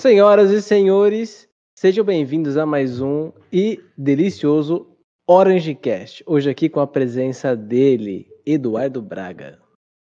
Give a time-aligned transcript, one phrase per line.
[0.00, 1.46] Senhoras e senhores,
[1.78, 4.86] sejam bem-vindos a mais um e delicioso
[5.28, 6.24] Orange Cast.
[6.26, 9.58] Hoje aqui com a presença dele, Eduardo Braga.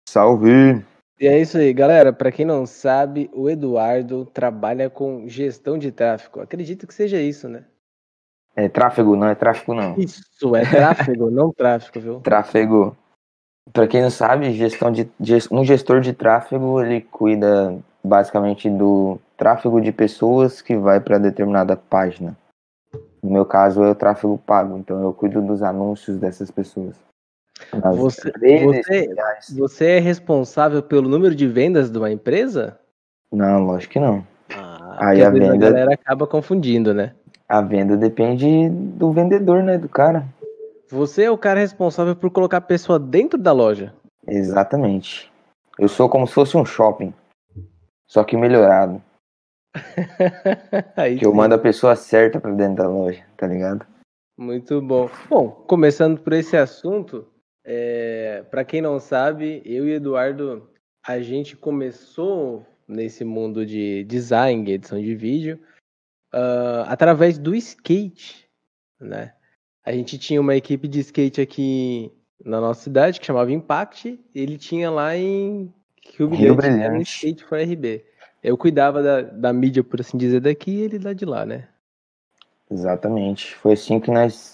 [0.09, 0.83] Salve!
[1.21, 2.15] E é isso aí, galera.
[2.15, 6.41] Para quem não sabe, o Eduardo trabalha com gestão de tráfego.
[6.41, 7.67] Acredito que seja isso, né?
[8.57, 9.99] É tráfego, não é tráfego não.
[9.99, 12.21] Isso, é tráfego, não tráfego, viu?
[12.25, 12.97] Tráfego.
[13.71, 15.11] Para quem não sabe, gestão de
[15.51, 21.77] um gestor de tráfego, ele cuida basicamente do tráfego de pessoas que vai para determinada
[21.77, 22.37] página.
[23.23, 26.95] No meu caso é o tráfego pago, então eu cuido dos anúncios dessas pessoas.
[27.95, 29.15] Você, você,
[29.57, 32.79] você, é responsável pelo número de vendas de uma empresa?
[33.33, 34.27] Não, lógico que não.
[34.55, 35.55] Ah, Aí a venda.
[35.55, 37.13] A galera acaba confundindo, né?
[37.49, 39.79] A venda depende do vendedor, né?
[39.79, 40.27] Do cara.
[40.91, 43.95] Você é o cara responsável por colocar a pessoa dentro da loja.
[44.27, 45.33] Exatamente.
[45.79, 47.15] Eu sou como se fosse um shopping.
[48.07, 49.03] Só que melhorado.
[51.19, 53.87] que eu mando a pessoa certa pra dentro da loja, tá ligado?
[54.37, 55.09] Muito bom.
[55.29, 57.27] Bom, começando por esse assunto,
[57.65, 60.69] é, para quem não sabe, eu e Eduardo,
[61.07, 65.59] a gente começou nesse mundo de design, edição de vídeo,
[66.35, 68.49] uh, através do skate,
[69.01, 69.35] né?
[69.85, 72.13] A gente tinha uma equipe de skate aqui
[72.45, 75.73] na nossa cidade que chamava Impact, ele tinha lá em
[76.17, 78.05] Rio, Rio Brilhante, for RB.
[78.43, 81.67] Eu cuidava da, da mídia, por assim dizer, daqui e ele lá de lá, né?
[82.71, 83.55] Exatamente.
[83.57, 84.53] Foi assim que nós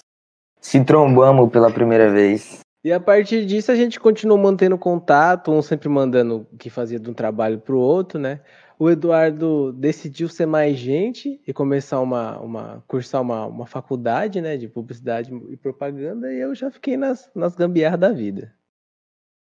[0.60, 2.60] se trombamos pela primeira vez.
[2.82, 6.98] E a partir disso a gente continuou mantendo contato, um sempre mandando o que fazia
[6.98, 8.40] de um trabalho para o outro, né?
[8.78, 14.56] O Eduardo decidiu ser mais gente e começar uma, uma cursar uma, uma faculdade, né,
[14.56, 18.54] de publicidade e propaganda, e eu já fiquei nas, nas gambiarras da vida.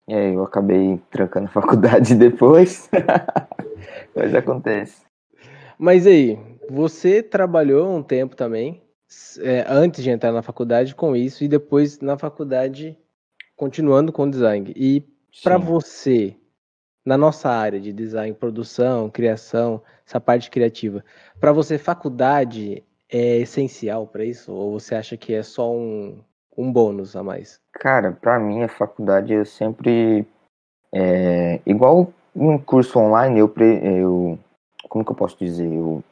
[0.07, 2.89] É, eu acabei trancando a faculdade depois,
[4.15, 5.03] mas acontece.
[5.77, 6.37] Mas aí,
[6.69, 8.81] você trabalhou um tempo também,
[9.39, 12.97] é, antes de entrar na faculdade com isso, e depois na faculdade
[13.55, 14.73] continuando com design.
[14.75, 15.03] E
[15.43, 16.35] para você,
[17.05, 21.03] na nossa área de design, produção, criação, essa parte criativa,
[21.39, 26.23] para você faculdade é essencial para isso ou você acha que é só um,
[26.57, 27.59] um bônus a mais?
[27.73, 30.25] Cara, para mim a faculdade eu sempre
[30.93, 34.39] é, igual um curso online eu, eu
[34.89, 36.03] como que eu posso dizer eu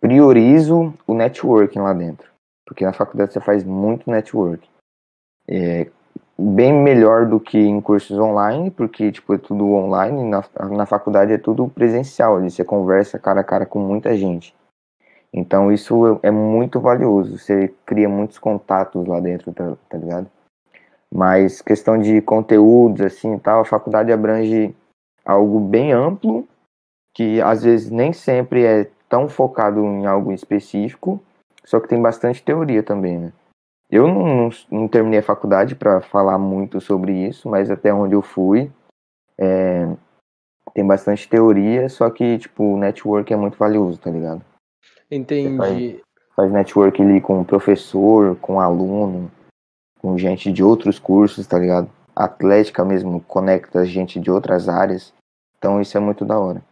[0.00, 2.30] priorizo o networking lá dentro
[2.66, 4.68] porque na faculdade você faz muito networking
[5.48, 5.90] é,
[6.40, 11.32] bem melhor do que em cursos online, porque tipo, é tudo online, na, na faculdade
[11.32, 14.54] é tudo presencial, ali você conversa cara a cara com muita gente.
[15.32, 20.28] Então isso é muito valioso, você cria muitos contatos lá dentro, tá, tá ligado?
[21.12, 24.74] Mas questão de conteúdos, assim tal, a faculdade abrange
[25.24, 26.46] algo bem amplo,
[27.14, 31.20] que às vezes nem sempre é tão focado em algo específico,
[31.64, 33.32] só que tem bastante teoria também, né?
[33.90, 38.14] Eu não, não, não terminei a faculdade para falar muito sobre isso, mas até onde
[38.14, 38.70] eu fui,
[39.36, 39.88] é,
[40.72, 44.44] tem bastante teoria, só que, tipo, o network é muito valioso, tá ligado?
[45.10, 45.56] Entendi.
[45.56, 45.96] Faz,
[46.36, 49.30] faz, network ali com professor, com aluno,
[50.00, 51.90] com gente de outros cursos, tá ligado?
[52.14, 55.12] Atlética mesmo conecta gente de outras áreas.
[55.58, 56.62] Então isso é muito da hora.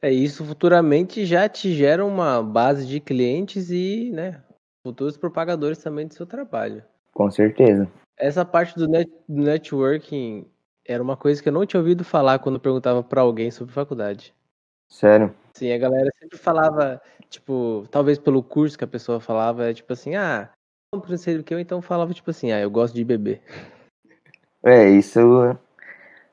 [0.00, 4.40] É isso futuramente já te gera uma base de clientes e, né,
[4.84, 6.82] futuros propagadores também do seu trabalho.
[7.12, 7.88] Com certeza.
[8.18, 10.46] Essa parte do, net, do networking
[10.86, 14.34] era uma coisa que eu não tinha ouvido falar quando perguntava para alguém sobre faculdade.
[14.92, 15.34] Sério?
[15.54, 19.90] Sim, a galera sempre falava, tipo, talvez pelo curso que a pessoa falava, é tipo
[19.90, 20.50] assim, ah,
[20.94, 23.40] não sei o que, eu então falava tipo assim, ah, eu gosto de beber.
[24.62, 25.18] É, isso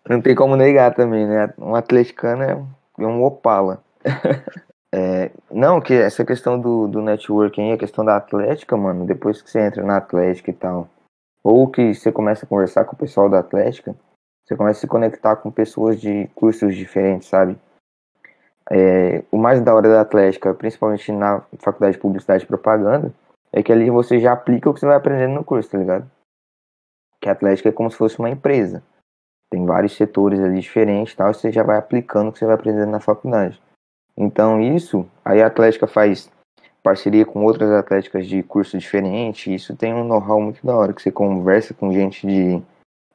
[0.08, 1.54] não tem como negar também, né?
[1.58, 3.84] Um atleticano é um opala.
[4.92, 9.48] É, não, que essa questão do, do networking, a questão da atlética, mano, depois que
[9.48, 10.90] você entra na atlética e tal,
[11.44, 13.96] ou que você começa a conversar com o pessoal da atlética,
[14.44, 17.56] você começa a se conectar com pessoas de cursos diferentes, sabe?
[18.72, 23.14] É, o mais da hora da atlética, principalmente na faculdade de publicidade e propaganda,
[23.52, 26.10] é que ali você já aplica o que você vai aprendendo no curso, tá ligado?
[27.20, 28.84] Que a atlética é como se fosse uma empresa.
[29.52, 32.56] Tem vários setores ali diferentes tal, e você já vai aplicando o que você vai
[32.56, 33.60] aprendendo na faculdade.
[34.16, 36.30] Então isso, aí a Atlética faz
[36.84, 41.02] parceria com outras atléticas de curso diferente, isso tem um know-how muito da hora, que
[41.02, 42.62] você conversa com gente de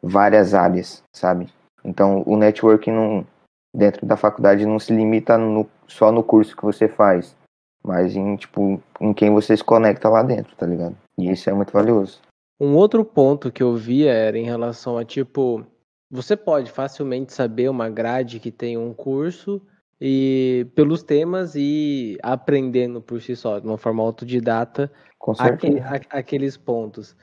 [0.03, 1.49] várias áreas, sabe?
[1.85, 3.27] Então o networking não,
[3.75, 7.37] dentro da faculdade não se limita no, só no curso que você faz,
[7.85, 10.97] mas em, tipo, em quem você se conecta lá dentro, tá ligado?
[11.19, 12.21] E isso é muito valioso.
[12.61, 15.67] Um outro ponto que eu via era em relação a, tipo,
[16.11, 19.61] você pode facilmente saber uma grade que tem um curso
[20.01, 24.91] e pelos temas e aprendendo por si só, de uma forma autodidata,
[25.39, 25.81] aquele,
[26.11, 27.17] aqueles pontos.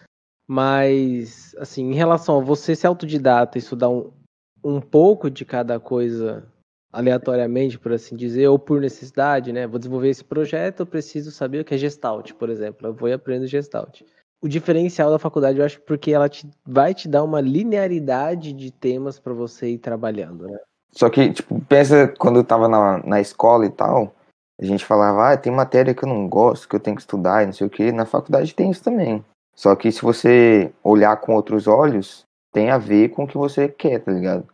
[0.48, 4.12] Mas, assim, em relação a você ser autodidata, estudar um,
[4.64, 6.44] um pouco de cada coisa
[6.92, 9.66] aleatoriamente, por assim dizer, ou por necessidade, né?
[9.66, 12.88] Vou desenvolver esse projeto, eu preciso saber o que é Gestalt, por exemplo.
[12.88, 14.02] Eu vou e aprendo Gestalt.
[14.42, 18.72] O diferencial da faculdade, eu acho, porque ela te, vai te dar uma linearidade de
[18.72, 20.58] temas para você ir trabalhando, né?
[20.92, 24.14] Só que, tipo, pensa quando eu tava na, na escola e tal,
[24.60, 27.44] a gente falava, ah, tem matéria que eu não gosto, que eu tenho que estudar
[27.44, 27.92] e não sei o que.
[27.92, 29.24] Na faculdade tem isso também.
[29.56, 33.68] Só que se você olhar com outros olhos, tem a ver com o que você
[33.68, 34.46] quer, tá ligado?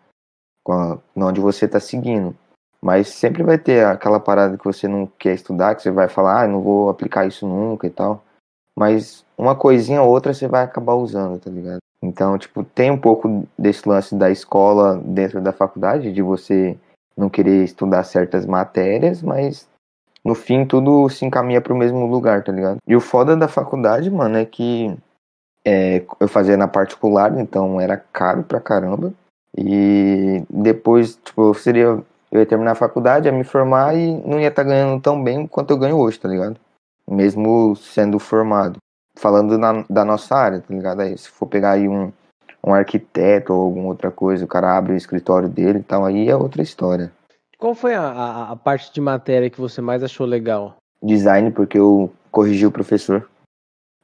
[0.64, 2.36] Com a, onde você tá seguindo.
[2.82, 6.44] Mas sempre vai ter aquela parada que você não quer estudar, que você vai falar,
[6.44, 8.24] ah, não vou aplicar isso nunca e tal.
[8.76, 11.80] Mas uma coisinha ou outra você vai acabar usando, tá ligado?
[12.02, 16.78] Então, tipo, tem um pouco desse lance da escola dentro da faculdade, de você
[17.18, 19.68] não querer estudar certas matérias, mas
[20.24, 22.78] no fim tudo se encaminha para o mesmo lugar, tá ligado?
[22.88, 24.96] E o foda da faculdade, mano, é que
[25.70, 29.12] é, eu fazia na particular, então era caro pra caramba.
[29.58, 32.02] E depois, tipo, eu seria.
[32.32, 35.22] Eu ia terminar a faculdade, ia me formar e não ia estar tá ganhando tão
[35.22, 36.58] bem quanto eu ganho hoje, tá ligado?
[37.10, 38.78] Mesmo sendo formado.
[39.18, 41.02] Falando na, da nossa área, tá ligado?
[41.02, 42.14] Aí, se for pegar aí um,
[42.64, 46.30] um arquiteto ou alguma outra coisa, o cara abre o escritório dele e tal, aí
[46.30, 47.12] é outra história.
[47.58, 50.76] Qual foi a, a, a, parte de matéria que você mais achou legal?
[51.02, 53.28] Design, porque eu corrigi o professor.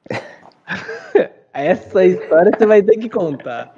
[1.53, 3.73] Essa história você vai ter que contar.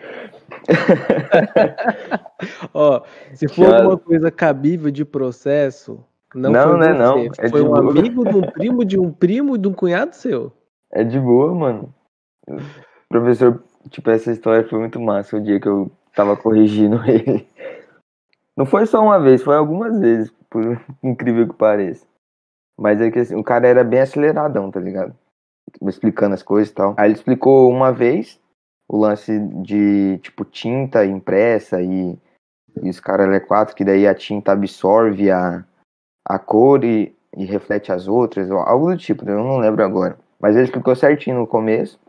[2.74, 3.01] Ó,
[3.33, 3.77] se for Já...
[3.77, 7.25] alguma coisa cabível de processo, não, não foi né, não.
[7.38, 7.92] É foi um boa.
[7.92, 10.54] amigo de um primo de um primo de um cunhado seu.
[10.92, 11.94] É de boa, mano.
[13.10, 17.48] professor, tipo, essa história foi muito massa o dia que eu tava corrigindo ele.
[18.56, 22.07] Não foi só uma vez, foi algumas vezes, por incrível que pareça.
[22.78, 25.13] Mas é que assim, o cara era bem aceleradão, tá ligado?
[25.88, 26.94] Explicando as coisas e tal.
[26.97, 28.39] Aí ele explicou uma vez
[28.88, 32.17] o lance de, tipo, tinta impressa e,
[32.81, 35.65] e os caras é quatro, que daí a tinta absorve a,
[36.25, 40.17] a cor e, e reflete as outras, algo do tipo, eu não lembro agora.
[40.39, 42.00] Mas ele explicou certinho no começo.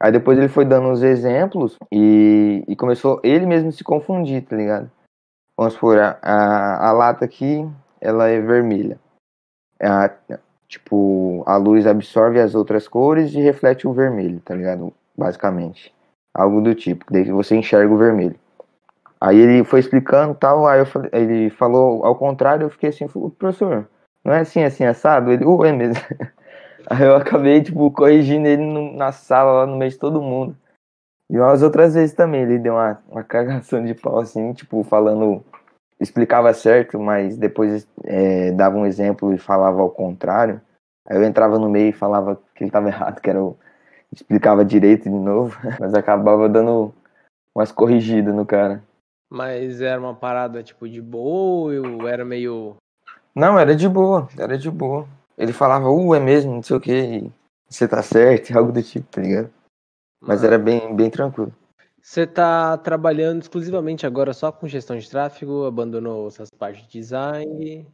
[0.00, 4.56] Aí depois ele foi dando os exemplos e, e começou ele mesmo se confundir, tá
[4.56, 4.90] ligado?
[5.56, 7.66] Vamos supor, a, a, a lata aqui,
[8.00, 8.98] ela é vermelha.
[9.80, 10.10] A,
[10.68, 14.92] tipo, a luz absorve as outras cores e reflete o vermelho, tá ligado?
[15.16, 15.94] Basicamente.
[16.34, 18.36] Algo do tipo, daí você enxerga o vermelho.
[19.20, 23.06] Aí ele foi explicando tal, aí falei, ele falou ao contrário, eu fiquei assim,
[23.38, 23.88] professor,
[24.26, 25.30] não é assim, assim, assado?
[25.30, 26.02] Ele, uh, é mesmo.
[26.90, 30.56] Aí eu acabei, tipo, corrigindo ele no, na sala, lá no meio de todo mundo.
[31.30, 35.44] E umas outras vezes também ele deu uma, uma cagação de pau, assim, tipo, falando.
[35.98, 40.60] Explicava certo, mas depois é, dava um exemplo e falava ao contrário.
[41.06, 43.56] Aí eu entrava no meio e falava que ele estava errado, que era o.
[44.12, 46.94] Explicava direito de novo, mas acabava dando
[47.54, 48.82] umas corrigidas no cara.
[49.28, 52.76] Mas era uma parada tipo de boa ou era meio.
[53.34, 55.06] Não, era de boa, era de boa.
[55.36, 57.30] Ele falava, uh, é mesmo, não sei o que,
[57.68, 59.50] você tá certo, algo do tipo, tá ligado?
[60.20, 61.52] Mas era bem, bem tranquilo.
[62.06, 67.84] Você está trabalhando exclusivamente agora só com gestão de tráfego, abandonou essas partes de design?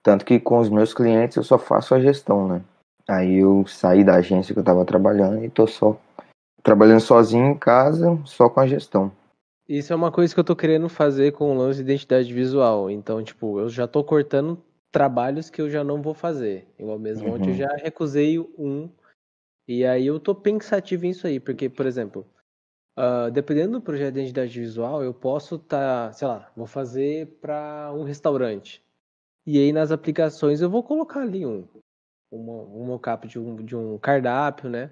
[0.00, 2.64] Tanto que com os meus clientes eu só faço a gestão, né?
[3.08, 5.98] Aí eu saí da agência que eu estava trabalhando e tô só
[6.62, 9.10] trabalhando sozinho em casa, só com a gestão.
[9.68, 12.88] Isso é uma coisa que eu tô querendo fazer com o lance de identidade visual.
[12.88, 14.56] Então, tipo, eu já tô cortando
[14.92, 16.68] trabalhos que eu já não vou fazer.
[16.78, 17.34] Igual mesmo uhum.
[17.34, 18.88] ontem eu já recusei um
[19.66, 22.24] e aí eu tô pensativo nisso aí, porque, por exemplo,
[22.98, 27.38] uh, dependendo do projeto de identidade visual, eu posso estar, tá, sei lá, vou fazer
[27.40, 28.82] para um restaurante.
[29.46, 31.66] E aí nas aplicações eu vou colocar ali um,
[32.30, 34.90] um, um mockup de um, de um cardápio, né?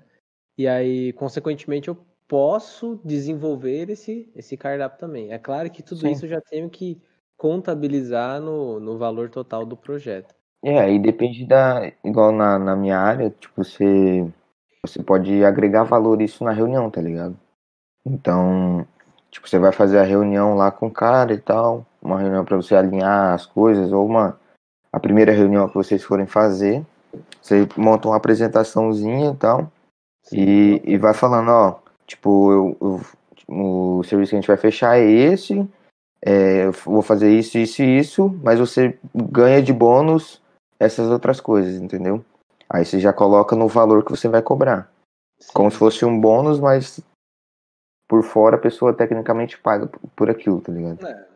[0.57, 5.33] E aí, consequentemente, eu posso desenvolver esse, esse cardápio também.
[5.33, 6.11] É claro que tudo Sim.
[6.11, 7.01] isso eu já tenho que
[7.37, 10.35] contabilizar no, no valor total do projeto.
[10.65, 11.93] É, aí depende da.
[12.05, 14.27] Igual na, na minha área, tipo, você
[14.85, 17.39] você pode agregar valor isso na reunião, tá ligado?
[18.09, 18.87] Então,
[19.31, 22.57] tipo, você vai fazer a reunião lá com o cara e tal, uma reunião para
[22.57, 24.39] você alinhar as coisas, ou uma
[24.93, 26.85] a primeira reunião que vocês forem fazer,
[27.43, 29.71] você monta uma apresentaçãozinha e tal,
[30.33, 33.01] e, e vai falando, ó, tipo, eu, eu,
[33.49, 35.67] o serviço que a gente vai fechar é esse,
[36.25, 40.43] é, eu vou fazer isso, isso e isso, mas você ganha de bônus
[40.81, 42.25] essas outras coisas, entendeu?
[42.69, 44.91] Aí você já coloca no valor que você vai cobrar.
[45.39, 45.51] Sim.
[45.55, 47.01] Como se fosse um bônus, mas
[48.09, 49.87] por fora a pessoa tecnicamente paga
[50.17, 51.07] por aquilo, tá ligado?
[51.07, 51.29] É.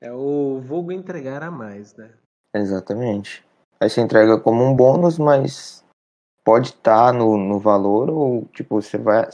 [0.00, 2.10] É o vulgo entregar a mais, né?
[2.54, 3.42] Exatamente.
[3.80, 5.82] Aí você entrega como um bônus, mas
[6.44, 9.26] pode estar tá no, no valor ou, tipo, você vai.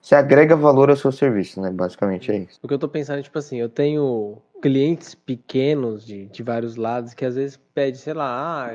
[0.00, 1.70] Você agrega valor ao seu serviço, né?
[1.70, 2.58] Basicamente é isso.
[2.62, 6.76] O que eu tô pensando é, tipo assim, eu tenho clientes pequenos de, de vários
[6.76, 8.74] lados que às vezes pede, sei lá, ah,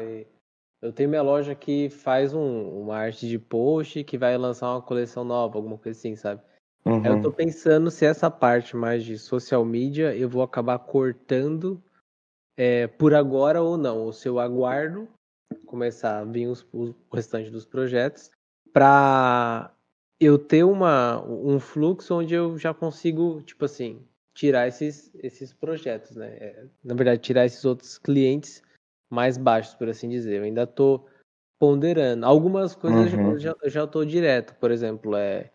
[0.81, 4.81] eu tenho minha loja que faz um, uma arte de post que vai lançar uma
[4.81, 6.41] coleção nova, alguma coisa assim, sabe?
[6.85, 7.05] Uhum.
[7.05, 11.81] Eu tô pensando se essa parte mais de social media eu vou acabar cortando
[12.57, 13.99] é, por agora ou não.
[13.99, 15.07] Ou se eu aguardo
[15.65, 18.31] começar a vir os, o restante dos projetos
[18.73, 19.71] para
[20.19, 26.15] eu ter uma, um fluxo onde eu já consigo, tipo assim, tirar esses, esses projetos,
[26.15, 26.27] né?
[26.39, 28.61] É, na verdade, tirar esses outros clientes
[29.09, 30.37] mais baixos, por assim dizer.
[30.37, 31.07] Eu ainda estou
[31.59, 32.25] ponderando.
[32.25, 33.31] Algumas coisas uhum.
[33.31, 35.51] eu já, eu já estou direto, por exemplo, é,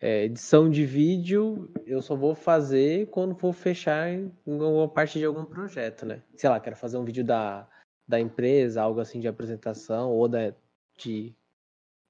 [0.00, 4.08] é, edição de vídeo eu só vou fazer quando for fechar
[4.46, 6.22] alguma parte de algum projeto, né?
[6.34, 7.68] Sei lá, quero fazer um vídeo da,
[8.08, 10.54] da empresa, algo assim de apresentação, ou da,
[10.96, 11.34] de,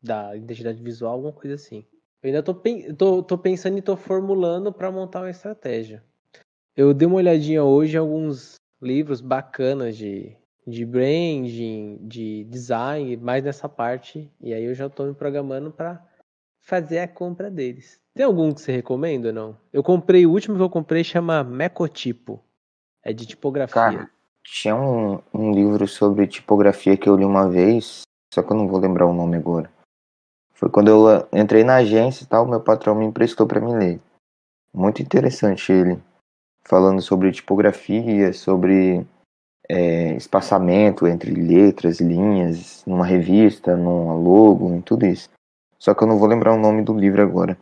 [0.01, 1.85] da identidade visual, alguma coisa assim.
[2.23, 2.55] Eu ainda tô,
[2.97, 6.05] tô, tô pensando e tô formulando para montar uma estratégia.
[6.77, 13.43] Eu dei uma olhadinha hoje em alguns livros bacanas de, de branding, de design, mais
[13.43, 16.07] nessa parte, e aí eu já tô me programando para
[16.61, 18.01] fazer a compra deles.
[18.15, 19.57] Tem algum que você recomenda ou não?
[19.73, 22.43] Eu comprei, o último que eu comprei chama Mecotipo.
[23.03, 23.75] É de tipografia.
[23.75, 24.11] Cara,
[24.45, 28.03] tinha um, um livro sobre tipografia que eu li uma vez,
[28.35, 29.71] só que eu não vou lembrar o nome agora.
[30.53, 34.01] Foi quando eu entrei na agência e tal, meu patrão me emprestou para me ler.
[34.75, 35.99] Muito interessante ele.
[36.63, 39.07] Falando sobre tipografia, sobre
[39.69, 45.31] é, espaçamento entre letras, linhas, numa revista, numa logo, em tudo isso.
[45.81, 47.59] Só que eu não vou lembrar o nome do livro agora.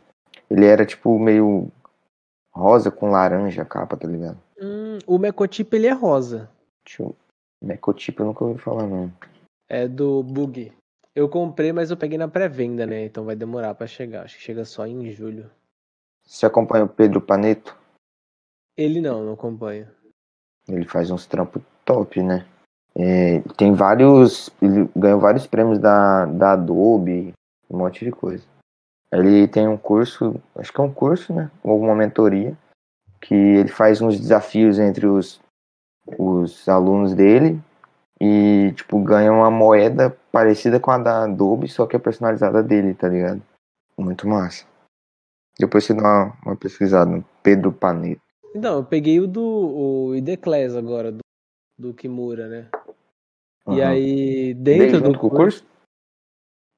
[0.50, 1.70] Ele era tipo meio
[2.52, 4.38] rosa com laranja a capa, tá ligado?
[4.60, 6.50] Hum, o Mecotipo ele é rosa.
[6.84, 7.14] Deixa eu...
[7.62, 9.12] Mecotipo eu nunca ouvi falar não.
[9.68, 10.72] É do Bug.
[11.14, 13.04] Eu comprei, mas eu peguei na pré-venda, né?
[13.04, 14.25] Então vai demorar para chegar.
[14.25, 15.50] Acho que chega só em julho.
[16.25, 17.76] Você acompanha o Pedro Paneto?
[18.76, 19.92] Ele não, não acompanha.
[20.68, 22.46] Ele faz uns trampos top, né?
[22.94, 24.50] É, tem vários.
[24.62, 27.32] Ele ganhou vários prêmios da, da Adobe,
[27.70, 28.44] um monte de coisa.
[29.12, 31.50] Ele tem um curso, acho que é um curso, né?
[31.62, 32.56] Ou alguma mentoria,
[33.20, 35.40] que ele faz uns desafios entre os,
[36.18, 37.60] os alunos dele
[38.20, 42.94] e, tipo, ganha uma moeda parecida com a da Adobe, só que é personalizada dele,
[42.94, 43.42] tá ligado?
[43.96, 44.66] Muito massa.
[45.58, 48.20] Depois você dá uma, uma pesquisada, Pedro Paneto.
[48.54, 51.18] Então, eu peguei o do o Ideclass agora, do,
[51.78, 52.68] do Kimura, né?
[53.66, 53.75] Uhum.
[53.75, 55.66] E aí, dentro do curso, curso?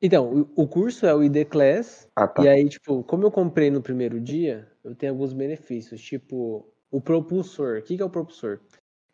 [0.03, 2.43] Então, o curso é o ID Class, ah, tá.
[2.43, 7.01] e aí, tipo, como eu comprei no primeiro dia, eu tenho alguns benefícios, tipo, o
[7.01, 7.79] propulsor.
[7.79, 8.61] O que é o propulsor?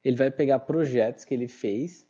[0.05, 2.07] Ele vai pegar projetos que ele fez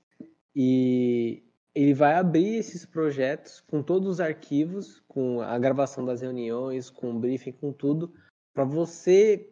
[0.54, 1.42] e
[1.74, 7.10] ele vai abrir esses projetos com todos os arquivos, com a gravação das reuniões, com
[7.10, 8.12] o briefing, com tudo,
[8.52, 9.48] para você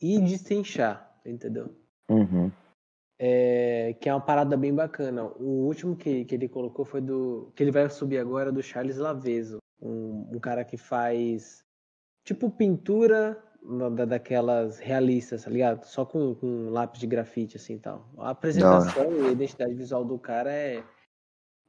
[0.00, 1.74] ir destrinchar, entendeu?
[2.10, 2.50] Uhum
[3.18, 5.24] é, que é uma parada bem bacana.
[5.24, 7.52] O último que, que ele colocou foi do.
[7.54, 11.64] que ele vai subir agora do Charles Laveso, um, um cara que faz
[12.24, 13.42] tipo pintura
[13.94, 15.84] da, daquelas realistas, tá ligado?
[15.84, 18.08] Só com, com lápis de grafite, assim tal.
[18.18, 19.24] A apresentação Não.
[19.24, 20.82] e a identidade visual do cara é,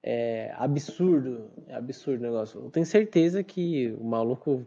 [0.03, 1.49] é absurdo.
[1.67, 2.61] É absurdo o negócio.
[2.61, 4.65] Eu tenho certeza que o maluco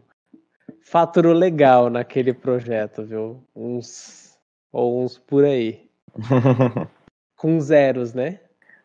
[0.81, 3.43] faturou legal naquele projeto, viu?
[3.55, 4.37] Uns.
[4.71, 5.90] Ou uns por aí.
[7.35, 8.39] com zeros, né?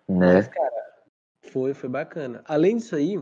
[0.08, 0.34] Né?
[0.34, 0.94] Mas, cara,
[1.42, 2.42] foi, foi bacana.
[2.46, 3.18] Além disso aí,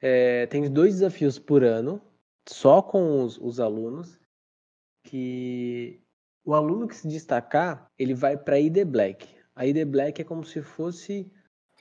[0.00, 2.00] é, tem dois desafios por ano,
[2.48, 4.18] só com os, os alunos,
[5.04, 6.00] que
[6.44, 9.28] o aluno que se destacar, ele vai para a ID Black.
[9.54, 11.30] A ID Black é como se fosse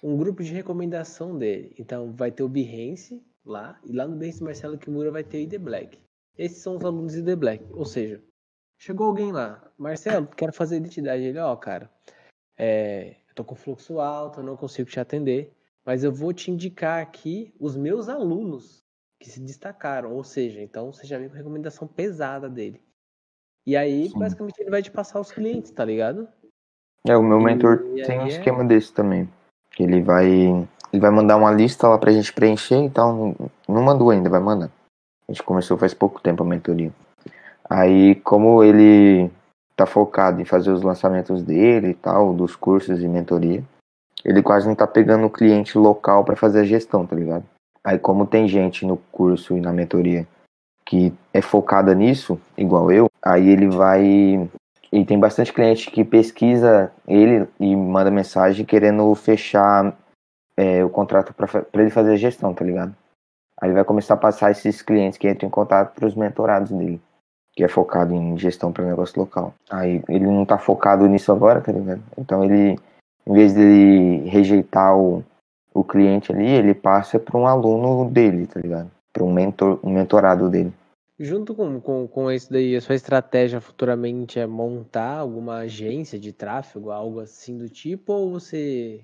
[0.01, 1.75] um grupo de recomendação dele.
[1.77, 5.41] Então, vai ter o Behance lá, e lá no Behance Marcelo Kimura vai ter o
[5.41, 5.99] ID Black.
[6.37, 7.65] Esses são os alunos ID Black.
[7.71, 8.23] Ou seja,
[8.77, 11.23] Chegou alguém lá, Marcelo, quero fazer identidade.
[11.23, 11.89] Ele, ó, oh, cara,
[12.57, 15.53] é, eu tô com fluxo alto, eu não consigo te atender,
[15.85, 18.83] mas eu vou te indicar aqui os meus alunos
[19.19, 20.13] que se destacaram.
[20.13, 22.81] Ou seja, então você já vem com recomendação pesada dele.
[23.65, 24.19] E aí, Sim.
[24.19, 26.27] basicamente, ele vai te passar os clientes, tá ligado?
[27.07, 28.67] É, o meu mentor e, tem um é esquema é...
[28.67, 29.29] desse também.
[29.79, 30.27] Ele vai.
[30.93, 33.35] Ele vai mandar uma lista lá pra gente preencher, então
[33.67, 34.71] não mandou ainda, vai mandar.
[35.27, 36.91] A gente começou faz pouco tempo a mentoria.
[37.69, 39.29] Aí, como ele
[39.75, 43.63] tá focado em fazer os lançamentos dele e tal, dos cursos e mentoria,
[44.23, 47.43] ele quase não tá pegando o cliente local para fazer a gestão, tá ligado?
[47.83, 50.27] Aí, como tem gente no curso e na mentoria
[50.85, 54.05] que é focada nisso, igual eu, aí ele vai,
[54.91, 59.97] e tem bastante cliente que pesquisa ele e manda mensagem querendo fechar
[60.55, 62.95] é, o contrato para ele fazer a gestão, tá ligado?
[63.59, 66.71] Aí ele vai começar a passar esses clientes que entram em contato para os mentorados
[66.71, 67.01] dele,
[67.55, 69.53] que é focado em gestão para negócio local.
[69.69, 72.03] Aí ele não tá focado nisso agora, tá ligado?
[72.17, 72.77] Então ele,
[73.25, 75.23] em vez dele rejeitar o,
[75.73, 78.91] o cliente ali, ele passa para um aluno dele, tá ligado?
[79.13, 80.73] Para um mentor, um mentorado dele.
[81.17, 86.33] Junto com, com, com isso daí, a sua estratégia futuramente é montar alguma agência de
[86.33, 89.01] tráfego, algo assim do tipo, ou você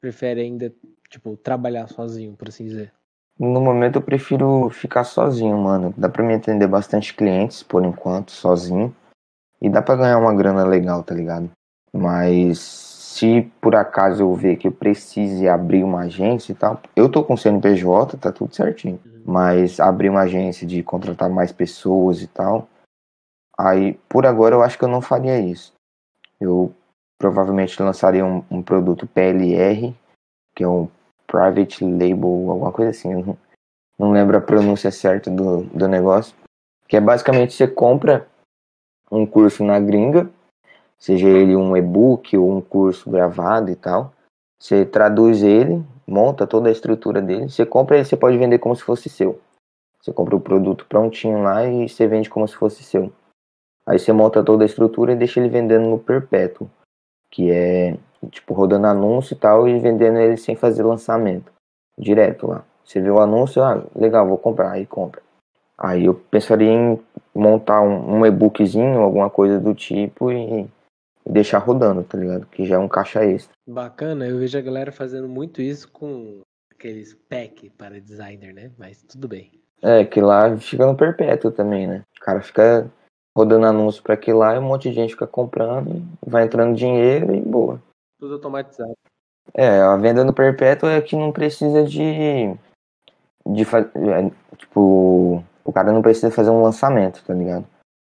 [0.00, 0.74] prefere ainda,
[1.08, 2.92] tipo, trabalhar sozinho, por assim dizer?
[3.42, 5.92] No momento eu prefiro ficar sozinho, mano.
[5.96, 8.94] Dá pra me atender bastante clientes por enquanto, sozinho.
[9.60, 11.50] E dá pra ganhar uma grana legal, tá ligado?
[11.92, 17.10] Mas se por acaso eu ver que eu precise abrir uma agência e tal, eu
[17.10, 19.00] tô com CNPJ, tá tudo certinho.
[19.04, 19.22] Uhum.
[19.26, 22.68] Mas abrir uma agência de contratar mais pessoas e tal,
[23.58, 25.72] aí por agora eu acho que eu não faria isso.
[26.40, 26.72] Eu
[27.18, 29.92] provavelmente lançaria um, um produto PLR,
[30.54, 30.88] que é um
[31.32, 33.38] Private Label, alguma coisa assim, não,
[33.98, 36.36] não lembro a pronúncia certa do, do negócio,
[36.86, 38.28] que é basicamente você compra
[39.10, 40.28] um curso na gringa,
[40.98, 44.12] seja ele um e-book ou um curso gravado e tal,
[44.60, 48.76] você traduz ele, monta toda a estrutura dele, você compra ele, você pode vender como
[48.76, 49.40] se fosse seu.
[50.02, 53.10] Você compra o produto prontinho lá e você vende como se fosse seu.
[53.86, 56.68] Aí você monta toda a estrutura e deixa ele vendendo no perpétuo
[57.32, 57.96] que é
[58.30, 61.52] tipo rodando anúncio e tal e vendendo ele sem fazer lançamento,
[61.98, 62.64] direto lá.
[62.84, 65.22] Você vê o anúncio, ah, legal, vou comprar, aí compra.
[65.78, 67.00] Aí eu pensaria em
[67.34, 70.68] montar um, um e-bookzinho, alguma coisa do tipo e, e,
[71.26, 72.46] deixar rodando, tá ligado?
[72.46, 73.52] Que já é um caixa extra.
[73.68, 76.40] Bacana, eu vejo a galera fazendo muito isso com
[76.72, 78.70] aqueles pack para designer, né?
[78.78, 79.50] Mas tudo bem.
[79.80, 82.02] É, que lá fica no perpétuo também, né?
[82.20, 82.88] O cara fica
[83.36, 87.34] rodando anúncio para aquilo lá e um monte de gente fica comprando, vai entrando dinheiro
[87.34, 87.80] e boa.
[88.22, 88.96] Tudo automatizado.
[89.52, 92.54] É, a venda no perpétuo é que não precisa de.
[93.44, 97.66] de é, tipo, o cara não precisa fazer um lançamento, tá ligado?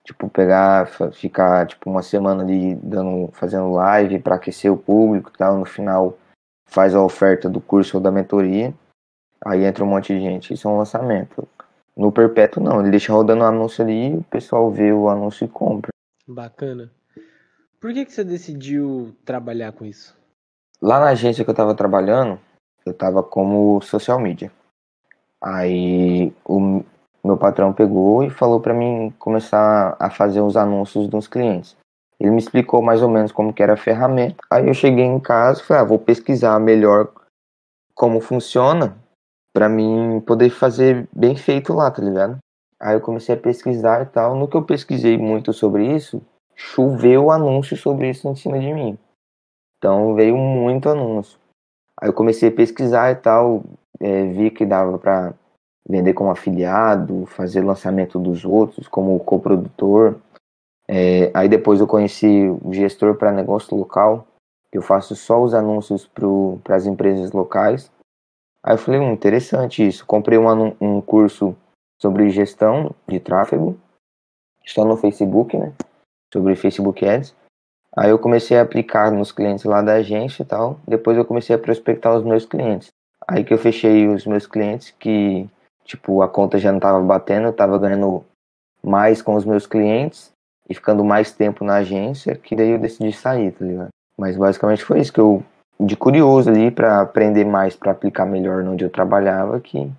[0.03, 5.37] Tipo, pegar, ficar tipo uma semana ali dando, fazendo live para aquecer o público e
[5.37, 6.17] tal, no final
[6.71, 8.73] faz a oferta do curso ou da mentoria,
[9.45, 11.47] aí entra um monte de gente, isso é um lançamento.
[11.95, 15.49] No perpétuo não, ele deixa rodando o anúncio ali, o pessoal vê o anúncio e
[15.49, 15.91] compra.
[16.27, 16.91] Bacana.
[17.81, 20.17] Por que, que você decidiu trabalhar com isso?
[20.83, 22.39] Lá na agência que eu tava trabalhando,
[22.85, 24.51] eu tava como social media.
[25.41, 26.83] Aí o
[27.25, 31.77] meu patrão pegou e falou para mim começar a fazer os anúncios dos clientes.
[32.19, 34.39] Ele me explicou mais ou menos como que era a ferramenta.
[34.51, 37.13] Aí eu cheguei em casa e falei, ah, vou pesquisar melhor
[37.95, 38.97] como funciona
[39.53, 42.39] para mim poder fazer bem feito lá, tá ligado?
[42.81, 44.35] Aí eu comecei a pesquisar e tal.
[44.35, 46.21] No que eu pesquisei muito sobre isso,
[46.59, 48.99] choveu anúncio sobre isso em cima de mim.
[49.79, 51.39] Então veio muito anúncio.
[51.97, 53.63] Aí eu comecei a pesquisar e tal,
[54.01, 55.33] é, vi que dava para
[55.89, 60.17] vender como afiliado, fazer lançamento dos outros, como coprodutor.
[60.89, 64.27] É, aí depois eu conheci o gestor para negócio local,
[64.73, 66.11] que eu faço só os anúncios
[66.65, 67.91] para as empresas locais.
[68.65, 70.05] Aí eu falei, hum, interessante isso.
[70.05, 71.57] Comprei um, um curso
[72.01, 73.79] sobre gestão de tráfego,
[74.67, 75.73] só no Facebook, né?
[76.33, 77.35] Sobre Facebook Ads.
[77.97, 80.79] Aí eu comecei a aplicar nos clientes lá da agência e tal.
[80.87, 82.89] Depois eu comecei a prospectar os meus clientes.
[83.27, 85.49] Aí que eu fechei os meus clientes que,
[85.85, 88.25] tipo, a conta já não tava batendo, eu tava ganhando
[88.83, 90.31] mais com os meus clientes
[90.69, 93.89] e ficando mais tempo na agência, que daí eu decidi sair, tá ligado?
[94.17, 95.43] Mas basicamente foi isso que eu
[95.81, 99.91] de curioso ali para aprender mais, para aplicar melhor onde eu trabalhava, que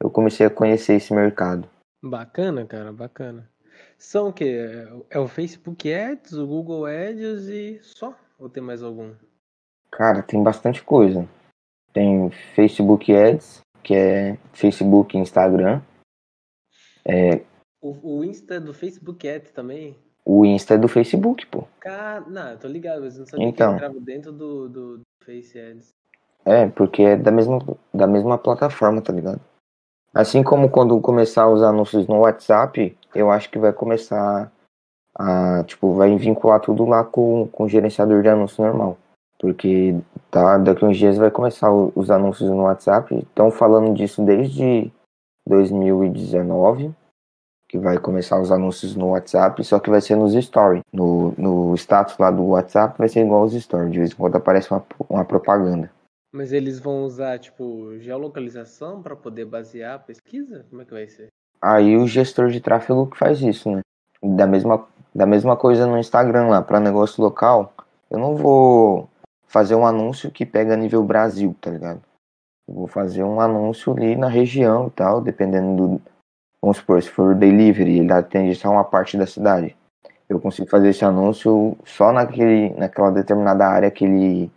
[0.00, 1.68] eu comecei a conhecer esse mercado.
[2.02, 3.46] Bacana, cara, bacana.
[4.00, 4.56] São o que?
[5.10, 8.16] É o Facebook Ads, o Google Ads e só?
[8.38, 9.12] Ou tem mais algum?
[9.92, 11.28] Cara, tem bastante coisa.
[11.92, 15.82] Tem Facebook Ads, que é Facebook e Instagram.
[17.04, 17.42] É...
[17.82, 19.94] O, o Insta é do Facebook Ads também?
[20.24, 21.68] O Insta é do Facebook, pô.
[21.80, 25.60] Cara, não, eu tô ligado, mas não sabia então, que entrava dentro do, do, Face
[25.60, 25.90] Ads.
[26.46, 27.58] É, porque é da mesma,
[27.92, 29.40] da mesma plataforma, tá ligado?
[30.12, 34.50] Assim como quando começar os anúncios no WhatsApp, eu acho que vai começar
[35.14, 38.98] a, tipo, vai vincular tudo lá com, com o gerenciador de anúncio normal.
[39.38, 39.96] Porque
[40.30, 43.14] tá, daqui uns dias vai começar os anúncios no WhatsApp.
[43.14, 44.90] Estão falando disso desde
[45.46, 46.94] 2019
[47.70, 50.82] que vai começar os anúncios no WhatsApp, só que vai ser nos stories.
[50.92, 53.92] No, no status lá do WhatsApp vai ser igual aos stories.
[53.92, 55.88] De vez em quando aparece uma, uma propaganda.
[56.32, 60.64] Mas eles vão usar, tipo, geolocalização para poder basear a pesquisa?
[60.70, 61.28] Como é que vai ser?
[61.60, 63.80] Aí o gestor de tráfego que faz isso, né?
[64.22, 67.74] Da mesma, Da mesma coisa no Instagram lá, para negócio local,
[68.08, 69.08] eu não vou
[69.48, 72.00] fazer um anúncio que pega nível Brasil, tá ligado?
[72.68, 76.02] Eu vou fazer um anúncio ali na região e tal, dependendo do.
[76.62, 79.76] Vamos supor, se for delivery, ele atende só uma parte da cidade.
[80.28, 84.50] Eu consigo fazer esse anúncio só naquele, naquela determinada área que ele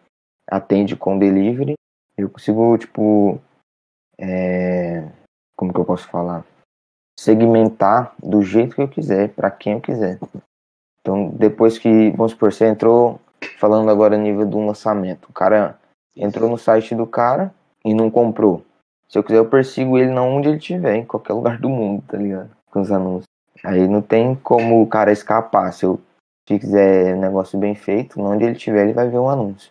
[0.50, 1.74] atende com delivery.
[2.18, 3.40] Eu consigo, tipo.
[4.18, 5.08] É...
[5.56, 6.46] Como que eu posso falar?
[7.20, 10.20] Segmentar do jeito que eu quiser, para quem eu quiser.
[11.02, 13.20] Então, depois que, vamos supor, você entrou
[13.60, 15.30] falando agora a nível do lançamento.
[15.30, 15.78] O cara
[16.16, 17.54] entrou no site do cara
[17.84, 18.64] e não comprou.
[19.08, 22.18] Se eu quiser, eu persigo ele onde ele estiver, em qualquer lugar do mundo, tá
[22.18, 22.50] ligado?
[22.72, 23.28] Com os anúncios.
[23.64, 25.72] Aí não tem como o cara escapar.
[25.72, 26.00] Se eu
[26.48, 29.70] fizer um negócio bem feito, onde ele estiver, ele vai ver um anúncio.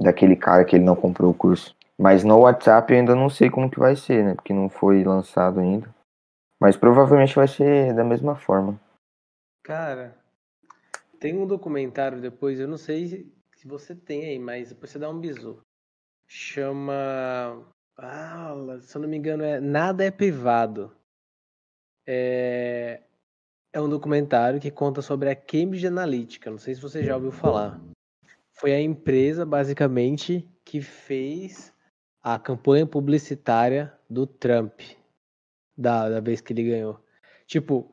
[0.00, 1.76] Daquele cara que ele não comprou o curso.
[1.98, 4.34] Mas no WhatsApp eu ainda não sei como que vai ser, né?
[4.34, 5.94] Porque não foi lançado ainda.
[6.58, 8.80] Mas provavelmente vai ser da mesma forma.
[9.62, 10.16] Cara,
[11.18, 15.10] tem um documentário depois, eu não sei se você tem aí, mas depois você dá
[15.10, 15.60] um bisu.
[16.26, 17.66] Chama.
[17.98, 20.90] Ah, se eu não me engano, é Nada é Privado.
[22.06, 23.02] É,
[23.72, 26.50] é um documentário que conta sobre a Cambridge Analytica.
[26.50, 27.78] Não sei se você já ouviu falar.
[28.60, 31.72] Foi a empresa, basicamente, que fez
[32.22, 34.78] a campanha publicitária do Trump.
[35.74, 37.02] Da, da vez que ele ganhou.
[37.46, 37.90] Tipo.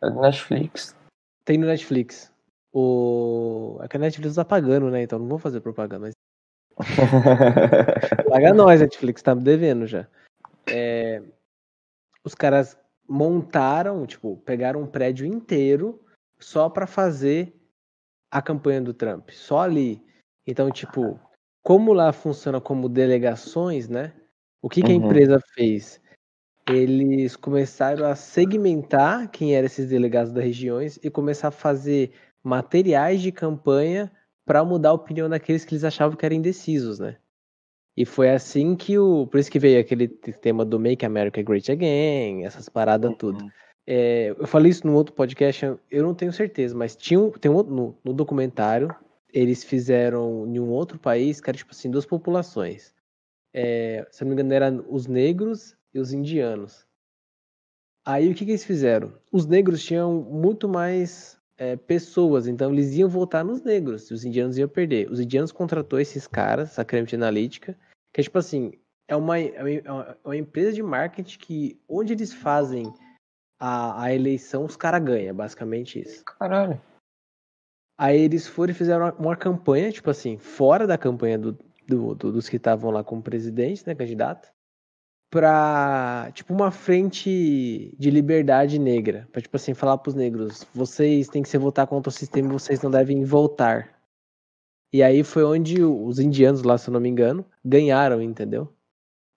[0.00, 0.96] Netflix.
[1.44, 2.32] Tem no Netflix.
[2.72, 3.80] O...
[3.82, 5.02] É que a Netflix tá pagando, né?
[5.02, 6.14] Então não vou fazer propaganda, mas.
[8.30, 10.06] Paga nós, Netflix, tá me devendo já.
[10.68, 11.20] É...
[12.22, 16.00] Os caras montaram, tipo, pegaram um prédio inteiro
[16.38, 17.59] só para fazer
[18.30, 19.30] a campanha do Trump.
[19.30, 20.02] Só ali.
[20.46, 21.18] Então, tipo,
[21.62, 24.12] como lá funciona como delegações, né?
[24.62, 25.06] O que, que a uhum.
[25.06, 26.00] empresa fez?
[26.68, 32.12] eles começaram a segmentar quem eram esses delegados das regiões e começar a fazer
[32.42, 34.10] materiais de campanha
[34.44, 37.16] para mudar a opinião daqueles que eles achavam que eram indecisos, né?
[37.96, 39.26] E foi assim que o.
[39.26, 43.16] Por isso que veio aquele tema do Make America Great Again, essas paradas uhum.
[43.16, 43.52] tudo.
[43.92, 47.50] É, eu falei isso no outro podcast, eu não tenho certeza, mas tinha um, tem
[47.50, 48.94] um, no, no documentário,
[49.32, 52.94] eles fizeram em um outro país, que era tipo assim, duas populações.
[53.52, 56.86] É, se não me engano, eram os negros e os indianos.
[58.06, 59.12] Aí o que, que eles fizeram?
[59.32, 64.24] Os negros tinham muito mais é, pessoas, então eles iam votar nos negros, e os
[64.24, 65.10] indianos iam perder.
[65.10, 67.76] Os indianos contratou esses caras, a Cambridge Analytica,
[68.14, 68.70] que é tipo assim,
[69.08, 72.84] é uma, é uma, é uma empresa de marketing que onde eles fazem
[73.60, 76.24] a, a eleição, os caras ganham, basicamente isso.
[76.24, 76.80] Caralho.
[77.98, 81.52] Aí eles foram e fizeram uma, uma campanha, tipo assim, fora da campanha do,
[81.86, 84.50] do, do, dos que estavam lá como presidente, né, candidato
[85.30, 89.28] pra, tipo, uma frente de liberdade negra.
[89.30, 92.52] Pra, tipo assim, falar pros negros, vocês têm que se votar contra o sistema e
[92.52, 93.96] vocês não devem voltar.
[94.92, 98.74] E aí foi onde os indianos lá, se eu não me engano, ganharam, entendeu?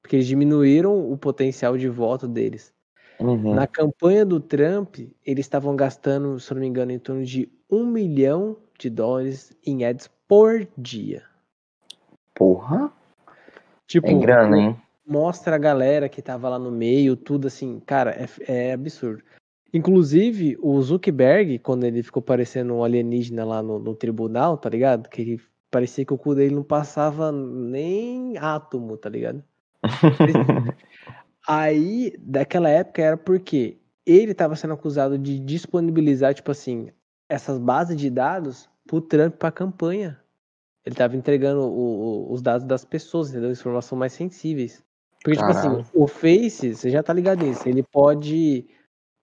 [0.01, 2.73] Porque eles diminuíram o potencial de voto deles.
[3.19, 3.53] Uhum.
[3.53, 7.85] Na campanha do Trump, eles estavam gastando, se não me engano, em torno de um
[7.85, 11.23] milhão de dólares em ads por dia.
[12.33, 12.91] Porra!
[13.87, 14.77] Tipo, é grana, hein?
[15.05, 19.23] mostra a galera que tava lá no meio, tudo assim, cara, é, é absurdo.
[19.73, 25.09] Inclusive, o Zuckerberg, quando ele ficou parecendo um alienígena lá no, no tribunal, tá ligado?
[25.09, 29.43] Que ele parecia que o cu dele não passava nem átomo, tá ligado?
[31.47, 36.89] Aí, daquela época era porque ele estava sendo acusado de disponibilizar, tipo assim,
[37.29, 40.19] essas bases de dados pro Trump pra campanha.
[40.85, 43.51] Ele estava entregando o, o, os dados das pessoas, entendeu?
[43.51, 44.83] Informações mais sensíveis.
[45.23, 45.61] Porque, Caralho.
[45.61, 48.67] tipo assim, o Face, você já tá ligado nisso, ele pode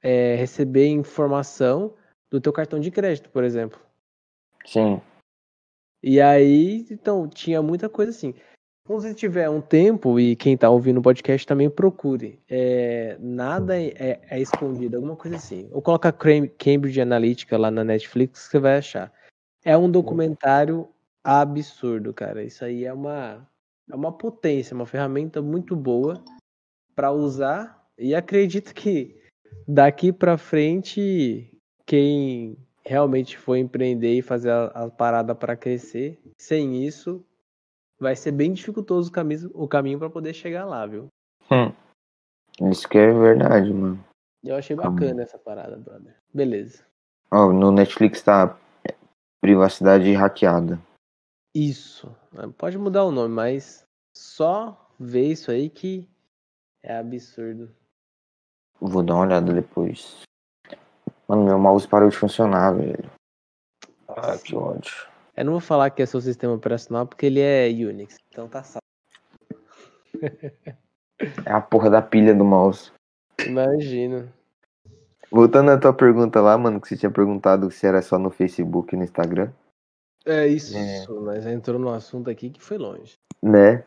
[0.02, 1.94] é, receber informação
[2.30, 3.78] do teu cartão de crédito, por exemplo.
[4.64, 5.00] Sim.
[6.02, 8.34] E aí, então, tinha muita coisa assim.
[8.84, 13.80] Quando você tiver um tempo, e quem tá ouvindo o podcast também procure, é, nada
[13.80, 15.68] é, é, é, escondido, alguma coisa assim.
[15.70, 19.12] Ou coloca Cambridge Analytica lá na Netflix que você vai achar.
[19.64, 20.88] É um documentário
[21.22, 22.42] absurdo, cara.
[22.42, 23.46] Isso aí é uma
[23.90, 26.22] é uma potência, uma ferramenta muito boa
[26.94, 29.20] para usar e acredito que
[29.66, 31.52] daqui para frente
[31.84, 37.24] quem realmente for empreender e fazer a, a parada para crescer, sem isso
[38.00, 41.08] vai ser bem dificultoso o caminho, o caminho para poder chegar lá, viu?
[41.50, 41.72] Hum.
[42.70, 44.02] Isso que é verdade, mano.
[44.42, 46.16] Eu achei bacana essa parada, brother.
[46.32, 46.84] Beleza.
[47.30, 48.58] Oh, no Netflix tá
[49.40, 50.80] privacidade hackeada.
[51.54, 52.14] Isso.
[52.56, 53.84] Pode mudar o nome, mas
[54.16, 56.08] só ver isso aí que
[56.82, 57.70] é absurdo.
[58.80, 60.22] Vou dar uma olhada depois.
[61.28, 63.10] Mano, meu mouse parou de funcionar, velho.
[64.08, 65.09] Ah, que ódio.
[65.40, 68.62] Eu não vou falar que é seu sistema operacional porque ele é Unix, então tá
[68.62, 68.84] salvo.
[71.46, 72.92] É a porra da pilha do mouse.
[73.46, 74.30] Imagino.
[75.30, 78.94] Voltando à tua pergunta lá, mano, que você tinha perguntado se era só no Facebook
[78.94, 79.50] e no Instagram.
[80.24, 81.06] É isso, É.
[81.22, 83.14] mas entrou no assunto aqui que foi longe.
[83.42, 83.84] né?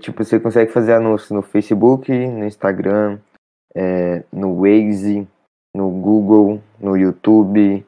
[0.00, 3.18] Tipo, você consegue fazer anúncio no Facebook, no Instagram,
[3.74, 5.26] é, no Waze,
[5.74, 7.84] no Google, no YouTube,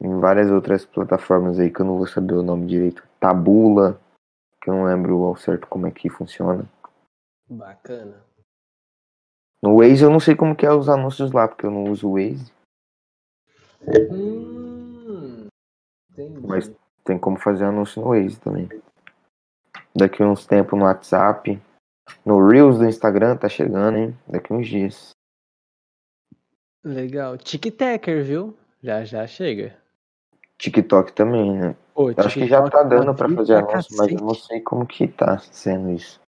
[0.00, 3.06] em várias outras plataformas aí que eu não vou saber o nome direito.
[3.20, 4.00] Tabula,
[4.62, 6.64] que eu não lembro ao certo como é que funciona.
[7.48, 8.22] Bacana.
[9.62, 12.08] No Waze eu não sei como que é os anúncios lá, porque eu não uso
[12.08, 12.52] o Waze,
[14.10, 15.48] Hum.
[16.42, 16.72] Mas-
[17.04, 18.68] tem como fazer anúncio no Waze também.
[19.94, 21.60] Daqui uns tempos no WhatsApp,
[22.24, 24.18] no Reels do Instagram tá chegando, hein?
[24.26, 25.10] Daqui uns dias.
[26.82, 27.36] Legal.
[27.36, 28.56] TikToker, viu?
[28.82, 29.76] Já já chega.
[30.64, 31.76] TikTok também, né?
[31.94, 34.60] Pô, Eu acho que já tá dando pra vida fazer anúncio, mas eu não sei
[34.60, 36.20] como que tá sendo isso.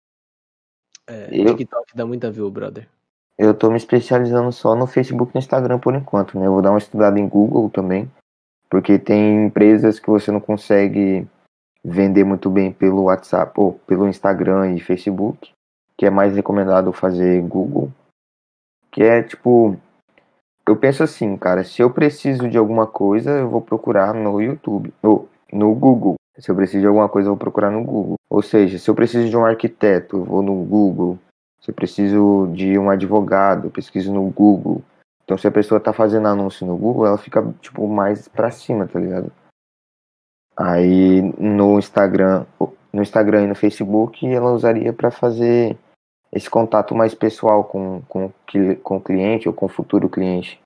[1.07, 2.89] É, Eu- TikTok dá muita view, brother.
[3.37, 6.47] Eu tô me especializando só no Facebook e no Instagram por enquanto, né?
[6.47, 8.11] Eu vou dar uma estudada em Google também,
[8.71, 11.27] porque tem empresas que você não consegue
[11.85, 15.53] vender muito bem pelo WhatsApp ou pelo Instagram e Facebook,
[15.97, 17.91] que é mais recomendado fazer Google,
[18.91, 19.77] que é tipo,
[20.67, 24.93] eu penso assim, cara, se eu preciso de alguma coisa, eu vou procurar no YouTube
[25.03, 26.15] ou no Google.
[26.39, 28.17] Se eu preciso de alguma coisa, eu vou procurar no Google.
[28.29, 31.19] Ou seja, se eu preciso de um arquiteto, eu vou no Google.
[31.61, 34.83] Se eu preciso de um advogado, eu pesquiso no Google.
[35.25, 38.87] Então, se a pessoa tá fazendo anúncio no Google, ela fica, tipo, mais pra cima,
[38.87, 39.33] tá ligado?
[40.57, 42.45] Aí, no Instagram,
[42.93, 45.77] no Instagram e no Facebook, ela usaria pra fazer
[46.35, 48.33] esse contato mais pessoal com, com,
[48.83, 50.61] com o cliente ou com o futuro cliente.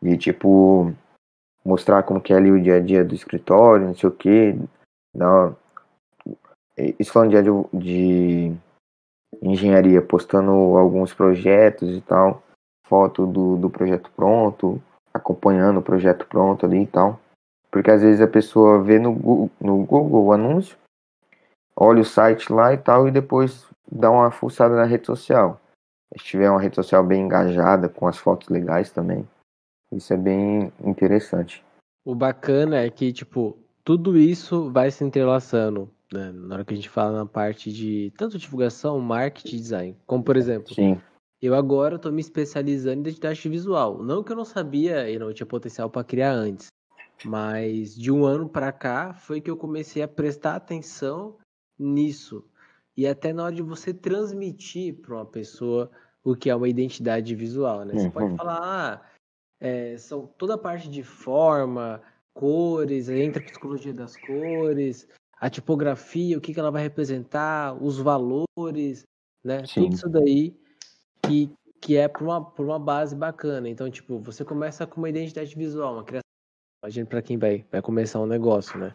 [0.00, 0.92] De, tipo,
[1.64, 4.54] mostrar como que é ali o dia a dia do escritório, não sei o quê.
[5.16, 5.54] Dar,
[6.76, 7.30] isso falando
[7.72, 8.56] de, de
[9.40, 12.42] engenharia, postando alguns projetos e tal,
[12.86, 14.80] foto do, do projeto pronto,
[15.14, 17.18] acompanhando o projeto pronto ali e tal.
[17.70, 20.76] Porque às vezes a pessoa vê no Google, no Google o anúncio,
[21.74, 25.60] olha o site lá e tal, e depois dá uma fuçada na rede social.
[26.16, 29.28] Se tiver uma rede social bem engajada, com as fotos legais também,
[29.92, 31.64] isso é bem interessante.
[32.04, 36.32] O bacana é que, tipo, tudo isso vai se entrelaçando, né?
[36.32, 39.96] Na hora que a gente fala na parte de tanto divulgação, marketing design.
[40.06, 41.00] Como, por exemplo, Sim,
[41.40, 44.02] eu agora tô me especializando em identidade visual.
[44.02, 46.68] Não que eu não sabia e não tinha potencial para criar antes,
[47.24, 51.36] mas de um ano para cá foi que eu comecei a prestar atenção
[51.78, 52.44] nisso.
[52.96, 55.90] E até na hora de você transmitir para uma pessoa
[56.24, 57.94] o que é uma identidade visual, né?
[57.94, 58.36] Você pode Uhum.
[58.36, 59.10] falar, ah,
[59.60, 62.02] é, são toda a parte de forma,
[62.34, 65.06] cores, entra a psicologia das cores,
[65.38, 69.04] a tipografia, o que, que ela vai representar, os valores,
[69.44, 69.64] né?
[69.66, 69.82] Sim.
[69.82, 70.56] Tudo isso daí
[71.22, 73.68] que, que é por uma, por uma base bacana.
[73.68, 76.22] Então, tipo, você começa com uma identidade visual, uma criação.
[76.82, 78.94] Imagina para quem vai, vai começar um negócio, né?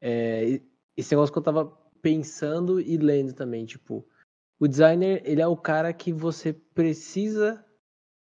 [0.00, 0.60] É,
[0.96, 4.06] esse negócio que eu tava pensando e lendo também, tipo,
[4.60, 7.66] o designer, ele é o cara que você precisa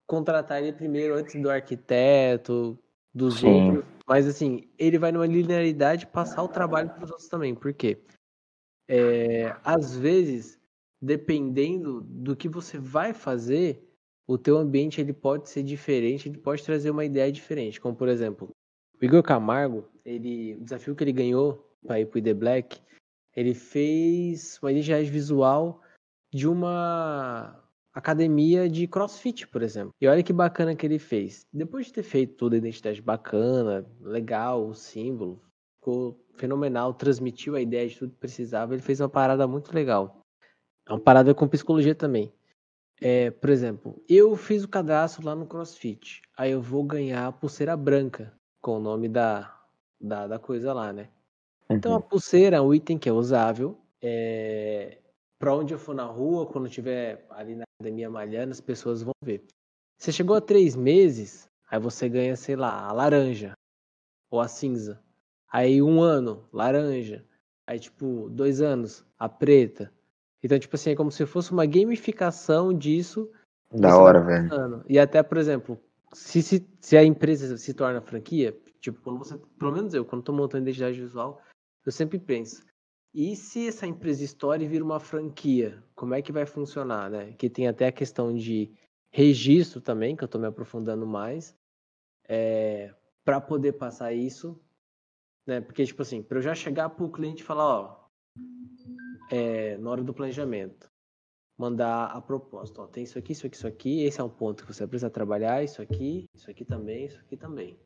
[0.07, 2.79] contratar ele primeiro antes do arquiteto,
[3.13, 3.45] dos Sim.
[3.45, 3.85] outros.
[4.07, 7.53] Mas assim, ele vai numa linearidade passar o trabalho para os outros também.
[7.53, 8.01] Por quê?
[8.87, 10.59] É, às vezes,
[10.99, 13.87] dependendo do que você vai fazer,
[14.25, 17.79] o teu ambiente ele pode ser diferente, ele pode trazer uma ideia diferente.
[17.79, 18.49] Como por exemplo,
[18.99, 22.81] o Igor Camargo, ele, o desafio que ele ganhou para ir para o The Black,
[23.39, 25.81] ele fez uma identidade visual
[26.29, 29.93] de uma academia de crossfit, por exemplo.
[30.01, 31.45] E olha que bacana que ele fez.
[31.51, 35.41] Depois de ter feito toda a identidade bacana, legal, o símbolo,
[35.77, 40.19] ficou fenomenal, transmitiu a ideia de tudo que precisava, ele fez uma parada muito legal.
[40.85, 42.33] É uma parada com psicologia também.
[43.01, 46.21] É, por exemplo, eu fiz o cadastro lá no CrossFit.
[46.37, 49.57] Aí eu vou ganhar a pulseira branca com o nome da,
[50.01, 51.09] da, da coisa lá, né?
[51.69, 52.01] Então a Uhum.
[52.01, 53.77] pulseira é um item que é usável.
[54.01, 54.97] É...
[55.37, 59.01] Para onde eu for na rua, quando eu estiver ali na academia malhando, as pessoas
[59.01, 59.45] vão ver.
[59.97, 63.53] Você chegou a três meses, aí você ganha, sei lá, a laranja
[64.31, 65.01] ou a cinza.
[65.51, 67.25] Aí um ano, laranja.
[67.65, 69.93] Aí, tipo, dois anos, a preta.
[70.43, 73.29] Então, tipo assim, é como se fosse uma gamificação disso.
[73.71, 74.83] Da hora, velho.
[74.87, 75.79] E até, por exemplo,
[76.13, 80.23] se, se, se a empresa se torna franquia, tipo, quando você, pelo menos eu, quando
[80.23, 81.41] tô montando identidade visual,
[81.85, 82.63] eu sempre penso,
[83.13, 84.23] e se essa empresa
[84.59, 87.33] e vira uma franquia, como é que vai funcionar, né?
[87.33, 88.71] Que tem até a questão de
[89.11, 91.55] registro também, que eu tô me aprofundando mais.
[92.27, 92.93] é,
[93.25, 94.59] para poder passar isso,
[95.45, 95.61] né?
[95.61, 98.09] Porque, tipo assim, para eu já chegar pro cliente e falar, ó,
[99.31, 100.89] é, na hora do planejamento,
[101.57, 104.65] mandar a proposta, ó, tem isso aqui, isso aqui, isso aqui, esse é um ponto
[104.65, 107.77] que você precisa trabalhar, isso aqui, isso aqui também, isso aqui também.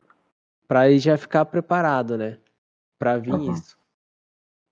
[0.67, 2.39] Para ele já ficar preparado, né?
[2.99, 3.53] Para vir uhum.
[3.53, 3.77] isso.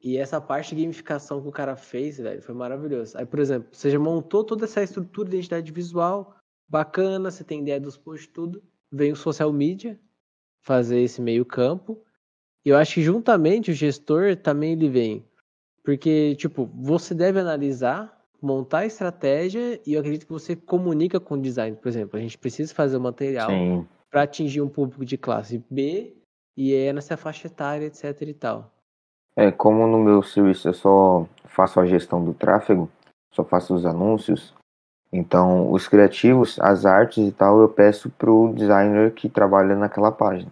[0.03, 3.17] E essa parte de gamificação que o cara fez, velho, foi maravilhoso.
[3.17, 6.35] Aí, por exemplo, você já montou toda essa estrutura de identidade visual,
[6.67, 8.63] bacana, você tem ideia dos posts, tudo.
[8.91, 9.99] Vem o social media
[10.63, 12.03] fazer esse meio campo.
[12.65, 15.25] E eu acho que juntamente o gestor também ele vem.
[15.83, 21.35] Porque, tipo, você deve analisar, montar a estratégia e eu acredito que você comunica com
[21.35, 21.77] o design.
[21.77, 23.49] Por exemplo, a gente precisa fazer o material
[24.09, 26.15] para atingir um público de classe B
[26.57, 28.80] e é nessa faixa etária, etc e tal.
[29.35, 32.89] É, como no meu serviço eu só faço a gestão do tráfego,
[33.33, 34.53] só faço os anúncios,
[35.11, 40.51] então os criativos, as artes e tal, eu peço pro designer que trabalha naquela página.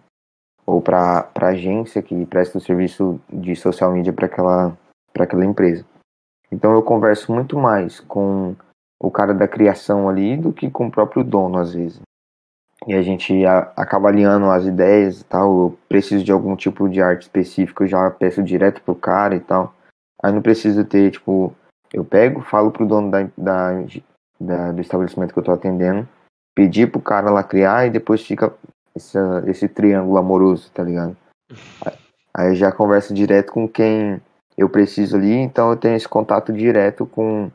[0.66, 4.76] Ou para a agência que presta o serviço de social media para aquela,
[5.18, 5.84] aquela empresa.
[6.52, 8.54] Então eu converso muito mais com
[9.02, 12.00] o cara da criação ali do que com o próprio dono, às vezes
[12.86, 15.58] e a gente a, acaba alinhando as ideias e tal.
[15.58, 19.40] Eu preciso de algum tipo de arte específico, eu já peço direto pro cara e
[19.40, 19.74] tal.
[20.22, 21.54] Aí não preciso ter, tipo,
[21.92, 23.72] eu pego, falo pro dono da, da,
[24.38, 26.06] da do estabelecimento que eu tô atendendo,
[26.54, 28.52] pedir pro cara lá criar e depois fica
[28.94, 31.16] esse, esse triângulo amoroso, tá ligado?
[32.34, 34.20] Aí já converso direto com quem
[34.56, 37.50] eu preciso ali, então eu tenho esse contato direto com,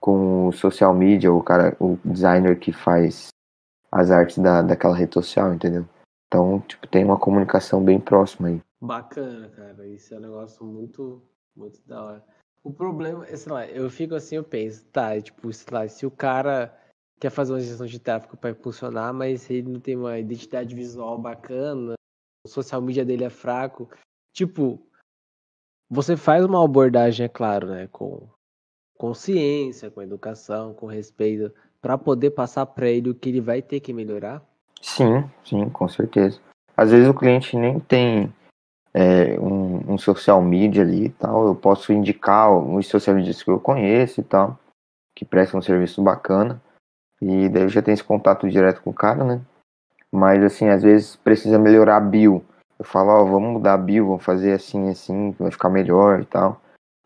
[0.00, 3.29] com o social media, o cara, o designer que faz
[3.92, 5.84] as artes da, daquela rede social, entendeu?
[6.26, 8.60] Então, tipo, tem uma comunicação bem próxima aí.
[8.80, 9.86] Bacana, cara.
[9.86, 11.22] Isso é um negócio muito,
[11.56, 12.24] muito da hora.
[12.62, 16.06] O problema, é, sei lá, eu fico assim, eu penso, tá, tipo, sei lá, se
[16.06, 16.76] o cara
[17.18, 21.18] quer fazer uma gestão de tráfego para impulsionar, mas ele não tem uma identidade visual
[21.18, 21.94] bacana,
[22.46, 23.90] o social media dele é fraco,
[24.34, 24.80] tipo,
[25.90, 28.28] você faz uma abordagem, é claro, né, com
[28.96, 33.80] consciência, com educação, com respeito, para poder passar para ele o que ele vai ter
[33.80, 34.42] que melhorar?
[34.80, 36.40] Sim, sim, com certeza.
[36.76, 38.32] Às vezes o cliente nem tem
[38.94, 43.50] é, um, um, social media ali e tal, eu posso indicar uns social media que
[43.50, 44.58] eu conheço e tal,
[45.14, 46.60] que prestam um serviço bacana,
[47.20, 49.40] e daí eu já tenho esse contato direto com o cara, né?
[50.10, 52.44] Mas assim, às vezes precisa melhorar a bio.
[52.78, 56.24] Eu falo, ó, vamos mudar a bio, vamos fazer assim, assim, vai ficar melhor e
[56.24, 56.60] tal.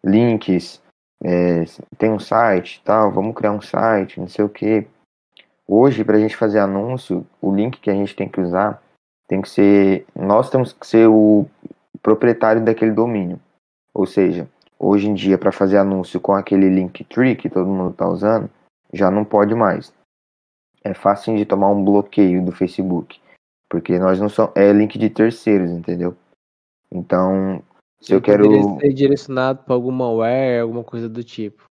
[0.05, 0.81] Links,
[1.25, 1.65] é,
[1.97, 4.87] tem um site tal, vamos criar um site, não sei o que.
[5.67, 8.83] Hoje, para a gente fazer anúncio, o link que a gente tem que usar
[9.27, 10.07] tem que ser.
[10.15, 11.47] Nós temos que ser o
[12.03, 13.41] proprietário daquele domínio.
[13.95, 14.47] Ou seja,
[14.79, 18.51] hoje em dia, para fazer anúncio com aquele link tree que todo mundo está usando,
[18.93, 19.91] já não pode mais.
[20.83, 23.19] É fácil de tomar um bloqueio do Facebook.
[23.71, 24.53] Porque nós não somos.
[24.55, 26.15] É link de terceiros, entendeu?
[26.93, 27.63] Então,
[28.05, 28.79] se eu quero.
[28.81, 31.65] ser direcionado para alguma malware, alguma coisa do tipo.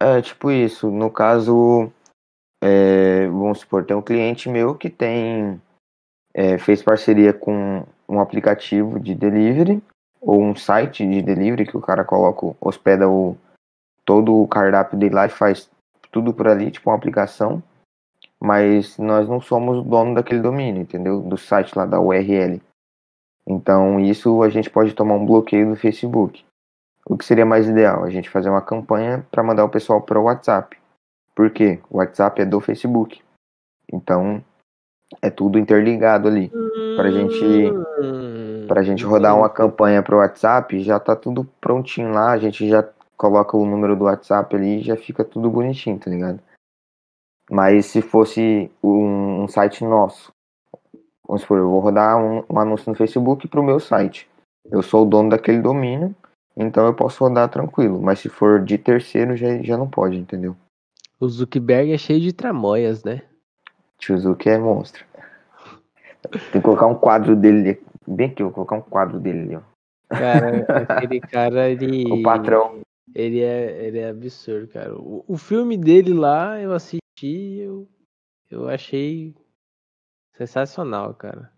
[0.00, 0.90] É, tipo isso.
[0.90, 1.90] No caso,
[2.62, 5.60] é, vamos supor, tem um cliente meu que tem.
[6.34, 9.82] É, fez parceria com um aplicativo de delivery
[10.20, 13.36] ou um site de delivery que o cara coloca, hospeda o,
[14.04, 15.70] todo o cardápio dele lá e faz
[16.10, 17.62] tudo por ali, tipo uma aplicação.
[18.40, 21.20] Mas nós não somos o dono daquele domínio, entendeu?
[21.20, 22.60] Do site lá, da URL.
[23.46, 26.44] Então, isso a gente pode tomar um bloqueio do Facebook.
[27.06, 28.04] O que seria mais ideal?
[28.04, 30.78] A gente fazer uma campanha para mandar o pessoal para o WhatsApp.
[31.34, 31.80] Por quê?
[31.90, 33.20] O WhatsApp é do Facebook.
[33.92, 34.42] Então,
[35.20, 36.50] é tudo interligado ali.
[36.96, 37.70] Para gente,
[38.70, 42.32] a gente rodar uma campanha para o WhatsApp, já tá tudo prontinho lá.
[42.32, 46.10] A gente já coloca o número do WhatsApp ali e já fica tudo bonitinho, tá
[46.10, 46.40] ligado?
[47.50, 50.32] Mas se fosse um, um site nosso,
[51.26, 54.28] Vamos supor, eu vou rodar um, um anúncio no Facebook para o meu site.
[54.70, 56.14] Eu sou o dono daquele domínio,
[56.56, 58.00] então eu posso rodar tranquilo.
[58.00, 60.56] Mas se for de terceiro, já, já não pode, entendeu?
[61.18, 63.22] O Zuckerberg é cheio de tramóias, né?
[63.98, 65.04] Tio Zuck é monstro.
[66.30, 69.60] Tem que colocar um quadro dele bem aqui, vou colocar um quadro dele ali, ó.
[70.08, 72.04] Cara, aquele cara, ele.
[72.12, 72.80] O patrão.
[73.14, 74.94] Ele é, ele é absurdo, cara.
[74.96, 77.86] O, o filme dele lá, eu assisti, eu,
[78.50, 79.34] eu achei
[80.46, 81.50] Sensacional, cara.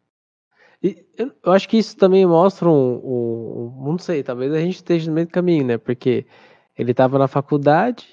[0.83, 4.77] E eu, acho que isso também mostra um, um, um, Não sei, talvez a gente
[4.77, 5.79] esteja no meio do caminho, né?
[5.79, 6.27] Porque
[6.77, 8.07] ele estava na faculdade,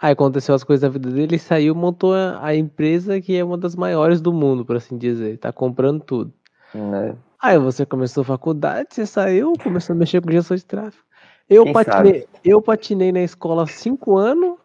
[0.00, 3.42] aí aconteceu as coisas da vida dele, ele saiu montou a, a empresa que é
[3.42, 5.38] uma das maiores do mundo, por assim dizer.
[5.38, 6.34] Tá comprando tudo.
[6.74, 7.16] Né?
[7.40, 11.02] Aí você começou a faculdade, você saiu, começou a mexer com gestão de tráfego.
[11.48, 14.58] Eu patinei, eu patinei na escola cinco anos,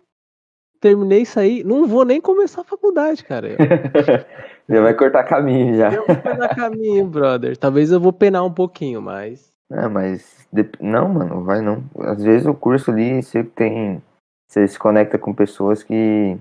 [0.81, 3.55] terminei aí, não vou nem começar a faculdade, cara.
[4.67, 5.93] Já vai cortar caminho já.
[5.93, 7.57] eu vou penar caminho, brother.
[7.57, 9.53] Talvez eu vou penar um pouquinho, mas.
[9.71, 10.47] É, mas.
[10.79, 11.83] Não, mano, vai não.
[11.99, 14.01] Às vezes o curso ali você tem.
[14.47, 16.37] Você se conecta com pessoas que.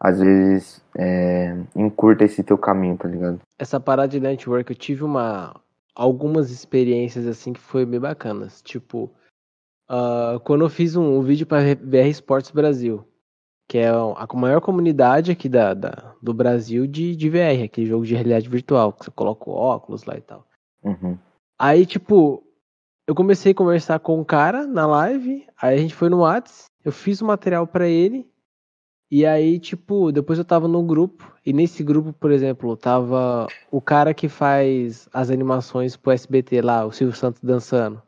[0.00, 0.82] Às vezes.
[0.96, 3.40] É, encurta esse teu caminho, tá ligado?
[3.58, 5.54] Essa parada de network, eu tive uma.
[5.94, 8.62] Algumas experiências assim que foi bem bacanas.
[8.62, 9.10] Tipo,
[9.94, 13.06] ah, quando eu fiz um, um vídeo para BR Esportes Brasil,
[13.68, 18.04] que é a maior comunidade aqui da, da- do Brasil de, de VR, aquele jogo
[18.04, 20.46] de realidade virtual, que você coloca o óculos lá e tal.
[20.82, 21.16] Uhum.
[21.58, 22.42] Aí, tipo,
[23.06, 26.64] eu comecei a conversar com um cara na live, aí a gente foi no Whats,
[26.84, 28.28] eu fiz o material pra ele,
[29.10, 33.80] e aí, tipo, depois eu tava no grupo, e nesse grupo, por exemplo, tava o
[33.80, 38.02] cara que faz as animações pro SBT lá, o Silvio Santos dançando.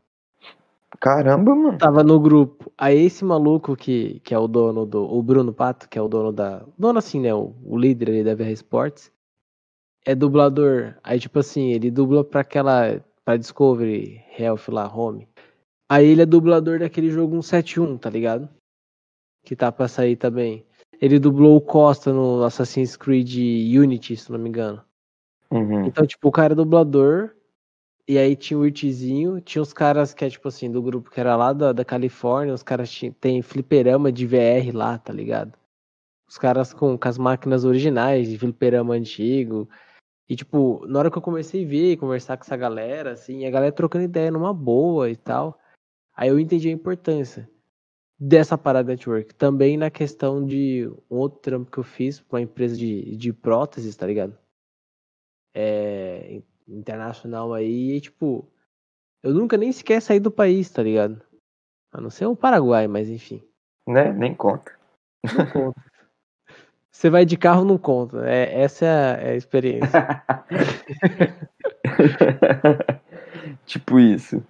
[1.00, 1.78] Caramba, mano.
[1.78, 2.72] Tava no grupo.
[2.78, 5.02] Aí esse maluco que, que é o dono do.
[5.04, 6.64] O Bruno Pato, que é o dono da.
[6.78, 7.34] Dono assim, né?
[7.34, 9.12] O, o líder ali da VR Sports.
[10.04, 10.96] É dublador.
[11.02, 13.02] Aí, tipo assim, ele dubla pra aquela.
[13.24, 15.26] Pra Discovery Health lá, Home.
[15.88, 18.48] Aí ele é dublador daquele jogo 171, tá ligado?
[19.44, 20.66] Que tá pra sair também.
[21.00, 23.34] Ele dublou o Costa no Assassin's Creed
[23.76, 24.82] Unity, se não me engano.
[25.50, 25.86] Uhum.
[25.86, 27.34] Então, tipo, o cara é dublador.
[28.06, 31.18] E aí tinha o Irtizinho, tinha os caras que é, tipo assim, do grupo que
[31.18, 35.56] era lá da, da Califórnia, os caras tinham, tem fliperama de VR lá, tá ligado?
[36.28, 39.68] Os caras com, com as máquinas originais de fliperama antigo.
[40.28, 43.46] E, tipo, na hora que eu comecei a ver e conversar com essa galera, assim,
[43.46, 45.58] a galera trocando ideia numa boa e tal,
[46.14, 47.48] aí eu entendi a importância
[48.18, 49.34] dessa parada network.
[49.34, 53.32] Também na questão de um outro trampo que eu fiz pra uma empresa de, de
[53.32, 54.36] próteses, tá ligado?
[55.54, 58.48] É, internacional aí, e, tipo,
[59.22, 61.20] eu nunca nem sequer saí do país, tá ligado?
[61.92, 63.42] A não ser o Paraguai, mas enfim.
[63.86, 64.12] Né?
[64.12, 64.72] Nem conta.
[65.24, 65.84] Não conta.
[66.90, 68.24] Você vai de carro, não conta.
[68.24, 70.22] É, essa é a, é experiência.
[73.66, 74.42] tipo isso.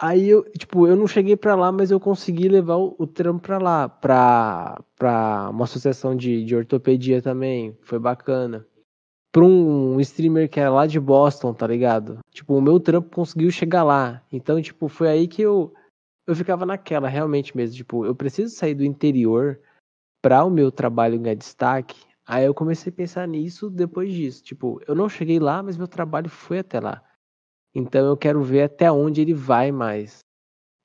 [0.00, 3.42] Aí eu, tipo, eu não cheguei pra lá, mas eu consegui levar o, o trampo
[3.42, 7.76] pra lá, pra, pra uma associação de, de ortopedia também.
[7.82, 8.66] Foi bacana.
[9.32, 12.18] Pra um streamer que era lá de Boston, tá ligado?
[12.32, 14.22] Tipo, o meu trampo conseguiu chegar lá.
[14.32, 15.72] Então, tipo, foi aí que eu,
[16.26, 17.76] eu ficava naquela, realmente mesmo.
[17.76, 19.60] Tipo, eu preciso sair do interior
[20.20, 22.00] pra o meu trabalho ganhar destaque.
[22.26, 24.42] Aí eu comecei a pensar nisso depois disso.
[24.42, 27.02] Tipo, eu não cheguei lá, mas meu trabalho foi até lá.
[27.74, 30.18] Então eu quero ver até onde ele vai mais.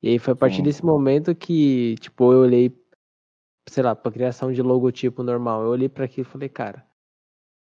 [0.01, 0.63] E aí foi a partir Sim.
[0.63, 2.75] desse momento que, tipo, eu olhei,
[3.67, 5.63] sei lá, pra criação de logotipo normal.
[5.63, 6.85] Eu olhei pra aquilo e falei, cara,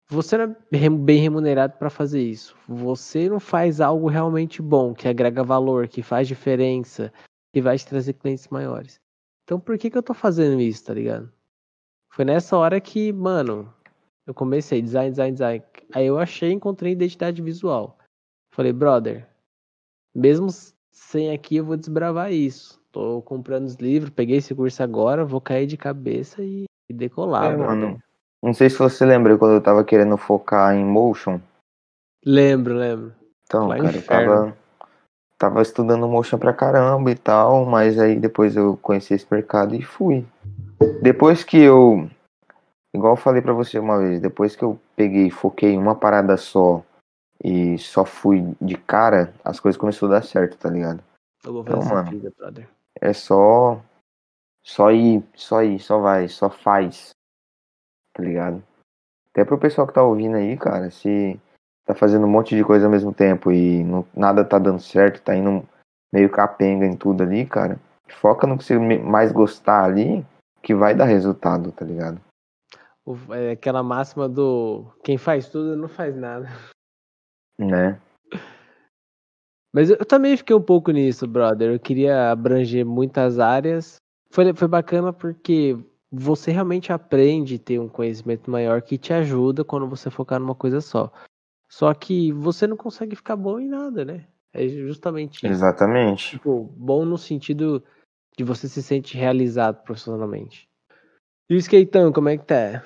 [0.10, 2.56] você não é bem remunerado pra fazer isso.
[2.68, 7.12] Você não faz algo realmente bom, que agrega valor, que faz diferença,
[7.54, 9.00] que vai te trazer clientes maiores.
[9.44, 11.32] Então por que que eu tô fazendo isso, tá ligado?
[12.14, 13.74] Foi nessa hora que, mano,
[14.26, 15.64] eu comecei design, design, design.
[15.94, 17.98] Aí eu achei, encontrei identidade visual.
[18.54, 19.28] Falei, brother,
[20.16, 20.48] mesmo
[20.92, 22.82] sem aqui eu vou desbravar isso.
[22.92, 27.54] Tô comprando os livros, peguei esse curso agora, vou cair de cabeça e, e decolar,
[27.54, 27.76] É, brother.
[27.82, 28.04] mano.
[28.42, 31.40] Não sei se você lembra quando eu tava querendo focar em motion.
[32.26, 33.14] Lembro, lembro.
[33.44, 34.58] Então, Lá cara, eu tava,
[35.38, 39.82] tava estudando motion pra caramba e tal, mas aí depois eu conheci esse mercado e
[39.82, 40.26] fui.
[41.02, 42.10] Depois que eu,
[42.94, 46.38] igual eu falei pra você uma vez, depois que eu peguei foquei em uma parada
[46.38, 46.84] só
[47.44, 51.04] e só fui de cara, as coisas começaram a dar certo, tá ligado?
[51.44, 52.12] Eu vou fazer Então, mano.
[52.12, 52.68] vida, brother.
[53.00, 53.82] É só,
[54.64, 57.12] só ir, só ir, só vai, só faz,
[58.18, 58.64] tá ligado?
[59.32, 61.40] Até pro pessoal que tá ouvindo aí, cara, se
[61.86, 65.22] tá fazendo um monte de coisa ao mesmo tempo e não, nada tá dando certo,
[65.22, 65.64] tá indo
[66.12, 67.80] meio capenga em tudo ali, cara,
[68.20, 70.26] foca no que você mais gostar ali,
[70.64, 72.20] que vai dar resultado, tá ligado?
[73.06, 76.50] O- É aquela máxima do quem faz tudo não faz nada.
[77.60, 78.02] Né?
[79.74, 81.72] Mas eu também fiquei um pouco nisso, brother.
[81.72, 83.98] Eu queria abranger muitas áreas.
[84.32, 85.78] Foi, foi bacana porque
[86.12, 90.56] você realmente aprende a ter um conhecimento maior que te ajuda quando você focar numa
[90.56, 91.12] coisa só.
[91.70, 94.26] Só que você não consegue ficar bom em nada, né?
[94.54, 95.48] É justamente isso.
[95.48, 96.32] Exatamente.
[96.32, 97.84] Tipo, bom no sentido
[98.38, 100.68] de você se sente realizado profissionalmente.
[101.50, 102.84] E o skateão, como é que tá?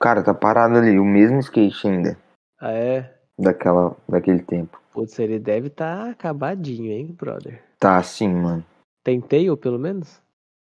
[0.00, 2.16] Cara, tá parado ali, o mesmo skate ainda,
[2.60, 3.18] Ah, é?
[3.36, 4.80] daquela, daquele tempo.
[4.92, 7.62] Putz, ele deve estar acabadinho, hein, brother?
[7.78, 8.64] Tá assim, mano.
[9.02, 10.20] Tentei, ou pelo menos?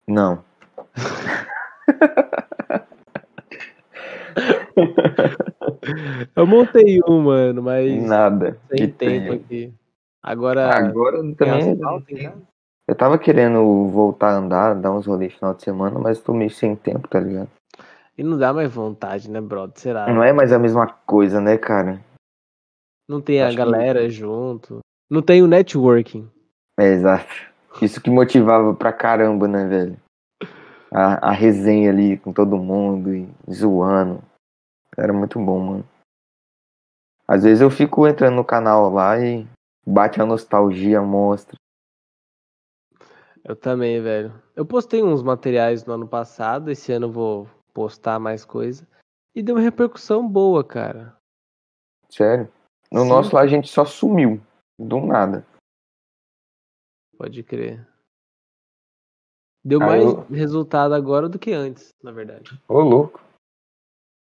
[0.06, 0.44] Não.
[6.34, 8.58] Eu montei um, mano, mas Nada.
[8.68, 9.72] sem que tempo aqui.
[10.22, 11.72] Agora, Agora também.
[11.72, 12.42] asfalto casa?
[12.88, 16.32] Eu tava querendo voltar a andar, dar uns rolês no final de semana, mas tô
[16.32, 17.48] meio sem tempo, tá ligado?
[18.16, 19.78] E não dá mais vontade, né, brother?
[19.78, 20.06] Será?
[20.12, 22.00] Não é mais a mesma coisa, né, cara?
[23.08, 24.78] Não tem a Acho que- galera junto.
[25.10, 26.28] Não tem o networking.
[26.78, 27.32] É, exato.
[27.80, 29.96] Isso que motivava pra caramba, né, velho?
[30.96, 34.22] A, a resenha ali com todo mundo e zoando.
[34.96, 35.88] Era muito bom, mano.
[37.28, 39.46] Às vezes eu fico entrando no canal lá e
[39.86, 41.58] bate a nostalgia monstra.
[43.44, 44.32] Eu também, velho.
[44.54, 48.86] Eu postei uns materiais no ano passado, esse ano eu vou postar mais coisa.
[49.34, 51.16] E deu uma repercussão boa, cara.
[52.08, 52.50] Sério.
[52.90, 53.08] No Sim.
[53.08, 54.40] nosso lá a gente só sumiu.
[54.78, 55.46] Do nada.
[57.16, 57.86] Pode crer.
[59.66, 62.56] Deu Ah, mais eu- resultado agora do que antes, na verdade.
[62.68, 63.20] Ô, louco.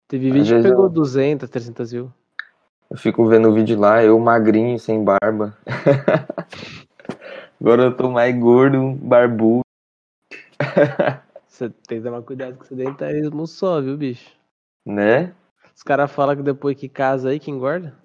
[0.07, 2.11] Teve vídeo que pegou eu- 200, 300 views.
[2.87, 5.57] Eu fico vendo o vídeo lá, eu magrinho, sem barba.
[7.59, 9.61] Agora eu tô mais gordo, barbudo.
[11.47, 14.37] Você tem que tomar cuidado com o sedentarismo só, viu, bicho?
[14.85, 15.33] Né?
[15.75, 17.97] Os caras falam que depois que casa aí que engorda.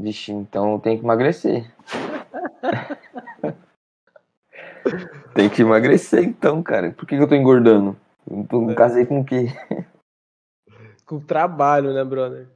[0.00, 1.72] Vixe, então tenho que emagrecer.
[5.34, 6.92] tem que emagrecer então, cara.
[6.92, 7.96] Por que, que eu tô engordando?
[8.30, 8.74] Eu tô, É.
[8.74, 9.46] casei com o quê?
[11.06, 12.48] Com trabalho, né, brother?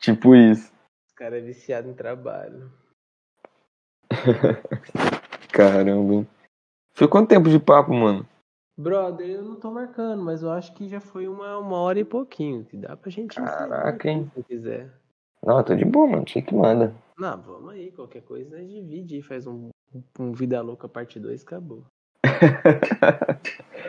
[0.00, 0.72] Tipo isso.
[1.06, 2.72] Os caras é viciado em trabalho.
[5.52, 6.26] Caramba?
[6.92, 8.26] Foi quanto tempo de papo, mano?
[8.76, 12.04] Brother, eu não tô marcando, mas eu acho que já foi uma, uma hora e
[12.04, 12.64] pouquinho.
[12.64, 14.30] Que dá pra gente Caraca, hein?
[14.34, 14.90] se quiser.
[15.44, 16.24] Não, eu tô de boa, mano.
[16.28, 16.94] Você que manda.
[17.18, 19.68] Não, vamos aí, qualquer coisa nós divide e faz um,
[20.18, 21.84] um Vida Louca parte 2 acabou.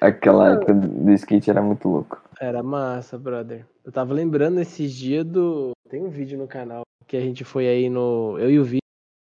[0.00, 2.22] Aquela época do skate era muito louco.
[2.40, 3.66] Era massa, brother.
[3.84, 5.72] Eu tava lembrando esses dias do.
[5.88, 8.38] Tem um vídeo no canal que a gente foi aí no.
[8.38, 8.80] Eu e o Vitor,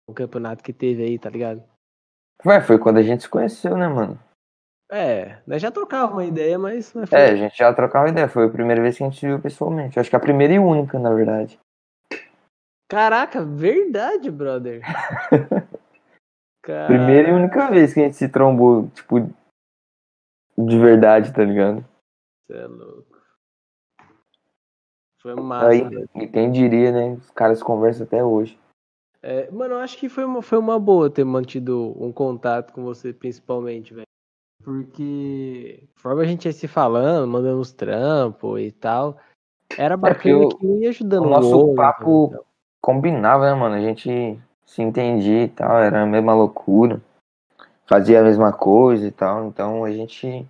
[0.09, 1.63] no campeonato que teve aí, tá ligado?
[2.45, 4.19] Ué, foi quando a gente se conheceu, né, mano?
[4.91, 6.93] É, nós já trocava uma ideia, mas.
[6.93, 8.27] mas foi- É, a gente já trocava ideia.
[8.27, 9.97] Foi a primeira vez que a gente se viu pessoalmente.
[9.97, 11.57] Acho que a primeira e única, na verdade.
[12.89, 14.81] Caraca, verdade, brother.
[16.65, 19.19] Cara, Primeira e única vez que a gente se trombou, tipo,
[20.57, 21.85] de verdade, tá ligado?
[22.47, 23.15] Cê é louco.
[25.21, 25.67] Foi massa.
[25.67, 27.13] Aí, e quem diria, né?
[27.13, 28.59] Os caras conversam até hoje.
[29.21, 32.83] É, mano, eu acho que foi uma, foi uma boa ter mantido um contato com
[32.83, 34.05] você, principalmente, velho.
[34.63, 39.19] Porque conforme a gente ia se falando, mandando os trampos e tal,
[39.77, 42.43] era porque bacana o- que um ia ajudando o o nosso outro, papo- então.
[42.81, 43.75] Combinava, né, mano?
[43.75, 47.01] A gente se entendia e tal, era a mesma loucura.
[47.87, 49.47] Fazia a mesma coisa e tal.
[49.47, 50.47] Então a gente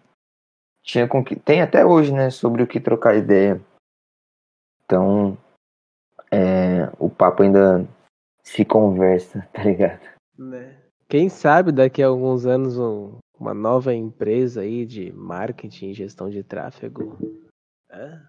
[0.83, 1.35] tinha com que.
[1.35, 2.29] Tem até hoje, né?
[2.29, 3.61] Sobre o que trocar ideia.
[4.85, 5.37] Então,
[6.31, 7.87] é, o papo ainda
[8.43, 10.01] se conversa, tá ligado?
[10.37, 10.81] Né?
[11.09, 16.29] Quem sabe daqui a alguns anos um- uma nova empresa aí de marketing e gestão
[16.29, 17.17] de tráfego.
[17.89, 18.19] É?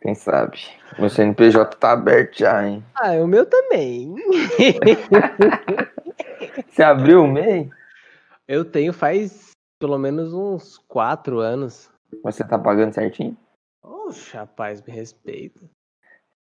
[0.00, 0.58] Quem sabe?
[0.98, 2.84] Meu CNPJ tá aberto já, hein?
[2.94, 4.14] Ah, o meu também.
[6.68, 7.70] Você abriu o MEI?
[8.46, 11.90] Eu tenho faz pelo menos uns quatro anos.
[12.22, 13.36] Você tá pagando certinho?
[13.82, 15.60] Oxe, rapaz, me respeita.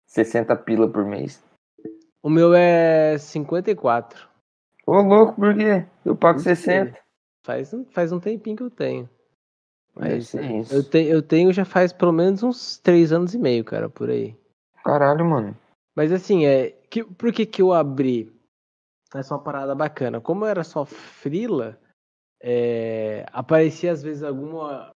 [0.08, 1.43] 60 pila por mês?
[2.22, 4.28] O meu é 54.
[4.86, 5.86] Ô, louco, por quê?
[6.06, 6.97] Eu pago 60.
[7.45, 9.10] Faz, um- faz um tempinho que eu tenho.
[9.96, 10.74] Mas ser isso.
[10.74, 14.10] eu, te, eu tenho já faz pelo menos uns três anos e meio, cara, por
[14.10, 14.38] aí.
[14.84, 15.58] Caralho, mano.
[15.96, 16.72] Mas assim, é.
[16.89, 18.32] Que, por que, que eu abri?
[19.14, 20.20] Essa é uma parada bacana.
[20.20, 21.80] Como eu era só frila,
[22.41, 24.91] é, aparecia às vezes alguma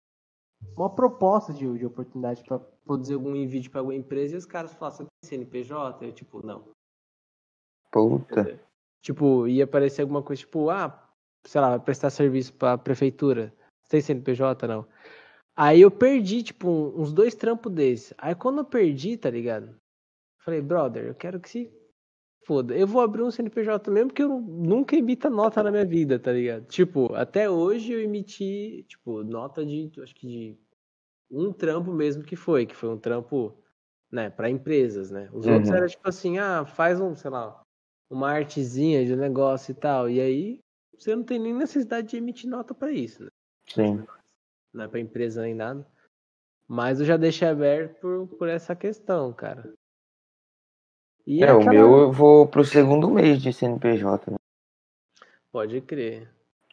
[0.76, 4.76] uma proposta de, de oportunidade para produzir algum vídeo para alguma empresa e os caras
[4.96, 6.04] tem CNPJ?
[6.04, 6.64] Eu, tipo, não.
[7.92, 8.60] Puta.
[9.00, 11.08] Tipo, ia aparecer alguma coisa, tipo, ah,
[11.46, 13.54] sei lá, vai prestar serviço pra prefeitura.
[13.88, 14.66] Tem CNPJ?
[14.66, 14.86] Não.
[15.56, 18.14] Aí eu perdi, tipo, uns dois trampos desses.
[18.18, 19.74] Aí quando eu perdi, tá ligado?
[20.44, 21.72] Falei, brother, eu quero que se
[22.46, 22.76] foda.
[22.76, 26.18] Eu vou abrir um CNPJ mesmo porque eu nu- nunca emita nota na minha vida,
[26.18, 26.66] tá ligado?
[26.66, 30.58] Tipo, até hoje eu emiti, tipo, nota de, acho que de
[31.30, 33.58] um trampo mesmo que foi, que foi um trampo,
[34.10, 35.28] né, pra empresas, né?
[35.32, 35.76] Os outros Uhum.
[35.76, 37.60] era tipo assim, ah, faz um, sei lá,
[38.08, 40.08] uma artezinha de negócio e tal.
[40.08, 40.58] E aí
[40.96, 43.28] você não tem nem necessidade de emitir nota pra isso, né?
[43.72, 44.04] Sim.
[44.72, 45.86] Não é pra empresa nem nada.
[46.66, 49.72] Mas eu já deixei aberto por, por essa questão, cara.
[51.26, 54.30] E É, o aquela- meu eu vou pro segundo mês de CNPJ.
[54.30, 54.36] Né?
[55.52, 56.28] Pode crer.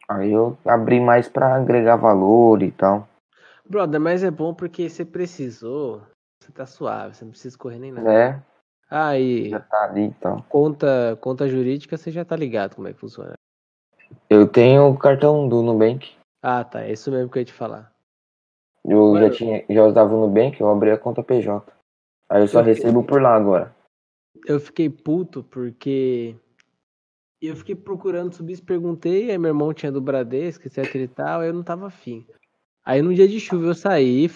[0.08, 3.08] Aí eu abri mais pra agregar valor e tal.
[3.68, 6.02] Brother, mas é bom porque você precisou,
[6.40, 8.08] você tá suave, você não precisa correr nem nada.
[8.08, 8.42] Né?
[8.88, 10.42] Aí, Já tá ali e tal.
[10.48, 13.32] conta, conta jurídica, você já tá ligado como é que funciona.
[14.30, 16.14] Eu tenho o cartão do Nubank.
[16.48, 16.84] Ah, tá.
[16.84, 17.92] É isso mesmo que eu ia te falar.
[18.84, 19.18] Eu Mano.
[19.18, 21.72] já tinha, já usava o Nubank, eu abri a conta PJ.
[22.30, 23.74] Aí eu só Eu fiquei- recebo por lá agora.
[24.46, 26.36] Eu fiquei puto porque
[27.42, 31.48] eu fiquei procurando subir perguntei, aí meu irmão tinha do Bradesco, etc e tal, aí
[31.48, 32.24] eu não tava afim.
[32.84, 34.28] Aí no dia de chuva eu saí,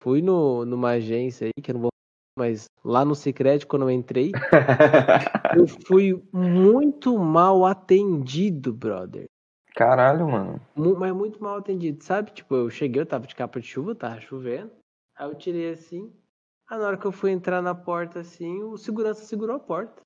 [0.00, 1.90] fui no, numa agência aí, que eu não vou
[2.38, 4.30] mas lá no Sicredi quando eu entrei,
[5.58, 9.26] eu fui muito mal atendido, brother.
[9.76, 10.58] Caralho, mano.
[10.74, 12.30] Mas muito mal atendido, sabe?
[12.30, 14.70] Tipo, eu cheguei, eu tava de capa de chuva, tava chovendo.
[15.14, 16.10] Aí eu tirei assim.
[16.66, 20.00] Aí na hora que eu fui entrar na porta assim, o segurança segurou a porta.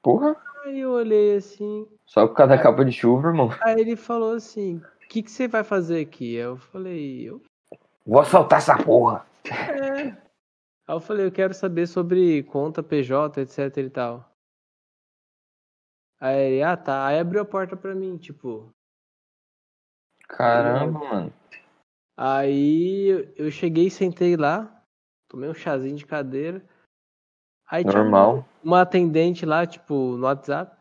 [0.00, 0.36] Porra.
[0.62, 1.88] Aí eu olhei assim.
[2.06, 3.48] Só por causa da capa de chuva, irmão.
[3.60, 6.34] Aí ele falou assim: O que, que você vai fazer aqui?
[6.34, 7.42] Eu falei: Eu.
[8.06, 9.26] Vou assaltar essa porra.
[9.44, 10.02] É.
[10.02, 10.16] Aí
[10.88, 14.33] eu falei: Eu quero saber sobre conta PJ, etc e tal.
[16.20, 17.06] Aí ele: Ah, tá.
[17.06, 18.70] Aí abriu a porta pra mim, tipo.
[20.28, 21.32] Caramba, mano.
[22.16, 24.82] Aí eu- cheguei, sentei lá,
[25.28, 26.64] tomei um chazinho de cadeira.
[27.68, 28.46] Aí tinha Normal.
[28.62, 30.76] uma atendente lá, tipo, no WhatsApp.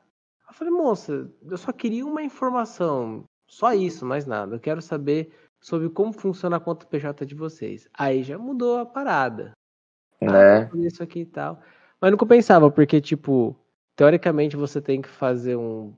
[0.47, 4.55] Eu falei, moça, eu só queria uma informação, só isso, mais nada.
[4.55, 7.89] Eu quero saber sobre como funciona a conta PJ de vocês.
[7.93, 9.53] Aí já mudou a parada.
[10.21, 10.67] Ah, Né?
[10.67, 11.59] fazer isso aqui e tal.
[11.99, 13.57] Mas não compensava, porque, tipo,
[13.95, 15.93] teoricamente você tem que fazer um,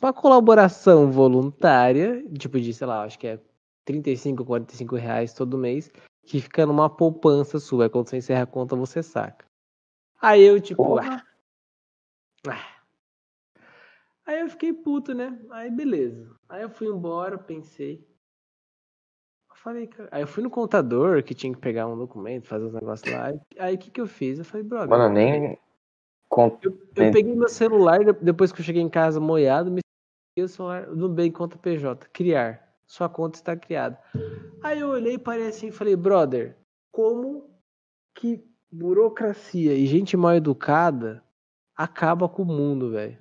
[0.00, 3.40] uma colaboração voluntária, tipo de, sei lá, acho que é
[3.84, 5.90] 35, 45 reais todo mês,
[6.24, 7.90] que fica numa poupança sua.
[7.90, 9.44] Quando você encerra a conta, você saca.
[10.20, 11.22] Aí eu, tipo, Porra.
[12.48, 12.74] ah.
[14.26, 15.38] Aí eu fiquei puto, né?
[15.50, 16.34] Aí beleza.
[16.48, 18.06] Aí eu fui embora, pensei.
[19.50, 20.08] Eu falei, cara.
[20.10, 23.26] Aí eu fui no contador que tinha que pegar um documento, fazer os negócios lá.
[23.26, 24.38] Aí- Aí o que que eu fiz?
[24.38, 24.88] Eu falei, brother.
[24.88, 25.58] Mano, nem.
[26.62, 29.80] Eu, eu peguei meu celular, de- depois que eu cheguei em casa moiado, me
[30.38, 32.62] o celular no bem conta PJ, criar.
[32.86, 33.98] Sua conta está criada.
[34.62, 36.56] Aí eu olhei e parei assim e falei, brother,
[36.92, 37.48] como
[38.14, 41.22] que burocracia e gente mal educada
[41.76, 43.16] acaba com o mundo, velho?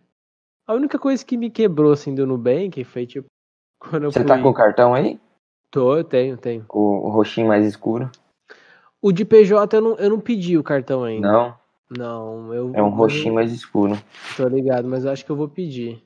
[0.66, 3.28] A única coisa que me quebrou assim do Nubank foi tipo
[3.80, 4.28] quando eu Você fui.
[4.28, 5.20] tá com o cartão aí?
[5.70, 6.66] Tô, eu tenho, tenho.
[6.70, 8.09] O, o roxinho mais escuro?
[9.01, 11.32] O de PJ eu não, eu não pedi o cartão ainda.
[11.32, 11.57] Não.
[11.98, 13.94] Não, eu É um roxinho mais escuro.
[14.38, 16.04] Tô ligado, mas eu acho que eu vou pedir.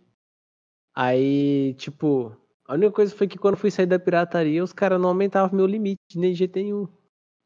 [0.96, 2.36] Aí, tipo,
[2.68, 5.66] a única coisa foi que quando fui sair da pirataria, os caras não aumentavam meu
[5.68, 6.88] limite nem de jeito nenhum.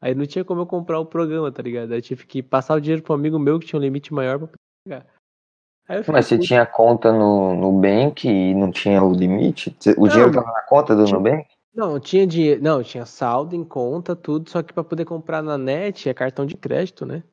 [0.02, 1.92] Aí não tinha como eu comprar o programa, tá ligado?
[1.92, 4.40] Aí eu tive que passar o dinheiro pro amigo meu que tinha um limite maior
[4.40, 4.50] pra
[4.86, 5.06] pegar.
[6.08, 6.48] Mas você puto.
[6.48, 9.76] tinha conta no Nubank e não tinha o limite?
[9.98, 10.08] O Não.
[10.08, 11.48] dinheiro tava na conta do Tinha- Nubank?
[11.76, 12.62] Não, tinha dinheiro.
[12.64, 16.46] Não, tinha saldo em conta, tudo, só que pra poder comprar na net é cartão
[16.46, 17.24] de crédito, né?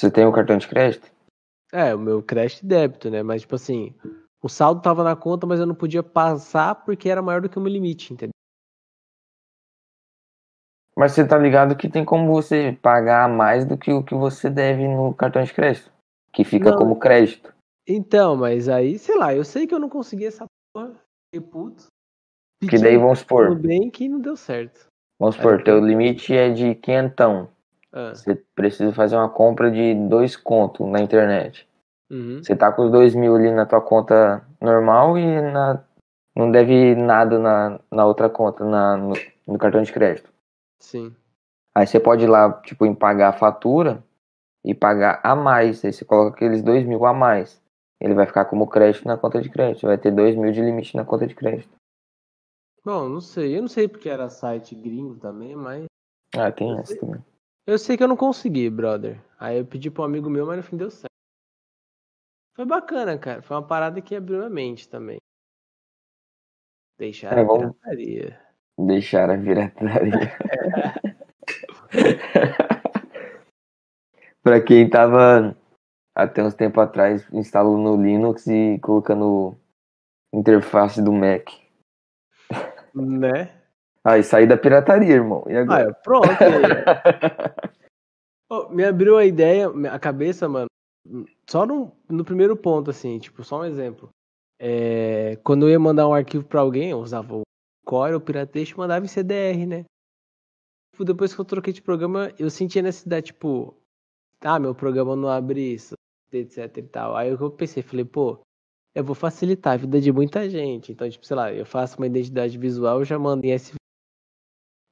[0.00, 1.12] Você tem o cartão de crédito?
[1.70, 3.22] É, o meu crédito e débito, né?
[3.22, 3.94] Mas, tipo assim,
[4.42, 7.58] o saldo tava na conta, mas eu não podia passar porque era maior do que
[7.58, 8.32] o meu limite, entendeu?
[10.96, 14.48] Mas você tá ligado que tem como você pagar mais do que o que você
[14.48, 15.92] deve no cartão de crédito.
[16.32, 16.78] Que fica Não.
[16.78, 17.52] como crédito.
[17.86, 20.94] Então, mas aí, sei lá, eu sei que eu não consegui essa porra,
[21.28, 21.88] fiquei puto.
[22.70, 24.86] Que daí vamos supor, Tudo bem que não deu certo.
[25.20, 27.50] vamos supor, teu limite é de quinhentão.
[27.92, 31.68] Ah, Você precisa fazer uma compra de dois contos na internet.
[32.10, 35.82] uhum, Você tá com os dois mil ali na tua conta normal e na,
[36.34, 39.12] não deve nada na, na outra conta, na, no,
[39.46, 40.30] no cartão de crédito.
[40.78, 41.14] sim.
[41.74, 44.02] Aí você pode ir lá, tipo, em pagar a fatura
[44.64, 45.84] e pagar a mais.
[45.84, 47.62] Aí você coloca aqueles dois mil a mais.
[48.00, 49.86] Ele vai ficar como crédito na conta de crédito.
[49.86, 51.70] Vai ter dois mil de limite na conta de crédito.
[52.84, 53.56] Bom, não sei.
[53.56, 55.84] Eu não sei porque era site gringo também, mas.
[56.36, 57.22] Ah, tem essa também.
[57.66, 59.20] Eu sei que eu não consegui, brother.
[59.38, 61.06] Aí eu pedi pra um amigo meu, mas no fim deu certo.
[62.56, 63.42] Foi bacana, cara.
[63.42, 65.18] Foi uma parada que abriu a mente também.
[66.98, 68.40] Deixar É, a vamos- pirataria.
[68.78, 70.10] Deixar a pirataria.
[74.42, 75.56] pra quem tava
[76.14, 79.56] até uns tempo atrás instalando no Linux e colocando
[80.34, 81.48] interface do Mac.
[82.94, 83.59] Né?
[84.04, 85.44] Aí saí da pirataria, irmão.
[85.48, 85.90] E Ah, agora?
[85.90, 86.26] é, pronto.
[88.50, 90.66] Ô, me abriu a ideia, a cabeça, mano,
[91.48, 94.08] só no, no primeiro ponto, assim, tipo, só um exemplo.
[94.58, 97.42] É, quando eu ia mandar um arquivo pra alguém, eu usava o
[97.86, 99.84] Core, o Piratex, mandava em CDR, né?
[100.92, 103.74] Tipo, depois que eu troquei de programa, eu senti a necessidade, tipo,
[104.40, 105.94] ah, meu programa não abre isso,
[106.32, 107.16] etc e tal.
[107.16, 108.40] Aí eu pensei, falei, pô,
[108.94, 110.92] eu vou facilitar a vida de muita gente.
[110.92, 113.76] Então, tipo, sei lá, eu faço uma identidade visual, eu já mando em SV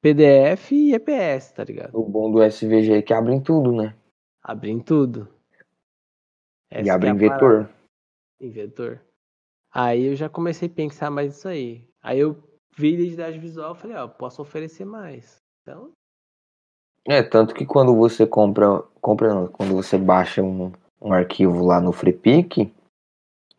[0.01, 1.95] PDF e EPS, tá ligado?
[1.95, 3.95] O bom do SVG é que abre em tudo, né?
[4.41, 5.27] Abre em tudo.
[6.71, 7.39] Essa e abre é em vetor.
[7.39, 7.75] parada.
[8.39, 9.01] Em vetor.
[9.73, 11.87] Aí eu já comecei a pensar mais nisso aí.
[12.01, 12.41] Aí eu
[12.77, 15.37] vi identidade visual e falei, ó, posso oferecer mais.
[15.61, 15.91] Então.
[17.05, 18.81] É, tanto que quando você compra.
[19.01, 20.71] Compra não, quando você baixa um,
[21.01, 22.71] um arquivo lá no FreePic,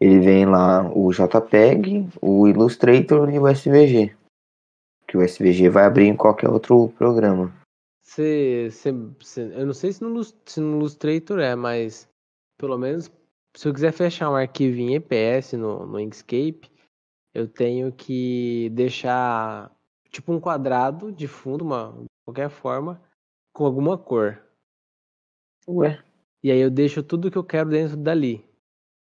[0.01, 4.17] ele vem lá o JPEG, o Illustrator e o SVG.
[5.11, 7.53] Que o SVG vai abrir em qualquer outro programa.
[8.01, 12.09] Você, você, você, eu não sei se no, se no Illustrator é, mas
[12.57, 13.11] pelo menos
[13.57, 16.71] se eu quiser fechar um arquivo em EPS no, no Inkscape,
[17.35, 19.75] eu tenho que deixar
[20.11, 23.03] tipo um quadrado de fundo, uma, de qualquer forma,
[23.53, 24.41] com alguma cor.
[25.67, 26.01] Ué.
[26.41, 28.49] E aí eu deixo tudo que eu quero dentro dali.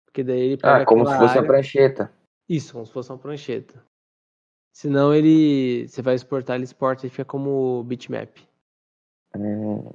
[0.06, 1.40] Porque daí ele pega Ah, como se fosse área...
[1.42, 2.12] uma prancheta.
[2.48, 3.88] Isso, como se fosse uma prancheta.
[4.72, 5.88] Senão ele.
[5.88, 8.30] Você vai exportar, ele exporta e fica como bitmap.
[9.36, 9.90] Hum.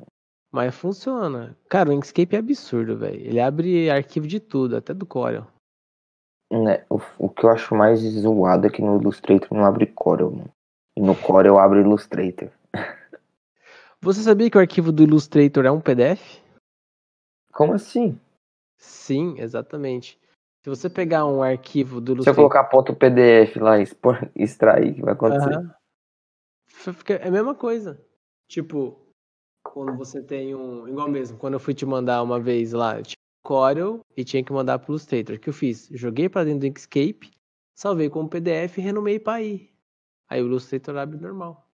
[0.52, 1.58] Mas funciona.
[1.70, 3.20] Cara, o Inkscape é absurdo, velho.
[3.20, 5.46] Ele abre arquivo de tudo, até do Corel.
[6.52, 10.32] Né, o, o que eu acho mais zoado é que no Illustrator não abre Corel,
[10.32, 10.54] mano.
[10.96, 12.50] E no Corel abre Illustrator.
[14.00, 16.40] Você sabia que o arquivo do Illustrator é um PDF?
[17.52, 18.18] Como assim?
[18.78, 20.20] Sim, exatamente.
[20.66, 22.24] Se você pegar um arquivo do Illustrator...
[22.24, 23.84] Se eu colocar ponto PDF lá e
[24.36, 25.58] extrair, o que vai acontecer?
[25.58, 25.70] Uhum.
[27.22, 28.04] É a mesma coisa.
[28.50, 29.00] Tipo,
[29.64, 30.88] quando você tem um.
[30.88, 34.52] Igual mesmo, quando eu fui te mandar uma vez lá, tinha Corel e tinha que
[34.52, 35.36] mandar pro Illustrator.
[35.36, 35.88] O que eu fiz?
[35.92, 37.30] Joguei para dentro do Inkscape,
[37.76, 39.70] salvei como PDF e renomei para aí.
[40.28, 41.70] Aí o Illustrator abre normal.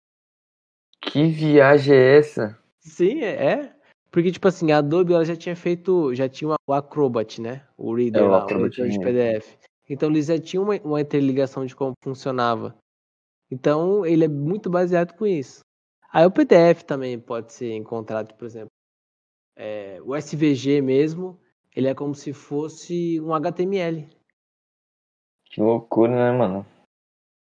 [1.00, 2.60] Que viagem é essa?
[2.82, 3.74] Sim, é.
[4.12, 4.14] É.
[4.14, 6.14] Porque, tipo assim, a Adobe ela já tinha feito.
[6.14, 7.66] Já tinha o Acrobat, né?
[7.78, 9.58] O Reader é, lá, o, de PDF.
[9.90, 12.78] Então eles já tinham uma, uma interligação de como funcionava.
[13.50, 15.62] Então ele é muito baseado com isso.
[16.14, 18.70] Aí o PDF também pode ser encontrado, por exemplo.
[19.56, 21.40] É, o SVG mesmo,
[21.76, 24.10] ele é como se fosse um HTML.
[25.46, 26.66] Que loucura, né, mano?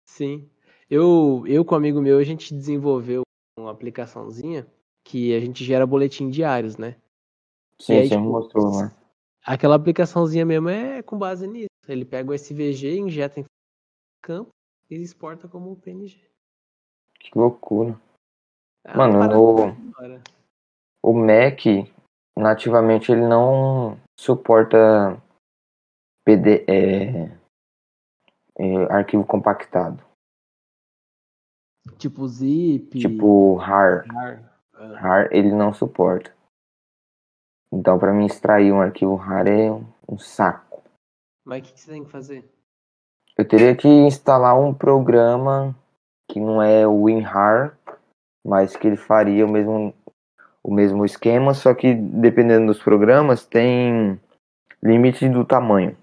[0.09, 0.49] Sim.
[0.89, 3.23] Eu, eu com um amigo meu, a gente desenvolveu
[3.59, 4.67] uma aplicaçãozinha
[5.07, 6.97] que a gente gera boletim diários, né?
[7.81, 8.93] Sim, aí, você tipo, mostrou, né?
[9.45, 11.69] Aquela aplicaçãozinha mesmo é com base nisso.
[11.87, 13.45] Ele pega o SVG, injeta em
[14.21, 14.51] campo
[14.91, 16.21] e exporta como PNG.
[17.21, 17.99] Que loucura.
[18.85, 20.21] Ah, Mano, no,
[21.05, 21.61] o Mac,
[22.37, 25.23] nativamente, ele não suporta
[26.25, 27.27] PD, é,
[28.59, 30.05] é, arquivo compactado.
[31.99, 32.99] Tipo zip.
[32.99, 34.05] Tipo RAR.
[34.09, 34.46] RAR.
[34.97, 36.35] RAR ele não suporta.
[37.73, 39.71] Então, para mim extrair um arquivo RAR é
[40.09, 40.83] um saco.
[41.45, 42.45] Mas o que, que você tem que fazer?
[43.37, 45.75] Eu teria que instalar um programa
[46.31, 47.77] que não é o WinRAR,
[48.45, 49.95] mas que ele faria o mesmo,
[50.63, 54.19] o mesmo esquema, só que dependendo dos programas tem
[54.83, 55.97] limite do tamanho.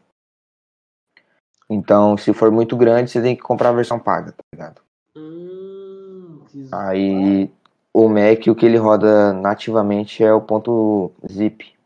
[1.69, 4.81] Então, se for muito grande, você tem que comprar a versão paga, tá ligado?
[5.17, 7.51] Hum, Aí
[7.93, 11.77] o Mac, o que ele roda nativamente é o ponto zip.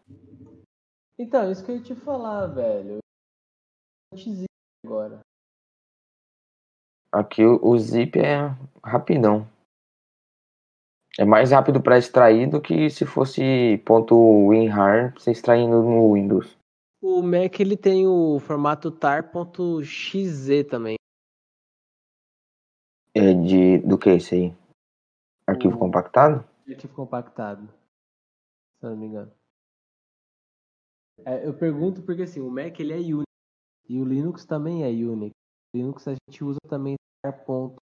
[1.19, 2.99] Então, isso que eu ia te falar, velho.
[4.15, 4.45] Zip
[4.85, 5.19] agora.
[7.11, 9.47] Aqui o, zip é rapidão.
[11.17, 14.15] É mais rápido para extrair do que se fosse ponto
[14.49, 16.55] .winrar você extraindo no Windows.
[17.01, 20.95] O Mac ele tem o formato tar.xz também.
[23.15, 24.66] É de do que esse aí?
[25.47, 25.79] Arquivo o...
[25.79, 26.47] compactado?
[26.67, 27.67] Arquivo compactado.
[28.79, 29.31] Se eu não me engano.
[31.25, 33.25] É, eu pergunto porque assim, o Mac ele é Unix
[33.89, 35.33] e o Linux também é Unix.
[35.73, 37.87] O Linux a gente usa também tar.xz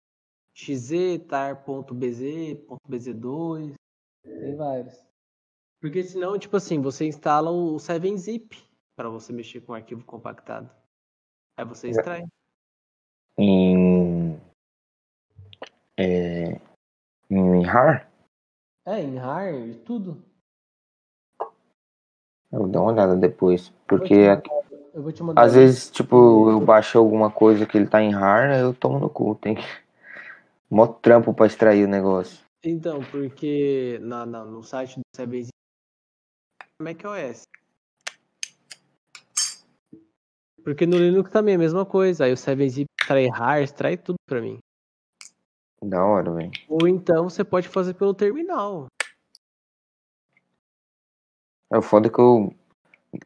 [0.55, 2.21] XZ, tar.bz,
[2.89, 3.73] .bz2,
[4.23, 5.05] tem vários.
[5.81, 8.57] Porque senão, tipo assim, você instala o 7-zip
[8.95, 10.71] para você mexer com o arquivo compactado.
[11.57, 12.23] Aí você extrai.
[13.37, 14.39] Em.
[15.97, 16.44] É,
[17.65, 18.07] em RAR?
[18.85, 19.51] É, em RAR,
[19.83, 20.23] tudo.
[22.51, 23.73] Eu vou dar uma olhada depois.
[23.87, 24.27] Porque
[25.35, 29.09] às vezes, tipo, eu baixo alguma coisa que ele tá em RAR, eu tomo no
[29.09, 29.35] cu.
[29.35, 29.63] Tem que
[30.69, 32.45] Mó trampo pra extrair o negócio.
[32.63, 35.49] Então, porque na, na no site do CBZ
[36.81, 37.43] macOS.
[40.63, 42.25] Porque no Linux também é a mesma coisa.
[42.25, 44.57] Aí o 7-zip extrai RAR, extrai tudo pra mim.
[45.85, 46.51] Da hora, velho.
[46.67, 48.87] Ou então você pode fazer pelo terminal.
[51.71, 52.53] É o foda que eu.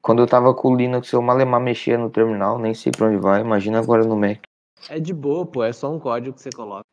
[0.01, 3.17] Quando eu tava com o Linux, eu malemar mexia no terminal, nem sei pra onde
[3.17, 3.41] vai.
[3.41, 4.41] Imagina agora no Mac.
[4.89, 5.63] É de boa, pô.
[5.63, 6.85] É só um código que você coloca.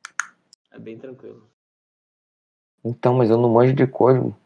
[0.71, 1.43] É bem tranquilo.
[2.85, 4.37] Então, mas eu não manjo de código.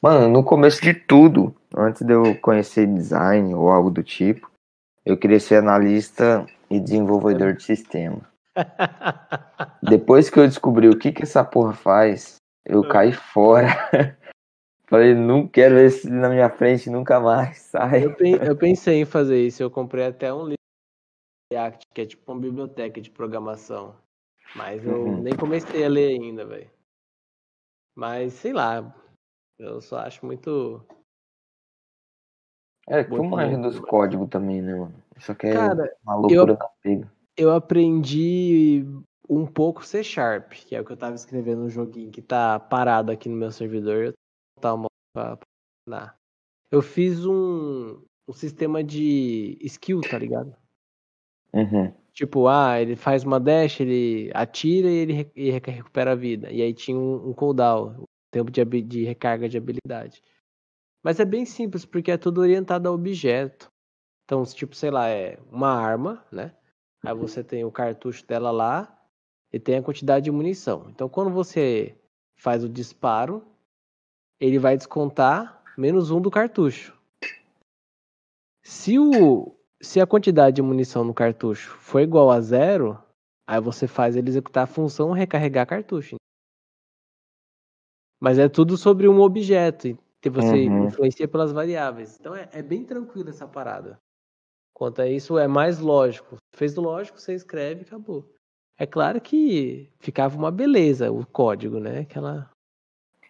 [0.00, 4.50] Mano, no começo de tudo, antes de eu conhecer design ou algo do tipo,
[5.04, 8.31] Eu queria ser analista e desenvolvedor de sistema.
[9.82, 13.66] Depois que eu descobri o que que essa porra faz, eu caí fora.
[14.88, 17.58] Falei, não quero ver isso na minha frente nunca mais.
[17.72, 18.04] Sai.
[18.04, 18.14] Eu,
[18.46, 19.62] eu pensei em fazer isso.
[19.62, 20.56] Eu comprei até um livro
[21.50, 23.96] de React, que é tipo uma biblioteca de programação.
[24.54, 25.22] Mas eu Uhum.
[25.22, 26.70] nem comecei a ler ainda, velho.
[27.94, 28.94] Mas sei lá.
[29.58, 30.84] Eu só acho muito.
[32.88, 33.62] É, manja bom.
[33.62, 34.94] dos códigos também, né, mano?
[35.16, 37.10] Isso aqui é Cara, uma loucura da pega.
[37.36, 38.84] Eu aprendi
[39.28, 42.58] um pouco C Sharp, que é o que eu tava escrevendo no joguinho que tá
[42.60, 44.04] parado aqui no meu servidor.
[44.06, 44.12] Eu
[44.56, 45.38] botar uma pra
[45.86, 46.16] ensinar.
[46.70, 50.54] Eu fiz um, um sistema de skill, tá ligado?
[51.52, 51.92] Uhum.
[52.12, 56.50] Tipo, ah, ele faz uma dash, ele atira e ele e reca- recupera a vida.
[56.50, 60.22] E aí tinha um, um cooldown, um tempo de, de recarga de habilidade.
[61.02, 63.68] Mas é bem simples, porque é tudo orientado a objeto.
[64.24, 66.54] Então, se, tipo, sei lá, é uma arma, né?
[67.04, 68.98] Aí você tem o cartucho dela lá
[69.52, 70.88] e tem a quantidade de munição.
[70.88, 71.96] Então, quando você
[72.36, 73.44] faz o disparo,
[74.40, 76.96] ele vai descontar menos um do cartucho.
[78.62, 83.02] Se, o, se a quantidade de munição no cartucho for igual a zero,
[83.46, 86.16] aí você faz ele executar a função recarregar cartucho.
[88.20, 89.98] Mas é tudo sobre um objeto.
[90.20, 90.86] Que você Uhum.
[90.86, 92.16] influencia pelas variáveis.
[92.20, 93.98] Então é, é bem tranquilo essa parada.
[94.82, 96.38] Quanto a isso, é mais lógico.
[96.56, 98.28] Fez lógico, você escreve e acabou.
[98.76, 102.00] É claro que ficava uma beleza o código, né?
[102.00, 102.50] Aquela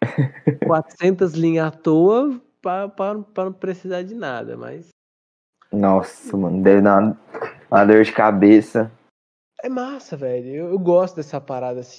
[0.66, 4.88] 400 linhas à toa para não precisar de nada, mas
[5.70, 7.20] Nossa, mano, deve dar uma,
[7.70, 8.90] uma dor de cabeça.
[9.62, 10.48] é massa, velho.
[10.48, 11.98] Eu, eu gosto dessa parada assim,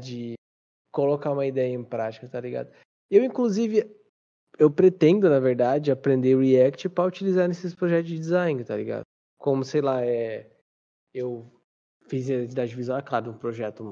[0.00, 0.34] de
[0.92, 2.72] colocar uma ideia em prática, tá ligado?
[3.08, 3.88] Eu, inclusive,
[4.58, 9.02] eu pretendo, na verdade, aprender React para utilizar nesses projetos de design, tá ligado?
[9.38, 10.50] Como, sei lá, é.
[11.14, 11.46] Eu
[12.08, 13.88] fiz identidade visual, é claro, um projeto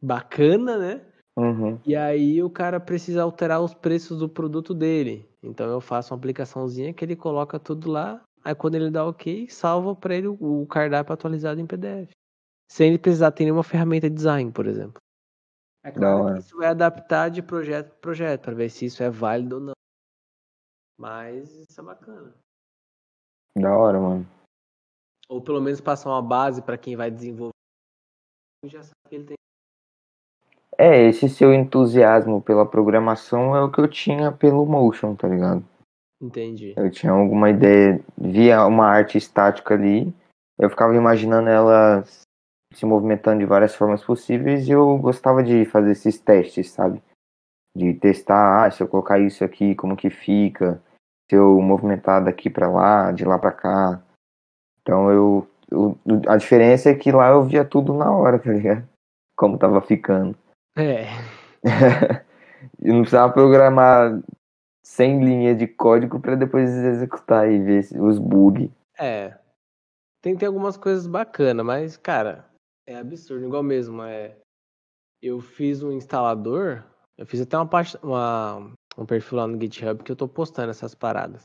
[0.00, 1.04] bacana, né?
[1.36, 1.78] Uhum.
[1.84, 5.28] E aí o cara precisa alterar os preços do produto dele.
[5.42, 8.22] Então eu faço uma aplicaçãozinha que ele coloca tudo lá.
[8.42, 12.10] Aí quando ele dá OK, salva para ele o o cardápio atualizado em PDF.
[12.70, 15.00] Sem ele precisar ter nenhuma ferramenta de design, por exemplo.
[15.86, 16.34] É claro hora.
[16.34, 19.60] que isso vai adaptar de projeto para projeto, para ver se isso é válido ou
[19.60, 19.72] não.
[20.98, 22.34] Mas isso é bacana.
[23.56, 24.26] Da hora, mano.
[25.28, 27.52] Ou pelo menos passar uma base para quem vai desenvolver.
[28.64, 29.36] Já sabe que ele tem.
[30.76, 35.64] É, esse seu entusiasmo pela programação é o que eu tinha pelo motion, tá ligado?
[36.20, 36.74] Entendi.
[36.76, 40.12] Eu tinha alguma ideia, via uma arte estática ali,
[40.58, 42.04] eu ficava imaginando ela
[42.76, 47.02] se movimentando de várias formas possíveis e eu gostava de fazer esses testes, sabe?
[47.74, 50.80] De testar, ah, se eu colocar isso aqui, como que fica,
[51.30, 54.02] se eu movimentar daqui pra lá, de lá pra cá.
[54.82, 55.98] Então eu, eu-
[56.28, 58.86] a diferença é que lá eu via tudo na hora, tá ligado?
[59.36, 60.36] Como tava ficando.
[60.76, 61.06] É.
[62.80, 64.20] e não precisava programar
[64.84, 68.70] 100 linhas de código pra depois executar e ver os bugs.
[68.98, 69.36] É.
[70.22, 72.44] Tem, tem algumas coisas bacanas, mas, cara,
[72.86, 73.46] é absurdo.
[73.46, 74.38] Igual mesmo, é.
[75.22, 76.84] Eu fiz um instalador.
[77.18, 77.68] Eu fiz até uma,
[78.02, 81.42] uma um perfil lá no GitHub que eu tô postando essas paradas.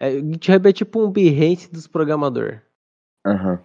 [0.00, 2.60] É, o GitHub é tipo um Behance dos programadores.
[3.26, 3.64] Aham.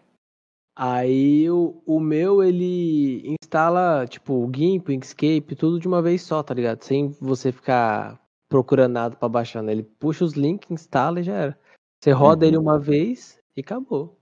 [0.76, 6.24] Aí o, o meu, ele instala, tipo, o GIMP, o Inkscape, tudo de uma vez
[6.24, 6.82] só, tá ligado?
[6.82, 9.72] Sem você ficar procurando nada pra baixar, né?
[9.72, 11.60] Ele puxa os links, instala e já era.
[12.02, 12.50] Você roda Uhum.
[12.50, 14.20] ele uma vez e acabou.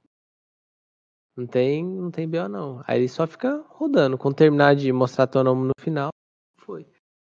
[1.36, 2.84] Não tem, não tem BO não.
[2.86, 4.18] Aí ele só fica rodando.
[4.18, 6.10] Quando terminar de mostrar teu nome no final,
[6.60, 6.88] foi.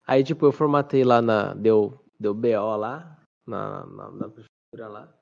[0.07, 1.55] Aí, tipo, eu formatei lá na.
[1.55, 5.14] Deu, deu BO lá, na, na, na prefeitura lá.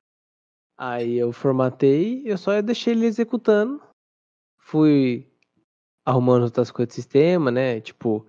[0.77, 3.81] Aí eu formatei, eu só deixei ele executando.
[4.61, 5.29] Fui
[6.05, 7.81] arrumando outras coisas do sistema, né?
[7.81, 8.25] Tipo,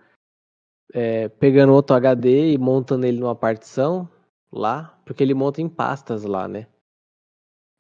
[0.93, 4.09] é, pegando outro HD e montando ele numa partição
[4.51, 6.67] lá, porque ele monta em pastas lá, né?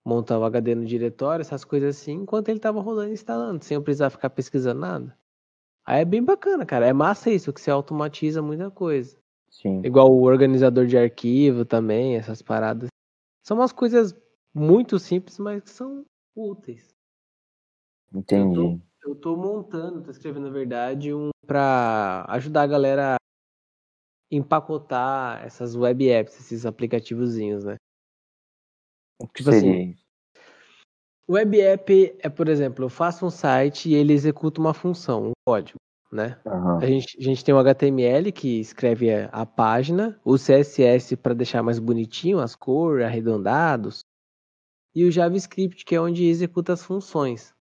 [0.05, 3.74] Monta o HD no diretório, essas coisas assim, enquanto ele tava rodando e instalando, sem
[3.74, 5.16] eu precisar ficar pesquisando nada.
[5.84, 6.86] Aí é bem bacana, cara.
[6.86, 9.18] É massa isso, que você automatiza muita coisa.
[9.51, 9.82] Sim.
[9.84, 12.88] Igual o organizador de arquivo também, essas paradas.
[13.42, 14.14] São umas coisas
[14.55, 16.94] muito simples, mas que são úteis.
[18.14, 18.80] Entendi.
[19.05, 23.16] Eu tô montando, tô escrevendo na verdade, um pra ajudar a galera a
[24.30, 27.76] empacotar essas web apps, esses aplicativozinhos, né?
[29.20, 30.04] O que Tipo assim, seria isso?
[31.28, 35.32] Web app é, por exemplo, eu faço um site e ele executa uma função, um
[35.46, 35.78] código,
[36.10, 36.40] né?
[36.44, 36.78] Aham.
[36.78, 41.34] A gente, a gente tem o HTML que escreve a, a página, o CSS para
[41.34, 44.00] deixar mais bonitinho as cores, arredondados,
[44.92, 47.54] e o JavaScript, que é onde executa as funções.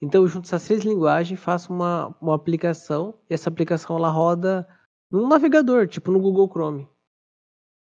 [0.00, 4.68] Então eu junto essas três linguagens faço uma, uma aplicação, e essa aplicação ela roda
[5.10, 6.88] num navegador, tipo no Google Chrome.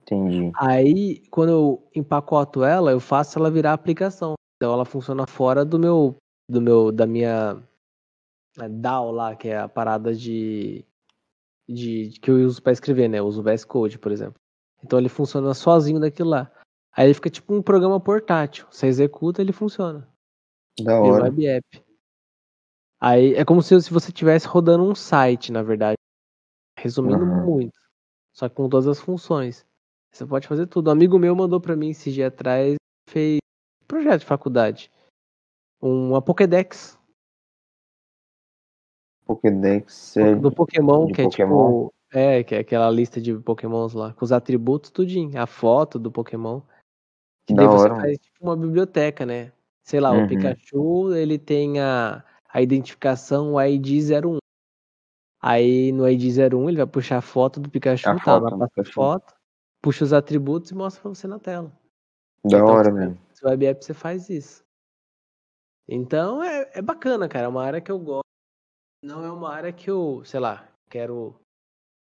[0.07, 0.53] Entendi.
[0.57, 4.35] Aí, quando eu empacoto ela, eu faço ela virar aplicação.
[4.57, 6.17] Então ela funciona fora do meu,
[6.49, 7.63] do meu, da minha
[8.59, 10.85] é, DAO lá, que é a parada de,
[11.69, 13.19] de que eu uso para escrever, né?
[13.19, 14.41] Eu uso o VS Code, por exemplo.
[14.83, 16.51] Então ele funciona sozinho daquilo lá.
[16.93, 18.67] Aí ele fica tipo um programa portátil.
[18.71, 20.09] Você executa, ele funciona.
[20.81, 21.25] Da hora.
[21.25, 21.85] Web app.
[23.01, 25.97] Aí é como se, se você estivesse rodando um site, na verdade.
[26.79, 27.45] Resumindo Uhum.
[27.45, 27.79] muito.
[28.33, 29.66] Só que com todas as funções.
[30.17, 30.89] Você pode fazer tudo.
[30.89, 32.77] Um amigo meu mandou para mim esse dia atrás,
[33.11, 33.39] fez
[33.87, 34.91] projeto de faculdade.
[35.81, 36.99] Uma Pokédex
[39.27, 41.89] Pokédex é do Pokémon, que é Pokémon?
[41.91, 41.95] tipo.
[42.13, 45.39] É, que é aquela lista de Pokémons lá, com os atributos, tudinho.
[45.39, 46.63] A foto do Pokémon.
[47.47, 49.53] Que Da daí você faz tipo uma biblioteca, né?
[49.83, 50.25] Sei lá, Uhum.
[50.25, 54.39] o Pikachu, ele tem a, a identificação o ID 01.
[55.43, 58.21] Aí no ID 01 ele vai puxar a foto do Pikachu, A tá?
[58.21, 59.36] foto Lá do passa a foto,
[59.87, 61.69] puxa os atributos e mostra pra você na tela.
[62.45, 63.21] Da Então, hora, você- velho.
[63.41, 64.65] No web app você faz isso.
[65.89, 67.45] Então é, é bacana, cara.
[67.45, 68.25] É uma área que eu gosto.
[69.01, 71.39] Não é uma área que eu, sei lá, quero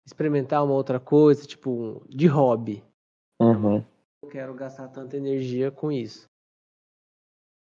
[0.06, 2.82] experimentar uma outra coisa, tipo, de hobby.
[3.38, 3.84] Uhum.
[4.22, 6.24] Não quero gastar tanta energia com isso.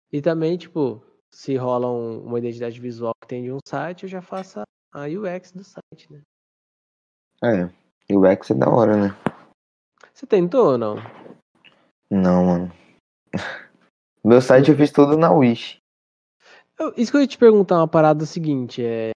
[0.10, 1.04] E também, tipo,
[1.34, 4.62] se rola um- uma identidade visual que tem de um site, eu já faço
[4.94, 6.22] a, UX do site, né?
[7.44, 7.70] É.
[8.10, 9.10] E o X é da hora, né?
[10.18, 10.96] Você tentou ou não?
[12.10, 12.72] Não, mano.
[14.26, 15.78] Meu site eu fiz tudo na Wish.
[16.80, 19.12] Eu- isso que eu ia te perguntar uma parada seguinte, é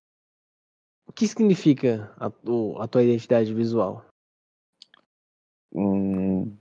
[1.08, 4.06] o que significa a, a tua identidade visual?
[5.74, 6.56] Hum,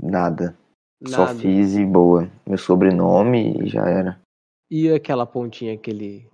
[0.00, 0.56] nada.
[1.04, 1.40] Só Nada.
[1.40, 2.30] fiz e boa.
[2.46, 4.20] Meu sobrenome e já era.
[4.70, 6.30] E aquela pontinha, aquele.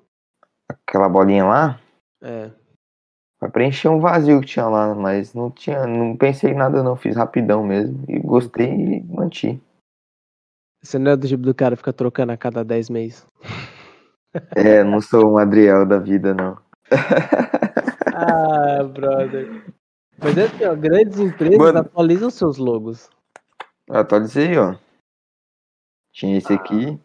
[0.68, 1.80] Aquela bolinha lá,
[2.22, 2.50] É.
[3.38, 6.96] pra preencher um vazio que tinha lá, mas não tinha, não pensei em nada não,
[6.96, 8.04] fiz rapidão mesmo.
[8.08, 9.60] E gostei e manti.
[10.82, 13.26] Você não é do tipo do cara que fica trocando a cada 10 meses.
[14.54, 16.58] É, não sou um Adriel da vida, não.
[18.14, 19.64] Ah, brother.
[20.18, 21.78] Mas é assim, ó, grandes empresas Mano.
[21.78, 23.08] atualizam seus logos.
[23.88, 24.76] Atualizei, ó.
[26.12, 27.00] Tinha esse aqui.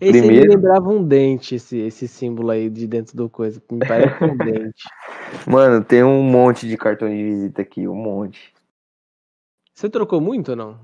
[0.00, 3.62] Esse me Primeiro- lembrava um dente, esse, esse símbolo aí de dentro do coisa.
[3.70, 4.82] Me parece um dente.
[5.46, 8.52] Mano, tem um monte de cartão de visita aqui, um monte.
[9.74, 10.80] Você trocou muito ou não?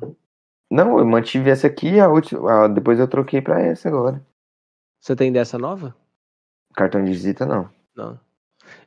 [0.70, 2.68] Não, eu mantive essa aqui e a última.
[2.68, 4.24] depois eu troquei pra essa agora.
[5.00, 5.94] Você tem dessa nova?
[6.74, 7.68] Cartão de visita não.
[7.96, 8.18] Não.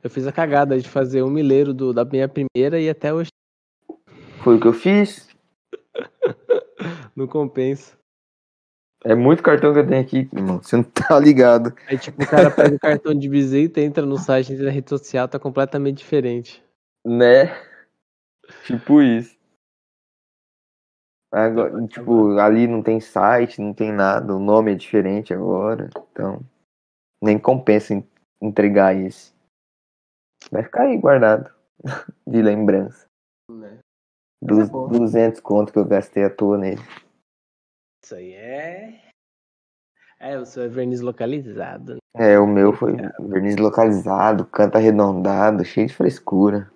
[0.02, 3.28] Eu fiz a cagada de fazer um milheiro do, da minha primeira e até hoje
[4.42, 5.28] Foi o que eu fiz.
[7.14, 7.96] não compensa.
[9.04, 10.62] É muito cartão que eu tenho aqui, irmão.
[10.62, 11.74] Você não tá ligado.
[11.86, 14.88] Aí, tipo, o cara pega o cartão de visita, entra no site, entra na rede
[14.88, 16.64] social, tá completamente diferente.
[17.06, 17.48] Né?
[18.66, 19.36] Tipo isso.
[21.30, 26.40] Agora, tipo, ali não tem site, não tem nada, o nome é diferente agora, então
[27.20, 28.06] nem compensa en-
[28.40, 29.34] entregar esse.
[30.50, 31.52] Vai ficar aí guardado
[32.26, 33.06] de lembrança.
[33.50, 33.78] Né?
[34.40, 34.88] Dos bom.
[34.88, 36.80] 200 conto que eu gastei à toa nele.
[38.04, 39.00] Isso aí é.
[40.20, 41.94] É, o seu é verniz localizado.
[41.94, 41.98] né?
[42.14, 46.70] É, o meu foi verniz localizado, canto arredondado, cheio de frescura.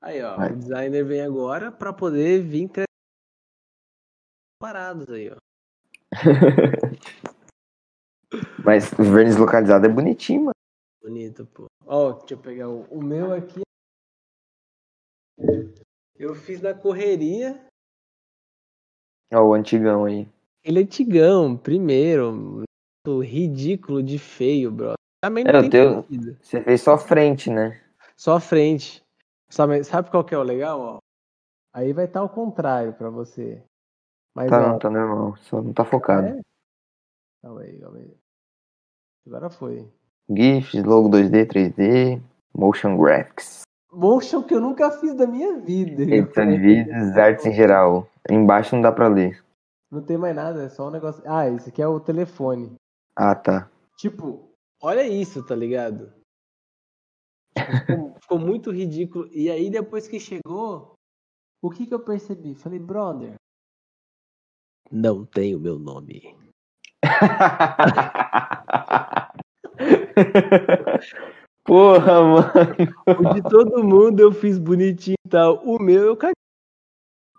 [0.00, 0.52] Aí, ó, Vai.
[0.52, 2.84] o designer vem agora pra poder vir tra-
[4.58, 5.36] parados aí, ó.
[8.64, 10.54] Mas o verniz localizado é bonitinho, mano.
[11.02, 11.66] Bonito, pô.
[11.84, 13.60] Ó, deixa eu pegar o, o meu aqui.
[16.16, 17.66] Eu fiz na correria.
[19.32, 20.28] Ó, o antigão aí.
[20.64, 22.62] Ele é antigão, primeiro.
[23.06, 24.92] Ridículo de feio, bro.
[25.22, 26.36] Também não É, tem teu- sentido.
[26.40, 27.80] Você fez só frente, né?
[28.16, 29.02] Só a frente.
[29.50, 30.98] Sabe, sabe qual que é o legal, ó?
[31.74, 33.62] Aí vai estar ao contrário pra você.
[34.34, 35.36] Mas, Tá, ó, não, tá normal.
[35.38, 36.26] Só não tá focado.
[36.28, 36.40] É?
[37.42, 38.16] Calma aí, calma aí.
[39.26, 39.88] Agora foi.
[40.30, 42.20] GIFs, logo 2D, 3D,
[42.54, 43.62] motion graphics,
[43.92, 46.02] Motion que eu nunca fiz da minha vida.
[46.02, 48.08] edição de vídeos, artes em geral.
[48.30, 49.44] Embaixo não dá pra ler.
[49.90, 51.22] Não tem mais nada, é só um negócio.
[51.26, 52.74] Ah, esse aqui é o telefone.
[53.16, 53.70] Ah, tá.
[53.98, 54.50] Tipo,
[54.80, 56.12] olha isso, tá ligado?
[57.54, 57.54] Ficou,
[58.20, 59.28] ficou muito ridículo.
[59.32, 60.94] E aí, depois que chegou,
[61.62, 62.54] o que que eu percebi?
[62.54, 63.34] Falei, brother.
[64.90, 66.36] Não tem o meu nome.
[71.64, 72.46] Porra, mano.
[73.06, 75.62] O de todo mundo eu fiz bonitinho e tal.
[75.64, 76.32] O meu eu caguei.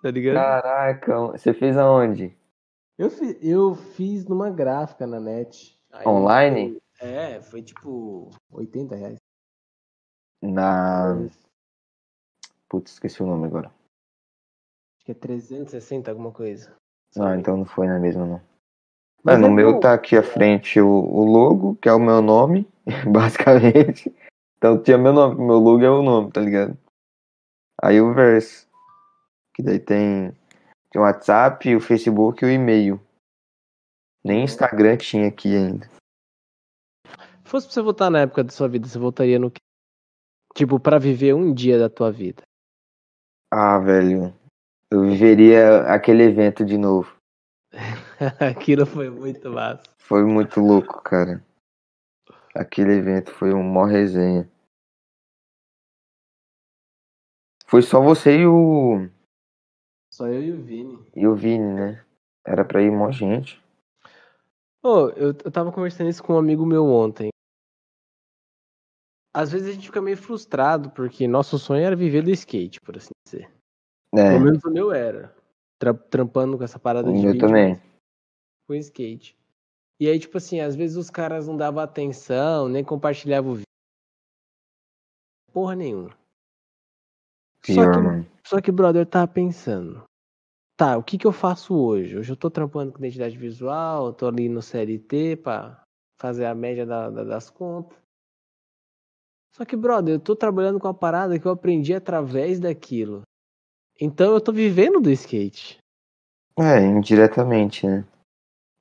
[0.04, 0.36] Tá ligado?
[0.36, 2.36] Caraca, você fez aonde?
[2.98, 5.80] Eu, fi, eu fiz numa gráfica na net.
[5.92, 6.80] Aí Online?
[7.00, 9.18] foi- é, foi tipo 80 reais.
[10.42, 11.14] Na.
[11.14, 11.40] Acho
[12.68, 13.72] Putz, esqueci o nome agora.
[15.06, 16.76] que é 360, alguma coisa.
[17.18, 18.42] Ah, então não foi na mesma, não.
[19.24, 19.80] Mas Mano, é o meu bom.
[19.80, 22.68] tá aqui à frente o, o logo, que é o meu nome,
[23.10, 24.14] basicamente.
[24.58, 26.78] Então tinha meu nome, meu logo é o nome, tá ligado?
[27.82, 28.68] Aí o verso.
[29.54, 30.32] Que daí tem,
[30.90, 33.00] tem o WhatsApp, o Facebook e o e-mail.
[34.24, 35.88] Nem Instagram tinha aqui ainda.
[37.44, 39.52] Se fosse pra você voltar na época da sua vida, você voltaria no?
[40.56, 42.44] Tipo, pra viver um dia da tua vida.
[43.52, 44.34] Ah, velho.
[44.90, 47.16] Eu viveria aquele evento de novo.
[48.40, 49.84] Aquilo foi muito massa.
[49.98, 51.44] Foi muito louco, cara.
[52.56, 54.50] Aquele evento foi uma resenha.
[57.66, 59.10] Foi só você e o,
[60.14, 61.04] Só eu e o Vini.
[61.16, 62.06] e o Vini, né?
[62.46, 63.60] Era pra ir mó gente.
[64.84, 67.30] Ô, eu, eu tava conversando isso com um amigo meu ontem.
[69.36, 72.96] Às vezes a gente fica meio frustrado, porque nosso sonho era viver do skate, por
[72.96, 73.52] assim dizer.
[74.14, 75.36] É, Pelo menos o meu era.
[75.80, 77.82] Tra- trampando com essa parada o de meu vídeo também.
[78.68, 79.36] com skate.
[80.00, 83.68] E aí, tipo assim, às vezes os caras não davam atenção, nem compartilhavam o vídeo.
[85.52, 86.16] Porra nenhuma.
[87.66, 88.28] Só Pior, que, mano.
[88.46, 90.04] só que, brother, eu tava pensando.
[90.78, 92.18] Tá, o que que eu faço hoje?
[92.18, 95.82] Hoje eu tô trampando com identidade visual, eu tô ali no CLT pra
[96.20, 97.98] fazer a média da- da- das contas.
[99.56, 103.22] Só que, brother, eu tô trabalhando com a parada que eu aprendi através daquilo.
[104.02, 105.78] Então eu tô vivendo do skate.
[106.58, 108.04] É, indiretamente, né?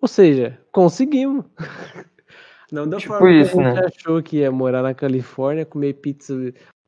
[0.00, 1.44] Ou seja, conseguimos.
[2.72, 3.86] Não da Tipo forma isso, que a gente né?
[3.86, 6.34] achou que ia morar na Califórnia, comer pizza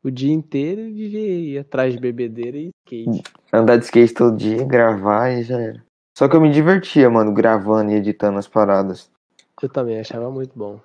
[0.04, 3.22] o dia inteiro e viver atrás de bebedeira e skate.
[3.52, 5.82] Andar de skate todo dia, gravar e já era.
[6.16, 9.10] Só que eu me divertia, mano, gravando e editando as paradas.
[9.60, 10.78] Eu também achava muito bom.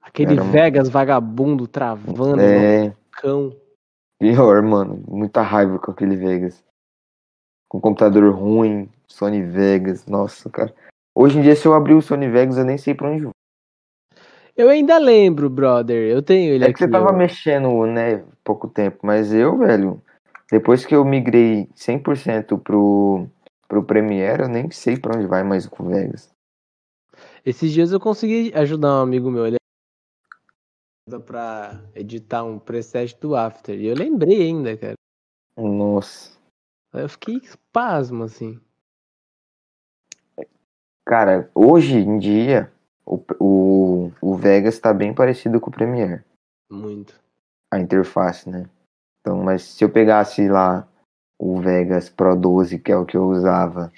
[0.00, 3.56] Aquele Era Vegas vagabundo travando É, no cão.
[4.18, 5.02] pior, mano.
[5.06, 6.64] Muita raiva com aquele Vegas.
[7.68, 10.74] Com computador ruim, Sony Vegas, nossa, cara.
[11.14, 13.32] Hoje em dia, se eu abrir o Sony Vegas, eu nem sei pra onde vou.
[14.56, 16.10] Eu ainda lembro, brother.
[16.10, 16.84] Eu tenho ele É que aqui.
[16.84, 17.16] você tava ó.
[17.16, 20.02] mexendo, né, pouco tempo, mas eu, velho,
[20.50, 23.26] depois que eu migrei 100% pro,
[23.68, 26.30] pro Premiere, eu nem sei pra onde vai mais com o Vegas.
[27.44, 29.46] Esses dias eu consegui ajudar um amigo meu.
[29.46, 29.56] Ele
[31.08, 33.78] ajuda pra editar um preset do After.
[33.78, 34.94] E eu lembrei ainda, cara.
[35.56, 36.38] Nossa.
[36.92, 37.40] Eu fiquei
[37.72, 38.60] pasmo, assim.
[41.06, 42.70] Cara, hoje em dia,
[43.10, 46.22] o, o, o Vegas tá bem parecido com o Premiere,
[46.70, 47.20] Muito.
[47.72, 48.70] a interface, né?
[49.20, 50.86] Então, mas se eu pegasse lá
[51.36, 53.92] o Vegas Pro 12, que é o que eu usava,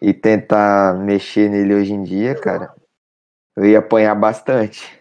[0.00, 2.74] e tentar mexer nele hoje em dia, cara,
[3.54, 4.98] eu ia apanhar bastante.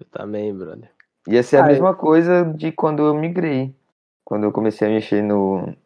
[0.00, 0.90] Eu também, brother.
[1.28, 3.74] Ia ser a Ah, mesma coisa de quando eu migrei.
[4.24, 5.76] Quando eu comecei a mexer no,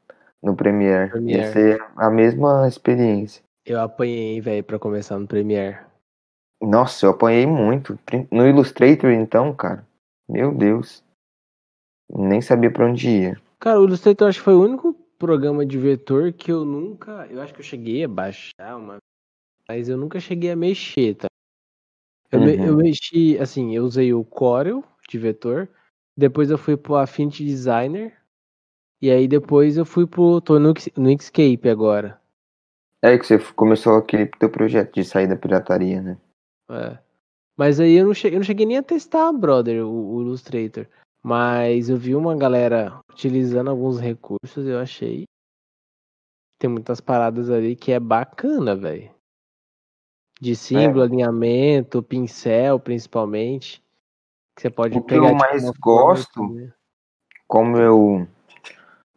[0.41, 1.11] no Premiere.
[1.11, 1.43] Premiere.
[1.43, 3.43] Ia ser a mesma experiência.
[3.67, 5.79] Eu apanhei, velho, pra começar no Premiere.
[6.61, 7.99] Nossa, eu apanhei muito.
[8.31, 9.87] No Illustrator, então, cara.
[10.29, 11.05] Meu Deus.
[12.11, 13.41] Nem sabia pra onde ia.
[13.61, 17.27] Cara, o Illustrator acho que foi o único programa de vetor que eu nunca.
[17.31, 18.99] Eu acho que eu cheguei a baixar uma.
[19.69, 21.27] Mas eu nunca cheguei a mexer, tá?
[22.31, 22.65] Eu, me- Uhum.
[22.67, 25.69] eu mexi, assim, eu usei o Corel de vetor.
[26.17, 28.13] Depois eu fui pro Affinity Designer.
[29.01, 30.41] E aí depois eu fui pro.
[30.41, 32.21] tô no, no Inkscape agora.
[33.03, 36.17] É que você começou aquele teu projeto de sair da pirataria, né?
[36.71, 36.99] É.
[37.57, 40.87] Mas aí eu não, cheguei, eu não cheguei nem a testar, brother, o, o Illustrator.
[41.23, 45.25] Mas eu vi uma galera utilizando alguns recursos, eu achei.
[46.59, 49.11] Tem muitas paradas ali que é bacana, velho.
[50.41, 53.83] De símbolo, alinhamento, pincel, principalmente.
[54.55, 56.73] Que você pode O que pegar eu tipo, mais uma forma gosto?
[57.47, 58.29] Como eu,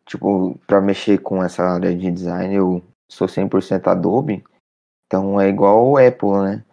[0.05, 4.43] tipo, pra mexer com essa área de design, eu sou 100% Adobe.
[5.05, 6.65] Então é igual o Apple, né?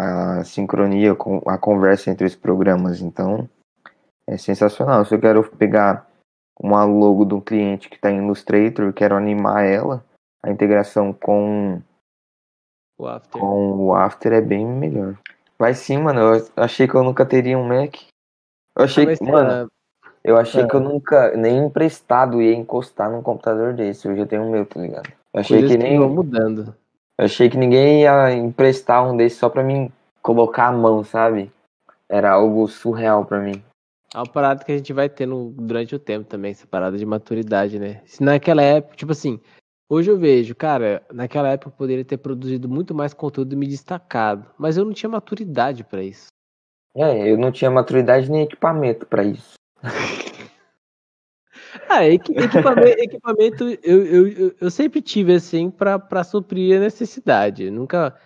[0.00, 3.02] A sincronia, com a conversa entre os programas.
[3.02, 3.46] Então
[4.26, 5.04] é sensacional.
[5.04, 6.08] Se eu quero pegar
[6.58, 10.02] uma logo de um cliente que está em Illustrator e quero animar ela,
[10.42, 11.82] a integração com,
[12.98, 13.40] O After.
[13.40, 15.18] com o After é bem melhor.
[15.58, 17.96] Mas sim, mano, eu achei que eu nunca teria um Mac.
[18.76, 20.66] Eu achei Ah, que, mano, ah, eu achei É.
[20.66, 24.08] que eu nunca, nem emprestado, ia encostar num computador desse.
[24.08, 25.10] Hoje eu tenho o meu, tá ligado?
[25.34, 25.98] Eu achei coisas que que nem.
[25.98, 26.74] vão mudando.
[27.20, 29.92] Eu achei que ninguém ia emprestar um desse só pra mim
[30.22, 31.52] colocar a mão, sabe?
[32.08, 33.62] Era algo surreal pra mim.
[34.14, 37.04] É uma parada que a gente vai tendo durante o tempo também, essa parada de
[37.04, 38.00] maturidade, né?
[38.06, 39.38] Se naquela época, tipo assim,
[39.92, 43.66] Hoje eu vejo, cara, naquela época eu poderia ter produzido muito mais conteúdo e me
[43.66, 46.28] destacado, mas eu não tinha maturidade para isso.
[46.94, 49.54] É, eu não tinha maturidade nem equipamento para isso.
[51.88, 57.70] ah, equipamento, equipamento eu, eu, eu, sempre tive assim para suprir a necessidade.
[57.70, 58.16] Nunca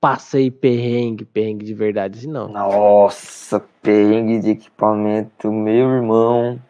[0.00, 2.48] passei perrengue, perrengue de verdade, assim, não.
[2.48, 6.60] Nossa, perrengue de equipamento, meu irmão.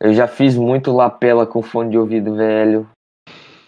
[0.00, 2.88] Eu já fiz muito lapela com fone de ouvido velho,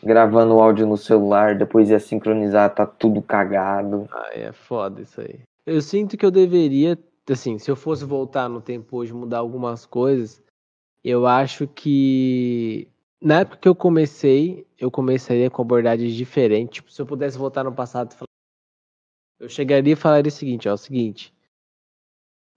[0.02, 4.08] gravando áudio no celular, depois ia sincronizar, tá tudo cagado.
[4.12, 5.40] Ah, é foda isso aí.
[5.64, 6.98] Eu sinto que eu deveria,
[7.30, 10.42] assim, se eu fosse voltar no tempo hoje, mudar algumas coisas,
[11.08, 12.88] eu acho que
[13.22, 16.76] na época que eu comecei, eu começaria com abordagens diferentes.
[16.76, 18.16] Tipo, se eu pudesse voltar no passado,
[19.38, 21.32] eu chegaria e falaria o seguinte, ó, o seguinte,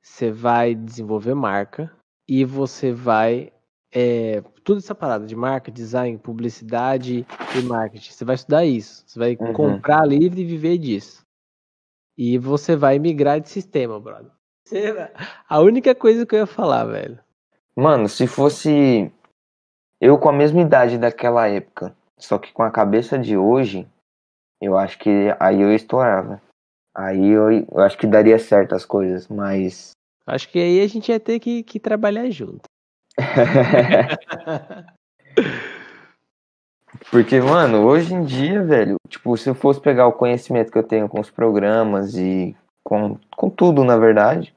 [0.01, 1.95] você vai desenvolver marca
[2.27, 3.53] e você vai
[3.91, 8.11] é, tudo essa parada de marca, design, publicidade e marketing.
[8.11, 9.03] Você vai estudar isso.
[9.05, 9.53] Você vai uhum.
[9.53, 11.23] comprar livre e viver disso.
[12.17, 14.31] E você vai migrar de sistema, brother.
[15.47, 17.19] A única coisa que eu ia falar, velho.
[17.80, 19.10] Mano, se fosse
[20.01, 23.88] eu com a mesma idade daquela época, só que com a cabeça de hoje,
[24.61, 26.41] eu acho que aí eu estourava.
[26.93, 29.91] Aí eu, eu acho que daria certo as coisas, mas.
[30.27, 32.64] Acho que aí a gente ia ter que, que trabalhar junto.
[37.10, 40.84] Porque, mano, hoje em dia, velho, tipo, se eu fosse pegar o conhecimento que eu
[40.84, 42.53] tenho com os programas e
[42.84, 44.53] com, com tudo, na verdade,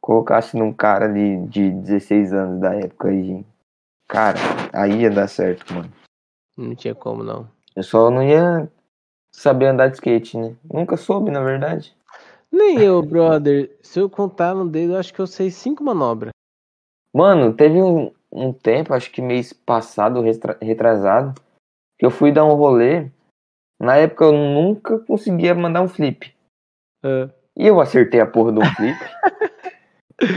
[0.00, 3.44] colocasse num cara de, de 16 anos da época aí,
[4.08, 4.38] cara,
[4.72, 5.92] aí ia dar certo, mano.
[6.56, 7.48] Não tinha como, não.
[7.76, 8.70] Eu só não ia
[9.34, 10.56] saber andar de skate, né?
[10.72, 11.94] Nunca soube, na verdade.
[12.50, 13.76] Nem eu, brother.
[13.80, 16.32] Se eu contar no dedo, eu acho que eu sei cinco manobras.
[17.14, 20.22] Mano, teve um, um tempo, acho que mês passado,
[20.60, 21.40] retrasado,
[21.98, 23.08] que eu fui dar um rolê.
[23.80, 26.34] Na época eu nunca conseguia mandar um flip.
[27.04, 27.30] É.
[27.56, 28.98] E eu acertei a porra do flip.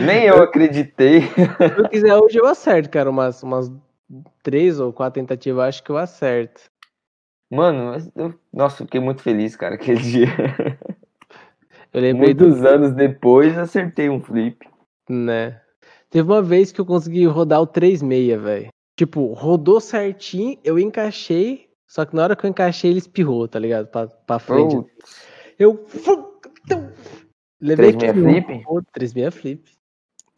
[0.06, 1.22] Nem eu acreditei.
[1.22, 3.10] Se eu quiser hoje eu acerto, cara.
[3.10, 3.72] Umas, umas
[4.42, 6.62] três ou quatro tentativas, acho que eu acerto.
[7.52, 10.28] Mano, eu, nossa, eu fiquei muito feliz, cara, aquele dia.
[11.94, 12.68] Eu lembrei Muitos do...
[12.68, 14.68] anos depois acertei um flip.
[15.08, 15.62] Né?
[16.10, 18.68] Teve uma vez que eu consegui rodar o 3.6, velho.
[18.96, 23.60] Tipo, rodou certinho, eu encaixei, só que na hora que eu encaixei ele espirrou, tá
[23.60, 23.88] ligado?
[23.88, 24.76] Pra, pra frente.
[24.76, 24.86] Oh.
[25.60, 25.86] Eu.
[27.64, 28.66] Levei 3.6 flip?
[28.94, 29.72] 3.6 flip.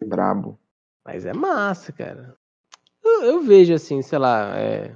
[0.06, 0.60] Brabo.
[1.04, 2.36] Mas é massa, cara.
[3.04, 4.96] Eu, eu vejo assim, sei lá, é,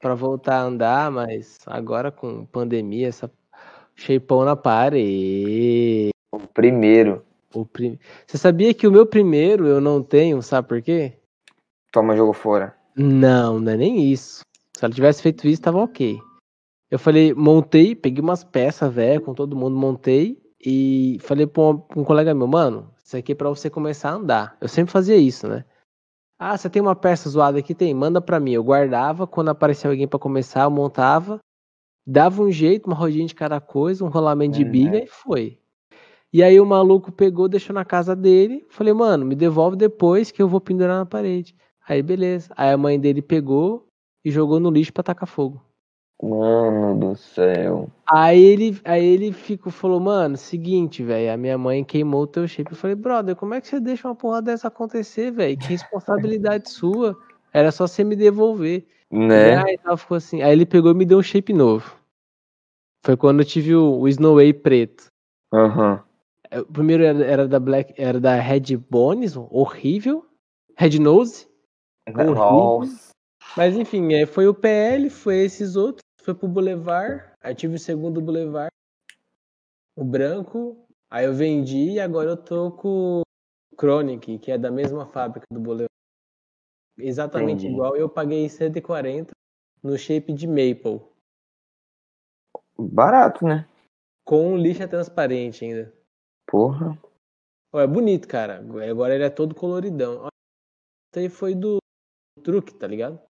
[0.00, 3.30] para voltar a andar, mas agora com pandemia, essa
[3.94, 6.10] shapeão na parede.
[6.32, 7.24] O primeiro.
[7.54, 7.96] O prim...
[8.26, 11.12] Você sabia que o meu primeiro eu não tenho, sabe por quê?
[11.92, 12.76] Toma jogo fora.
[12.96, 14.40] Não, não é nem isso.
[14.76, 16.18] Se ela tivesse feito isso, tava ok.
[16.90, 21.78] Eu falei, montei, peguei umas peças, velho, com todo mundo, montei e falei pra um,
[21.78, 24.56] pra um, colega meu, mano, isso aqui é pra você começar a andar.
[24.60, 25.64] Eu sempre fazia isso, né?
[26.38, 27.74] Ah, você tem uma peça zoada aqui?
[27.74, 28.52] Tem, manda pra mim.
[28.52, 31.40] Eu guardava, quando aparecia alguém para começar, eu montava,
[32.06, 35.58] dava um jeito, uma rodinha de cada coisa, um rolamento de biga e foi.
[36.32, 38.66] E aí o maluco pegou, deixou na casa dele.
[38.68, 41.56] Falei, mano, me devolve depois que eu vou pendurar na parede.
[41.88, 42.52] Aí beleza.
[42.56, 43.88] Aí a mãe dele pegou
[44.24, 45.67] e jogou no lixo pra tacar fogo.
[46.20, 47.88] Mano do céu.
[48.04, 52.46] Aí ele, aí ele ficou, falou, mano, seguinte, velho, a minha mãe queimou o teu
[52.48, 52.72] shape.
[52.72, 55.56] Eu falei, brother, como é que você deixa uma porra dessa acontecer, velho?
[55.56, 57.16] Que responsabilidade sua.
[57.52, 58.84] Era só você me devolver.
[59.10, 59.56] Né?
[59.56, 60.42] Aí, aí, ficou assim.
[60.42, 61.96] aí ele pegou e me deu um shape novo.
[63.04, 65.06] Foi quando eu tive o, o Snowway preto.
[65.52, 65.92] Aham.
[66.52, 66.60] Uhum.
[66.62, 70.26] O primeiro era, era, da Black, era da Red Bones, horrível.
[70.76, 71.46] Red Nose.
[72.08, 72.88] Horrível.
[73.56, 77.24] Mas enfim, foi o PL, foi esses outros, foi pro Boulevard.
[77.40, 78.70] Aí tive o segundo Boulevard,
[79.96, 80.86] o branco.
[81.10, 85.46] Aí eu vendi e agora eu tô com o Chronic, que é da mesma fábrica
[85.50, 85.88] do Boulevard.
[86.98, 87.74] Exatamente Entendi.
[87.74, 87.96] igual.
[87.96, 89.30] Eu paguei 140
[89.82, 91.00] no shape de Maple.
[92.78, 93.66] Barato, né?
[94.26, 95.94] Com lixa transparente ainda.
[96.46, 96.98] Porra.
[97.74, 98.58] é bonito, cara.
[98.58, 100.26] Agora ele é todo coloridão.
[100.26, 101.78] Isso aí foi do
[102.42, 103.27] truque, tá ligado?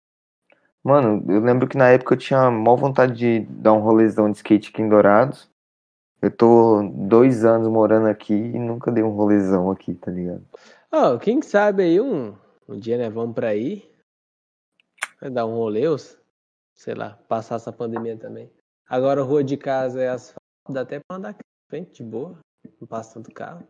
[0.84, 4.38] Mano, eu lembro que na época eu tinha maior vontade de dar um rolezão de
[4.38, 5.50] skate aqui em Dourados.
[6.22, 10.44] Eu tô dois anos morando aqui e nunca dei um rolezão aqui, tá ligado?
[10.92, 12.36] Oh, quem sabe aí um,
[12.68, 13.90] um dia, né, vamos pra aí.
[15.22, 15.84] Vai dar um rolê,
[16.76, 18.52] sei lá, passar essa pandemia também.
[18.88, 22.38] Agora rua de casa é asfalto, dá até pra andar aqui frente, de boa.
[22.80, 23.66] Não passa tanto carro.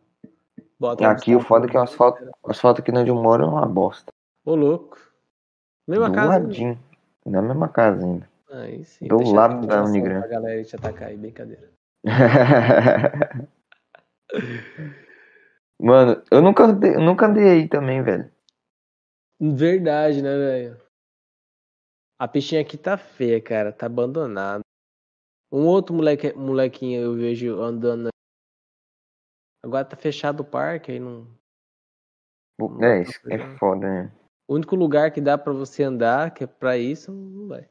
[0.80, 3.48] Bota aqui o foda é que o asfalto, o asfalto aqui onde eu moro é
[3.48, 4.12] uma bosta.
[4.44, 4.98] Ô louco.
[5.88, 6.30] Mesma Do casa.
[6.30, 6.93] Ladinho.
[7.26, 8.30] Na mesma casa ainda.
[8.52, 9.08] Aí sim.
[9.08, 10.20] Do lado da Unigran.
[10.20, 11.72] Pra galera te atacar aí, brincadeira.
[15.80, 18.32] Mano, eu nunca, andei- eu nunca andei aí também, velho.
[19.40, 20.78] Verdade, né, velho?
[22.20, 23.72] A pistinha aqui tá feia, cara.
[23.74, 24.62] Tá abandonada.
[25.52, 28.10] Um outro moleque, molequinho eu vejo andando.
[29.64, 31.28] Agora tá fechado o parque, aí não.
[32.82, 34.12] É, isso é foda, né?
[34.48, 37.68] O único lugar que dá pra você andar, que é pra isso, não vai.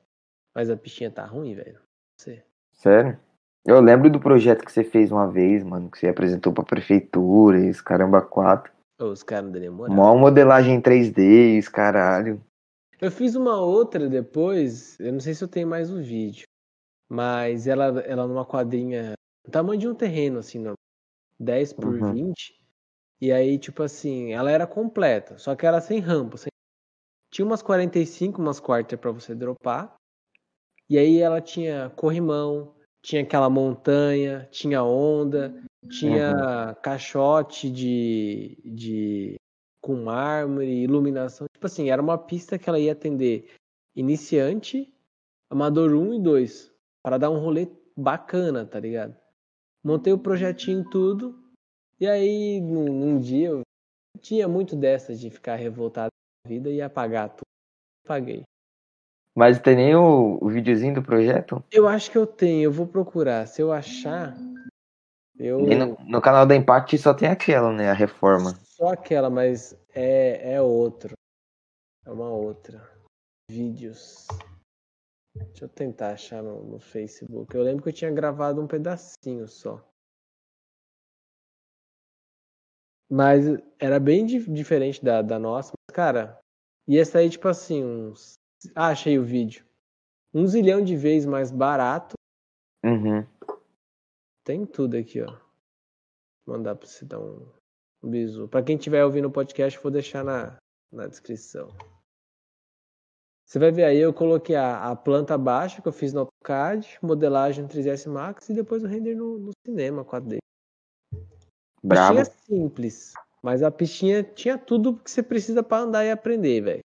[0.55, 1.79] Mas a pistinha tá ruim, velho.
[2.19, 2.43] Você.
[2.73, 3.19] Sério?
[3.65, 7.61] Eu lembro do projeto que você fez uma vez, mano, que você apresentou pra prefeitura,
[7.61, 8.73] e esse caramba 4.
[9.01, 9.95] Ô, os caras não demoram.
[9.95, 12.43] Mó modelagem em 3D, esse caralho.
[13.01, 16.45] Eu fiz uma outra depois, eu não sei se eu tenho mais o vídeo,
[17.09, 19.15] mas ela, ela numa quadrinha,
[19.51, 20.77] tamanho de um terreno, assim, normal,
[21.39, 22.13] 10 por Uhum.
[22.13, 22.61] 20,
[23.21, 26.52] e aí, tipo assim, ela era completa, só que era sem rampa, sem...
[27.33, 29.97] tinha umas 45, umas quartas pra você dropar,
[30.89, 39.37] e aí ela tinha corrimão, tinha aquela montanha, tinha onda, tinha caixote de, de
[39.81, 41.47] com mármore, iluminação.
[41.51, 43.51] Tipo assim, era uma pista que ela ia atender
[43.97, 44.93] iniciante,
[45.51, 46.71] amador 1 e 2,
[47.03, 49.17] para dar um rolê bacana, tá ligado?
[49.83, 51.43] Montei o projetinho tudo,
[51.99, 53.63] e aí num, num dia eu
[54.21, 56.13] tinha muito dessas de ficar revoltado
[56.47, 57.47] vida e apagar tudo.
[58.05, 58.43] Apaguei.
[59.35, 61.65] Mas tem nem o, o videozinho do projeto?
[61.71, 63.47] Eu acho que eu tenho, eu vou procurar.
[63.47, 64.37] Se eu achar,
[65.39, 65.61] eu.
[65.61, 67.91] E no, no canal da Impact só tem aquela, né?
[67.91, 68.55] A reforma.
[68.65, 71.15] Só aquela, mas é, é outro.
[72.05, 72.83] É uma outra.
[73.51, 74.27] Vídeos.
[75.35, 77.55] Deixa eu tentar achar no, no Facebook.
[77.55, 79.83] Eu lembro que eu tinha gravado um pedacinho só.
[83.11, 83.45] Mas
[83.79, 85.73] era bem di- diferente da, da nossa.
[85.93, 86.41] Cara,
[86.89, 88.35] ia sair tipo assim, uns.
[88.75, 89.65] Ah, achei o vídeo.
[90.35, 92.15] Um zilhão de vezes mais barato.
[92.85, 93.27] Uhum.
[94.45, 95.27] Tem tudo aqui, ó.
[96.47, 97.47] Vou mandar pra você dar um,
[98.03, 98.49] um bisu.
[98.49, 100.57] Pra quem estiver ouvindo o podcast, vou deixar na,
[100.91, 101.69] na descrição.
[103.47, 106.99] Você vai ver aí, eu coloquei a, a planta baixa que eu fiz no AutoCAD,
[107.03, 110.39] modelagem no 3ds Max e depois o render no, no cinema 4D.
[111.85, 112.19] Brabo.
[112.19, 113.13] Pistinha simples,
[113.43, 116.81] mas a pistinha tinha tudo que você precisa pra andar e aprender, velho.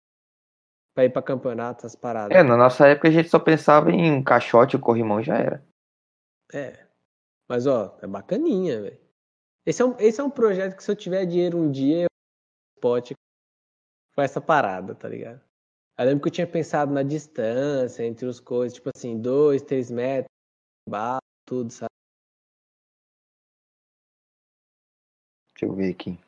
[0.94, 2.36] Pra ir pra campeonato, as paradas.
[2.36, 5.64] É, na nossa época a gente só pensava em um caixote e corrimão já era.
[6.52, 6.86] É.
[7.48, 9.00] Mas, ó, é bacaninha, velho.
[9.64, 12.80] Esse, é um, esse é um projeto que se eu tiver dinheiro um dia, eu
[12.80, 13.14] pode
[14.14, 15.40] com essa parada, tá ligado?
[15.98, 19.90] Eu lembro que eu tinha pensado na distância entre os coisas, tipo assim, dois, três
[19.90, 20.28] metros,
[20.88, 21.88] bala, tudo, sabe?
[25.54, 26.18] Deixa eu ver aqui.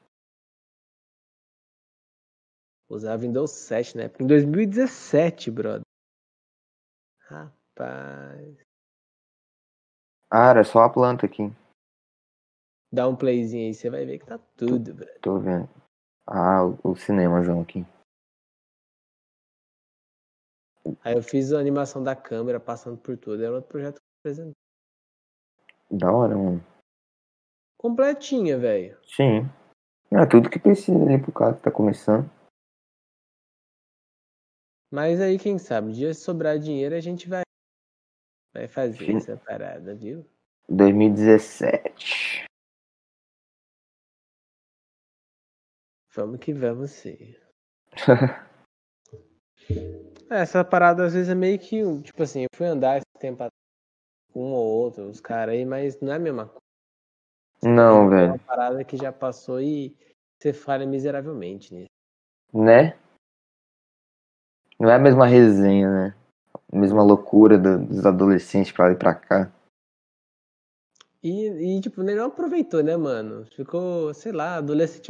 [2.89, 4.23] Usar Windows 7 na época.
[4.23, 5.83] Em 2017, brother.
[7.21, 8.59] Rapaz.
[10.31, 11.51] Ah, era só a planta aqui.
[12.93, 15.21] Dá um playzinho aí, você vai ver que tá tudo, brother.
[15.21, 15.69] Tô vendo.
[16.27, 17.85] Ah, o, o cinemazão aqui.
[21.03, 23.43] Aí eu fiz a animação da câmera passando por tudo.
[23.43, 24.55] Era outro projeto que eu apresentei.
[25.91, 26.65] Da hora, mano.
[27.79, 28.99] Completinha, velho.
[29.05, 29.49] Sim.
[30.11, 32.31] É tudo que precisa ali pro cara que tá começando.
[34.95, 37.43] Mas aí, quem sabe, um dia se sobrar dinheiro, a gente vai,
[38.55, 39.17] vai fazer Sim.
[39.17, 40.25] essa parada, viu?
[40.69, 42.45] 2017.
[46.15, 47.35] Vamos que vamos sim.
[50.31, 53.43] É, Essa parada às vezes é meio que, tipo assim, eu fui andar esse tempo
[53.43, 53.53] atrás
[54.33, 56.61] com um ou outro, os caras aí, mas não é a mesma coisa.
[57.65, 58.29] Não, É velho.
[58.35, 59.97] uma parada que já passou e
[60.41, 61.89] você falha miseravelmente nisso.
[62.53, 62.97] Né?
[64.85, 66.15] Não é a mesma resenha, né?
[66.71, 69.51] A mesma loucura do- dos adolescentes pra lá e pra cá.
[71.23, 73.47] E, e tipo, nem não aproveitou, né, mano?
[73.47, 75.09] Ficou, sei lá, adolescente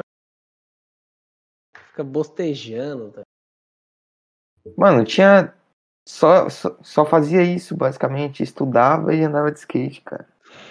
[1.88, 3.22] fica bostejando, tá?
[4.78, 5.52] Mano, tinha.
[6.06, 8.44] Só, só, só fazia isso, basicamente.
[8.44, 10.28] Estudava e andava de skate, cara.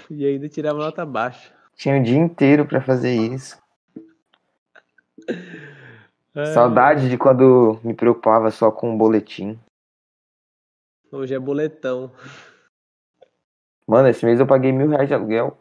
[0.10, 1.54] E ainda tirava nota baixa.
[1.76, 3.62] Tinha o dia inteiro pra fazer isso.
[6.36, 9.60] Ai, Saudade de quando me preocupava só com o boletim.
[11.12, 12.12] Hoje é boletão.
[13.88, 15.56] Mano, esse mês eu paguei mil reais de aluguel.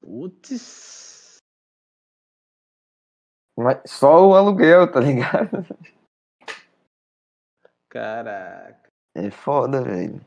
[0.00, 1.38] Putz.
[3.58, 5.66] Mas só o aluguel, tá ligado?
[7.88, 8.88] Caraca.
[9.14, 10.20] É foda, velho.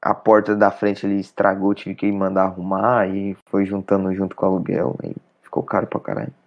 [0.00, 4.46] A porta da frente ali estragou, tive que mandar arrumar e foi juntando junto com
[4.46, 4.96] o aluguel.
[5.02, 6.45] Aí ficou caro pra caralho.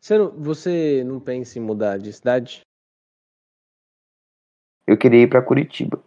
[0.00, 2.62] Você não, você não pensa em mudar de cidade?
[4.90, 6.02] eu queria ir para Curitiba.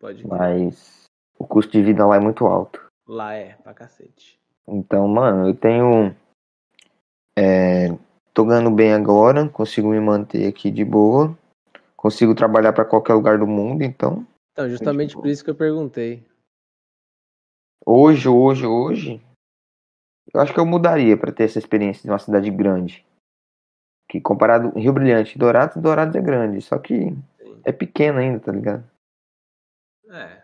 [0.00, 1.04] Pode Mas
[1.38, 2.84] o custo de vida lá é muito alto.
[3.06, 4.36] Lá é, pra cacete.
[4.66, 6.14] Então, mano, eu tenho.
[7.38, 7.88] É,
[8.34, 11.38] tô ganhando bem agora, consigo me manter aqui de boa.
[11.96, 14.26] Consigo trabalhar para qualquer lugar do mundo, então.
[14.52, 16.26] Então, justamente por isso que eu perguntei.
[17.86, 19.22] Hoje, hoje, hoje,
[20.32, 23.04] eu acho que eu mudaria para ter essa experiência de uma cidade grande.
[24.08, 27.62] Que comparado Rio Brilhante e Dourados, Dourados é grande, só que Sim.
[27.64, 28.88] é pequeno ainda, tá ligado?
[30.10, 30.42] É.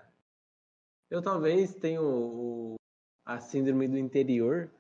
[1.11, 2.77] Eu talvez tenha o,
[3.25, 4.71] a síndrome do interior.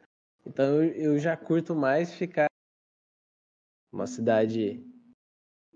[0.47, 2.47] Então eu, eu já curto mais ficar
[3.93, 4.83] uma cidade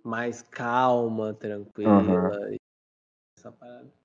[0.04, 2.02] mais calma, tranquila.
[2.02, 2.56] Uhum.
[3.38, 4.01] Essa parada.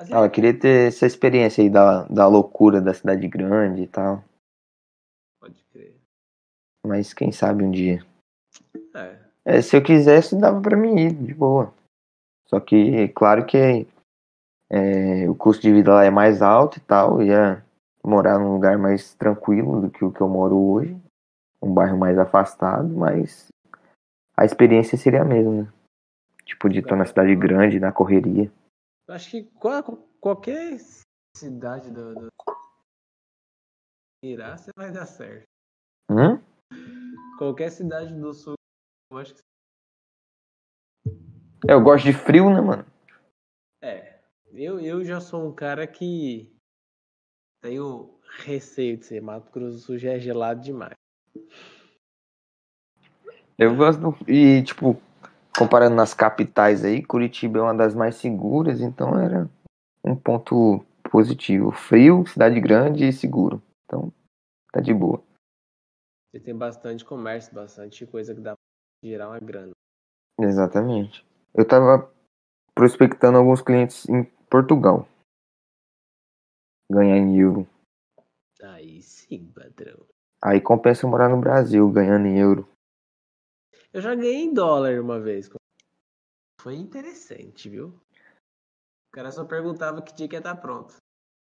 [0.00, 3.86] Mas Ah, eu queria ter essa experiência aí da, da loucura da cidade grande e
[3.86, 4.24] tal.
[5.38, 5.94] pode crer.
[6.86, 8.02] Mas quem sabe um dia.
[8.94, 9.18] É.
[9.44, 11.74] É, se eu quisesse, dava pra mim ir, de boa.
[12.46, 13.86] Só que, claro que
[14.70, 17.22] é, o custo de vida lá é mais alto e tal.
[17.22, 17.62] Ia
[18.02, 20.96] morar num lugar mais tranquilo do que o que eu moro hoje.
[21.62, 23.48] Um bairro mais afastado, mas
[24.34, 25.72] a experiência seria a mesma, né?
[26.46, 28.50] Tipo, de estar na cidade grande, na correria.
[29.10, 30.78] Acho que qual- qualquer
[31.36, 32.28] cidade do, do
[34.24, 35.44] Irá, você vai dar certo.
[36.10, 36.38] Hum?
[37.38, 38.54] Qualquer cidade do sul,
[39.10, 39.40] eu acho que
[41.68, 42.86] É, Eu gosto de frio, né, mano?
[43.82, 44.20] É,
[44.52, 46.54] eu, eu já sou um cara que
[47.62, 49.20] tenho receio de ser.
[49.20, 50.94] Mato Grosso do Sul já é gelado demais.
[53.58, 54.30] Eu gosto do...
[54.30, 55.00] E, tipo,
[55.60, 59.46] comparando nas capitais aí, Curitiba é uma das mais seguras, então era
[60.02, 61.70] um ponto positivo.
[61.70, 63.62] Frio, cidade grande e seguro.
[63.84, 64.10] Então,
[64.72, 65.22] tá de boa.
[66.32, 69.72] Você tem bastante comércio, bastante coisa que dá pra gerar uma grana.
[70.40, 71.26] Exatamente.
[71.52, 72.10] Eu tava
[72.74, 75.06] prospectando alguns clientes em Portugal.
[76.90, 77.68] Ganhar em euro.
[78.62, 80.06] Aí sim, patrão.
[80.42, 82.66] Aí compensa morar no Brasil, ganhando em euro.
[83.92, 85.50] Eu já ganhei em dólar uma vez.
[86.60, 87.88] Foi interessante, viu?
[87.88, 90.96] O cara só perguntava que dia que ia estar pronto.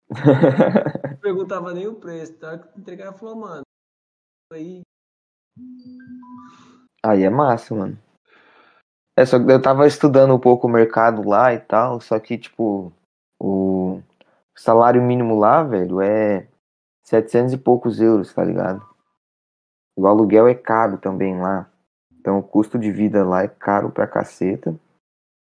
[1.10, 2.38] Não perguntava nem o preço.
[2.40, 3.62] Na hora que entregava, falou, mano.
[4.52, 4.82] Aí,
[7.02, 7.98] Aí é massa, mano.
[9.16, 12.38] É, só que eu tava estudando um pouco o mercado lá e tal, só que,
[12.38, 12.92] tipo,
[13.40, 14.02] o
[14.56, 16.46] salário mínimo lá, velho, é
[17.04, 18.86] 700 e poucos euros, tá ligado?
[19.96, 21.69] O aluguel é caro também lá.
[22.20, 24.78] Então o custo de vida lá é caro pra caceta.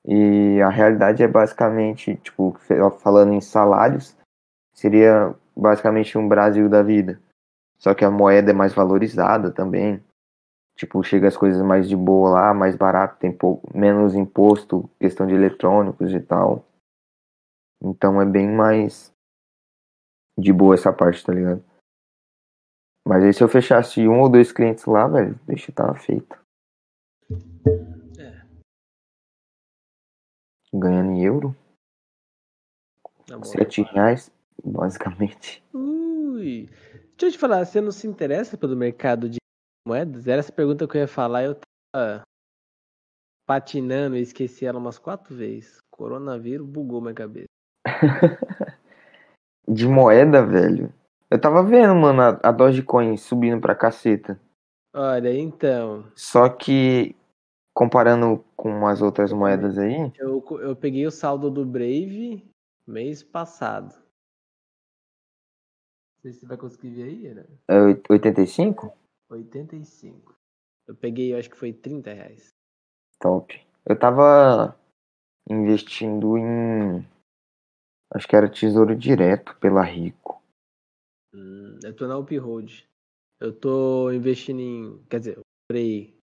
[0.05, 2.55] E a realidade é basicamente, tipo,
[2.99, 4.15] falando em salários,
[4.73, 7.19] seria basicamente um Brasil da vida.
[7.79, 10.03] Só que a moeda é mais valorizada também.
[10.77, 15.27] Tipo, chega as coisas mais de boa lá, mais barato, tem pouco, menos imposto, questão
[15.27, 16.65] de eletrônicos e tal.
[17.83, 19.11] Então é bem mais
[20.37, 21.63] de boa essa parte, tá ligado?
[23.05, 26.39] Mas aí se eu fechasse um ou dois clientes lá, velho, deixa tava feito.
[28.17, 28.45] É.
[30.73, 31.55] Ganhando em euro,
[33.43, 34.31] sete reais,
[34.63, 35.63] basicamente.
[35.73, 36.69] Ui.
[37.17, 39.37] Deixa eu te falar, você não se interessa pelo mercado de
[39.87, 40.27] moedas?
[40.27, 42.23] Era essa pergunta que eu ia falar, eu tava
[43.47, 45.79] patinando e esqueci ela umas quatro vezes.
[45.91, 47.47] Coronavírus bugou minha cabeça.
[49.67, 50.93] De moeda, velho.
[51.29, 54.39] Eu tava vendo, mano, a, a Dogecoin subindo pra caceta.
[54.93, 57.15] Olha, então, Só que,
[57.73, 62.43] comparando com as outras moedas aí, eu, eu peguei o saldo do Brave
[62.85, 63.93] mês passado.
[66.15, 67.45] Não sei se você vai conseguir ver aí, né?
[67.67, 68.93] é oit- 85?
[69.29, 70.35] 85.
[70.87, 72.49] Eu peguei, eu acho que foi 30 reais.
[73.19, 73.59] Top.
[73.85, 74.77] Eu tava
[75.49, 77.05] investindo em.
[78.13, 80.41] Acho que era tesouro direto pela Rico.
[81.33, 82.87] Hum, eu tô na Uphold.
[83.39, 85.03] Eu tô investindo em.
[85.09, 86.18] Quer dizer, eu comprei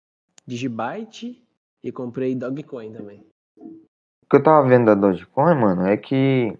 [0.46, 1.42] Digibyte
[1.82, 3.24] e comprei Dogecoin também.
[3.56, 6.56] O que eu tava vendo da Dogecoin, mano, é que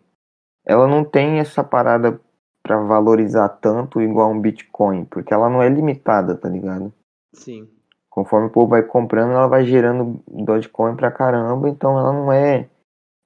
[0.65, 2.21] ela não tem essa parada
[2.63, 6.93] pra valorizar tanto igual um Bitcoin, porque ela não é limitada, tá ligado?
[7.35, 7.69] Sim.
[8.09, 12.69] Conforme o povo vai comprando, ela vai gerando Dogecoin pra caramba, então ela não é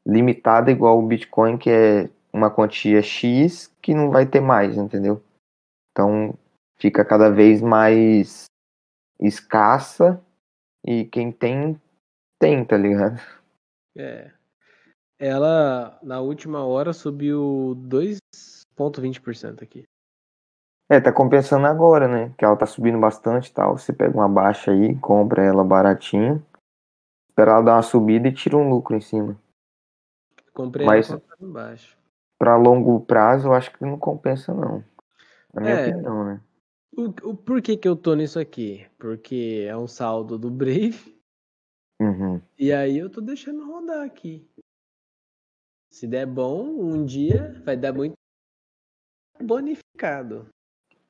[0.07, 5.21] limitada igual o Bitcoin, que é uma quantia X que não vai ter mais, entendeu?
[5.91, 6.35] Então
[6.79, 8.45] fica cada vez mais
[9.21, 10.23] escassa
[10.87, 11.81] e quem tem,
[12.39, 13.21] tem, tá ligado?
[13.97, 14.31] É.
[15.19, 19.85] Ela, na última hora, subiu 2,20% aqui.
[20.89, 22.33] É, tá compensando agora, né?
[22.39, 23.77] Que ela tá subindo bastante e tal.
[23.77, 26.45] Você pega uma baixa aí, compra ela baratinho.
[27.29, 29.37] Espera ela dar uma subida e tira um lucro em cima.
[30.55, 31.97] Comprei Mas- ela embaixo.
[32.39, 34.85] Pra longo prazo, eu acho que não compensa, não.
[35.55, 35.89] Na minha É.
[35.89, 36.41] opinião, né?
[36.97, 38.87] O, o, por que que eu tô nisso aqui?
[38.99, 41.15] Porque é um saldo do Brave.
[42.01, 42.41] Uhum.
[42.59, 44.49] E aí eu tô deixando rodar aqui.
[45.93, 48.15] Se der bom, um dia vai dar muito
[49.39, 50.49] bonificado.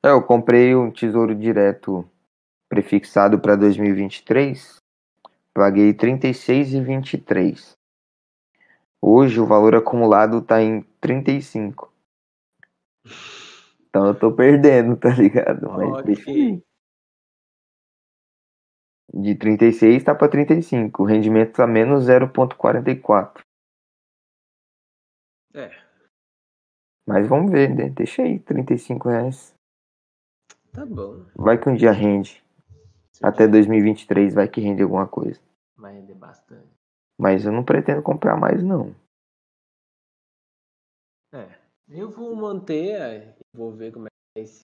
[0.03, 2.09] É, eu comprei um tesouro direto
[2.67, 4.77] prefixado para 2023.
[5.53, 7.77] Paguei R$ 36,23.
[9.01, 11.91] Hoje o valor acumulado tá em 35.
[13.97, 15.67] Então eu tô perdendo, tá ligado?
[15.71, 16.53] Mas deixa aí.
[16.53, 16.63] Ok.
[19.11, 21.01] De 36 tá para 35.
[21.01, 23.41] O rendimento tá menos 0,44.
[25.55, 25.71] É,
[27.07, 27.89] Mas vamos ver, né?
[27.89, 29.55] Deixa aí, 35 reais.
[30.71, 31.25] tá bom.
[31.35, 32.43] Vai que um dia rende.
[33.23, 35.41] Até 2023 vai que rende alguma coisa.
[35.75, 36.67] Vai render bastante.
[37.17, 38.93] Mas eu não pretendo comprar mais, não.
[41.33, 41.57] É,
[41.89, 44.61] eu vou manter, vou ver como é que é esse.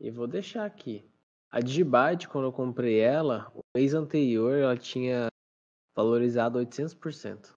[0.00, 1.08] E vou deixar aqui.
[1.50, 5.26] A Digibyte, quando eu comprei ela, o mês anterior ela tinha
[5.96, 7.52] valorizado 800%.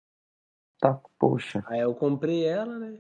[0.79, 1.63] Tá, poxa.
[1.67, 2.99] Aí eu comprei ela, né?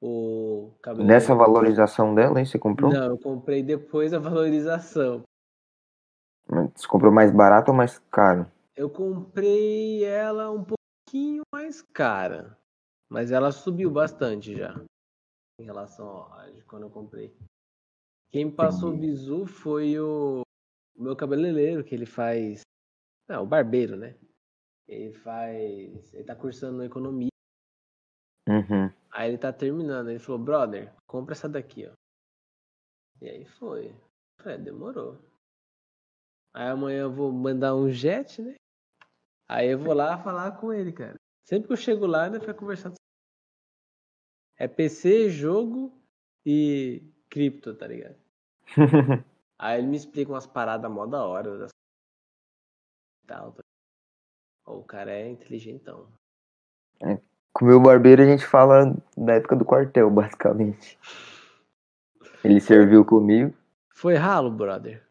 [0.00, 1.06] O cabelo.
[1.06, 2.46] Nessa valorização dela, hein?
[2.46, 2.90] Você comprou?
[2.90, 5.22] Não, eu comprei depois da valorização.
[6.74, 8.50] Você comprou mais barato ou mais caro?
[8.74, 12.58] Eu comprei ela um pouquinho mais cara.
[13.08, 14.74] Mas ela subiu bastante já.
[15.60, 17.36] Em relação a quando eu comprei.
[18.30, 20.40] Quem me passou o bizu foi o,
[20.96, 22.62] meu cabeleireiro, que ele faz.
[23.28, 24.16] Não, o barbeiro, né?
[24.88, 26.14] Ele faz.
[26.14, 27.28] Ele tá cursando economia.
[28.48, 28.90] Uhum.
[29.10, 30.08] Aí ele tá terminando.
[30.08, 31.92] Ele falou, brother, compra essa daqui, ó.
[33.20, 33.88] E aí foi.
[33.88, 35.18] Eu Falei, "É, demorou.
[36.54, 38.54] Aí amanhã eu vou mandar um jet, né?
[39.46, 41.16] Aí eu vou lá falar com ele, cara.
[41.44, 42.94] Sempre que eu chego lá, ainda fica conversando.
[44.60, 45.90] É PC, jogo
[46.44, 48.16] e cripto, tá ligado?
[49.58, 51.56] Aí ele me explica umas paradas mó da hora.
[51.56, 51.70] Das...
[53.26, 53.62] Tal, tá?
[54.66, 56.06] O cara é inteligentão.
[57.54, 60.98] Com o meu barbeiro a gente fala da época do quartel, basicamente.
[62.44, 63.56] Ele serviu comigo.
[63.94, 65.02] Foi ralo, brother.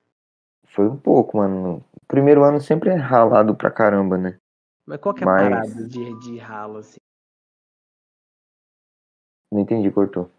[0.65, 1.83] Foi um pouco, mano.
[1.95, 4.37] O primeiro ano sempre é ralado pra caramba, né?
[4.85, 6.99] Mas qual que é a Mas- parada de, de ralo, assim?
[9.51, 10.29] Não entendi, cortou.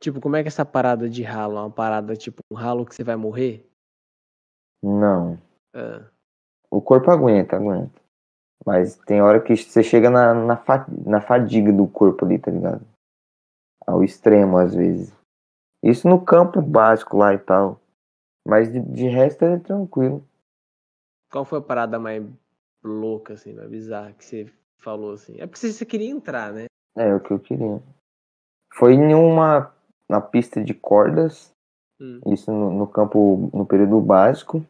[0.00, 1.56] Tipo, como é que é essa parada de ralo?
[1.58, 3.68] É uma parada, tipo, um ralo que você vai morrer?
[4.82, 5.38] Não.
[5.74, 6.08] Ah,
[6.70, 8.00] O corpo aguenta, aguenta.
[8.64, 12.50] Mas tem hora que você chega na, na, fa- na fadiga do corpo ali, tá
[12.50, 12.86] ligado?
[13.86, 15.12] Ao extremo, às vezes.
[15.82, 17.80] Isso no campo básico lá e tal.
[18.46, 20.24] Mas de, de resto é tranquilo.
[21.30, 22.24] qual foi a parada mais
[22.82, 25.34] louca, assim, mais bizarra que você falou, assim?
[25.38, 26.66] É porque você, você queria entrar, né?
[26.96, 27.82] É o que eu queria.
[28.72, 29.72] Foi em uma
[30.08, 31.52] na pista de cordas,
[32.00, 32.20] Hum.
[32.28, 34.64] isso no, no campo, no período básico,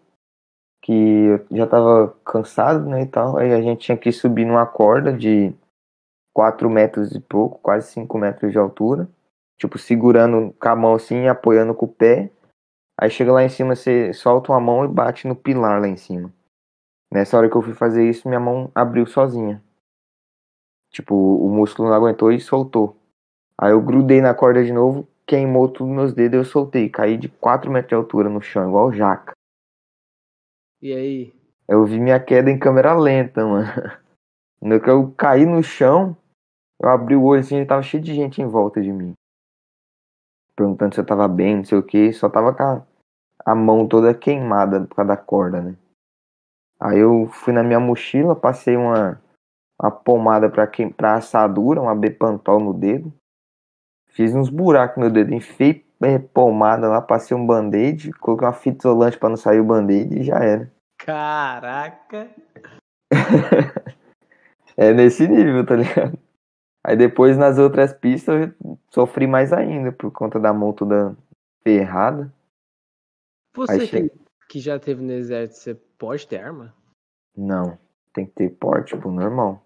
[0.82, 3.36] que eu já tava cansado, né, e tal.
[3.36, 5.54] Aí a gente tinha que subir numa corda de
[6.34, 9.08] 4 metros e pouco, quase 5 metros de altura.
[9.58, 12.30] Tipo, segurando com a mão assim, apoiando com o pé.
[12.98, 15.96] Aí chega lá em cima, você solta uma mão e bate no pilar lá em
[15.96, 16.32] cima.
[17.12, 19.62] Nessa hora que eu fui fazer isso, minha mão abriu sozinha.
[20.90, 22.96] Tipo, o músculo não aguentou e soltou.
[23.60, 26.88] Aí eu grudei na corda de novo, queimou tudo meus dedos e eu soltei.
[26.88, 29.32] Caí de 4 metros de altura no chão, igual jaca.
[30.80, 31.34] E aí?
[31.68, 33.66] Eu vi minha queda em câmera lenta, mano.
[34.62, 36.14] No que eu caí no chão,
[36.82, 39.14] eu abri o olho assim e tava cheio de gente em volta de mim.
[40.54, 42.12] Perguntando se eu tava bem, não sei o que.
[42.12, 42.86] Só tava com a,
[43.46, 45.76] a mão toda queimada por causa da corda, né?
[46.78, 49.18] Aí eu fui na minha mochila, passei uma,
[49.80, 53.10] uma pomada pra, queim, pra assadura, uma Bepantol no dedo.
[54.12, 58.52] Fiz uns buracos no meu dedo, enfiei é, pomada lá, passei um band-aid, coloquei uma
[58.52, 60.70] fita isolante pra não sair o band-aid e já era.
[60.98, 62.30] Caraca!
[64.76, 66.18] É nesse nível, tá ligado?
[66.82, 71.14] Aí depois nas outras pistas eu sofri mais ainda por conta da mão toda
[71.62, 72.32] ferrada.
[73.54, 74.10] Você Aí chega-
[74.48, 76.74] que já teve no exército, você pode ter arma?
[77.36, 77.78] Não,
[78.14, 79.62] tem que ter porte, tipo, normal.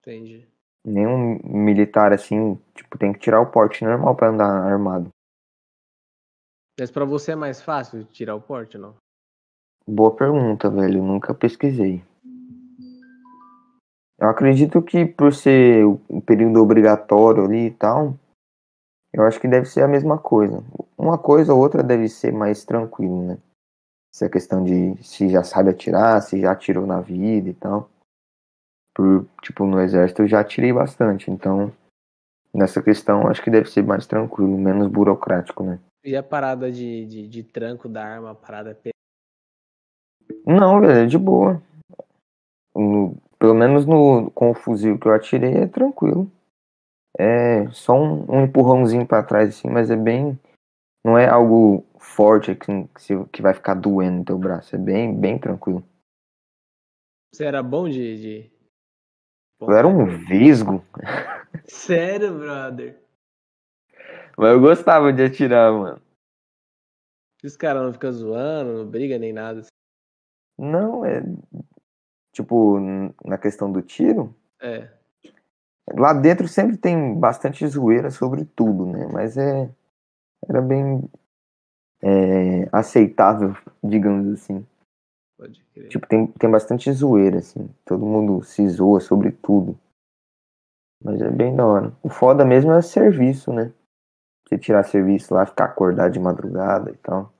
[0.00, 0.46] Entendi.
[0.86, 5.08] Nenhum militar assim, tipo, tem que tirar o porte normal pra andar armado.
[6.78, 8.94] Mas pra você é mais fácil tirar o porte, não?
[9.86, 11.02] Boa pergunta, velho.
[11.02, 12.02] Nunca pesquisei.
[14.18, 18.18] Eu acredito que por ser o período obrigatório ali e tal,
[19.12, 20.62] eu acho que deve ser a mesma coisa.
[20.96, 23.38] Uma coisa ou outra deve ser mais tranquilo, né?
[24.12, 27.90] Essa questão de se já sabe atirar, se já atirou na vida e tal.
[28.94, 31.72] Por, tipo, no exército eu já tirei bastante, então
[32.54, 35.80] nessa questão acho que deve ser mais tranquilo, menos burocrático, né?
[36.04, 38.78] E a parada de, de, de tranco da arma, a parada
[40.46, 41.62] Não, velho, é de boa.
[42.74, 46.30] No, pelo menos no, com o fuzil que eu atirei é tranquilo.
[47.18, 50.38] É só um, um empurrãozinho para trás, assim, mas é bem.
[51.04, 54.74] Não é algo forte que, que vai ficar doendo no teu braço.
[54.74, 55.82] É bem, bem tranquilo.
[57.32, 58.20] Você era bom de.
[58.20, 58.53] de...
[59.60, 60.84] Eu era um visgo.
[61.64, 62.98] Sério, brother?
[64.36, 66.00] Mas eu gostava de atirar, mano.
[67.42, 69.60] Os caras não ficam zoando, não briga nem nada.
[69.60, 69.70] Assim.
[70.58, 71.22] Não, é.
[72.32, 72.78] Tipo,
[73.24, 74.34] na questão do tiro.
[74.60, 74.88] É.
[75.92, 79.06] Lá dentro sempre tem bastante zoeira sobre tudo, né?
[79.12, 79.70] Mas é.
[80.48, 81.08] Era bem.
[82.02, 84.66] É, aceitável, digamos assim.
[85.36, 85.88] Pode crer.
[85.88, 87.68] Tipo, tem, tem bastante zoeira, assim.
[87.84, 89.78] Todo mundo se zoa sobre tudo.
[91.02, 91.92] Mas é bem da hora.
[92.02, 93.72] O foda mesmo é serviço, né?
[94.46, 97.32] Você tirar serviço lá, ficar acordado de madrugada e tal.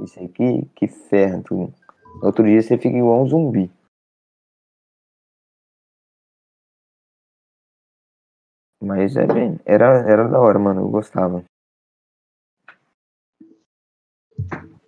[0.00, 1.74] Isso aí que, que ferra tudo.
[2.22, 3.70] Outro dia você fica igual um zumbi.
[8.80, 9.58] Mas é bem.
[9.64, 10.82] Era, era da hora, mano.
[10.82, 11.44] Eu gostava.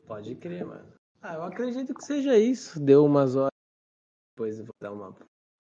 [0.07, 1.00] Pode crer, mano.
[1.23, 2.81] Ah, eu acredito que seja isso.
[2.81, 3.51] Deu umas horas.
[4.35, 5.15] Depois vou dar uma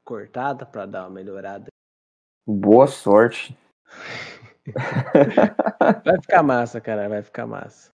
[0.05, 1.67] cortada pra dar uma melhorada.
[2.47, 3.55] Boa sorte.
[6.05, 7.09] vai ficar massa, cara.
[7.09, 7.91] Vai ficar massa.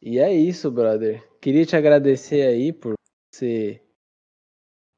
[0.00, 1.22] E é isso, brother.
[1.38, 2.94] Queria te agradecer aí por
[3.30, 3.82] você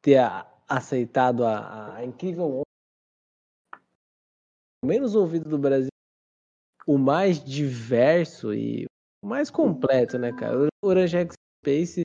[0.02, 0.20] ter
[0.68, 2.62] aceitado a, a incrível
[4.84, 5.90] menos ouvido do Brasil,
[6.86, 8.84] o mais diverso e
[9.22, 10.68] o mais completo, né, cara?
[10.82, 11.34] O Orange X
[11.66, 12.02] Space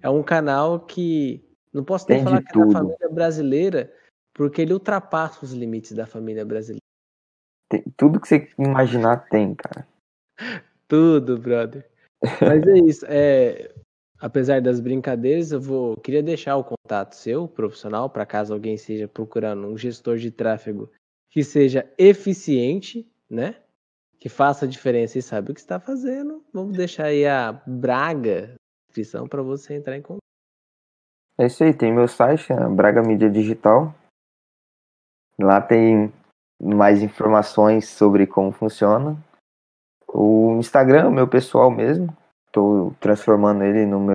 [0.00, 3.94] é um canal que não posso nem falar que é da família brasileira,
[4.34, 6.80] porque ele ultrapassa os limites da família brasileira.
[7.68, 9.86] Tem, tudo que você imaginar tem, cara.
[10.88, 11.86] tudo, brother.
[12.40, 13.04] Mas é isso.
[13.06, 13.74] É,
[14.18, 19.06] apesar das brincadeiras, eu vou queria deixar o contato seu, profissional, para caso alguém esteja
[19.06, 20.90] procurando um gestor de tráfego
[21.30, 23.56] que seja eficiente, né?
[24.18, 26.44] Que faça a diferença e sabe o que está fazendo.
[26.52, 28.54] Vamos deixar aí a Braga
[28.92, 30.20] descrição para você entrar em contato.
[31.38, 33.94] É isso aí, tem meu site, Braga Mídia Digital.
[35.40, 36.12] Lá tem
[36.60, 39.16] mais informações sobre como funciona.
[40.06, 42.14] O Instagram, meu pessoal mesmo.
[42.46, 44.14] Estou transformando ele no meu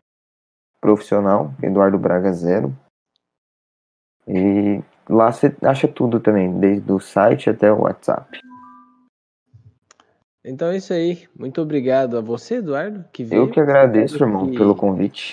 [0.80, 2.72] profissional, Eduardo Braga Zero.
[4.28, 4.80] E
[5.10, 8.40] lá você acha tudo também, desde o site até o WhatsApp.
[10.48, 11.28] Então é isso aí.
[11.38, 13.44] Muito obrigado a você, Eduardo, que veio.
[13.44, 14.58] Eu que agradeço, irmão, que...
[14.58, 15.32] pelo convite.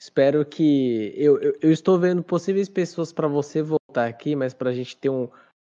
[0.00, 1.12] Espero que.
[1.16, 4.96] Eu, eu, eu estou vendo possíveis pessoas para você voltar aqui, mas para a gente
[4.96, 5.28] ter um,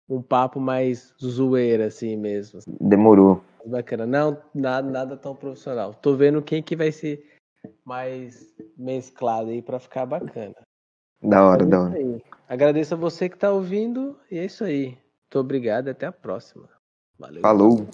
[0.09, 2.59] um papo mais zoeira, assim mesmo.
[2.81, 3.41] Demorou.
[3.65, 4.05] Bacana.
[4.05, 5.93] Não, nada, nada tão profissional.
[5.93, 7.25] Tô vendo quem que vai ser
[7.85, 10.55] mais mesclado aí para ficar bacana.
[11.21, 11.95] Da hora, é da hora.
[11.95, 12.21] Aí.
[12.49, 14.87] Agradeço a você que tá ouvindo e é isso aí.
[14.87, 16.67] Muito obrigado e até a próxima.
[17.17, 17.41] Valeu.
[17.41, 17.87] Falou.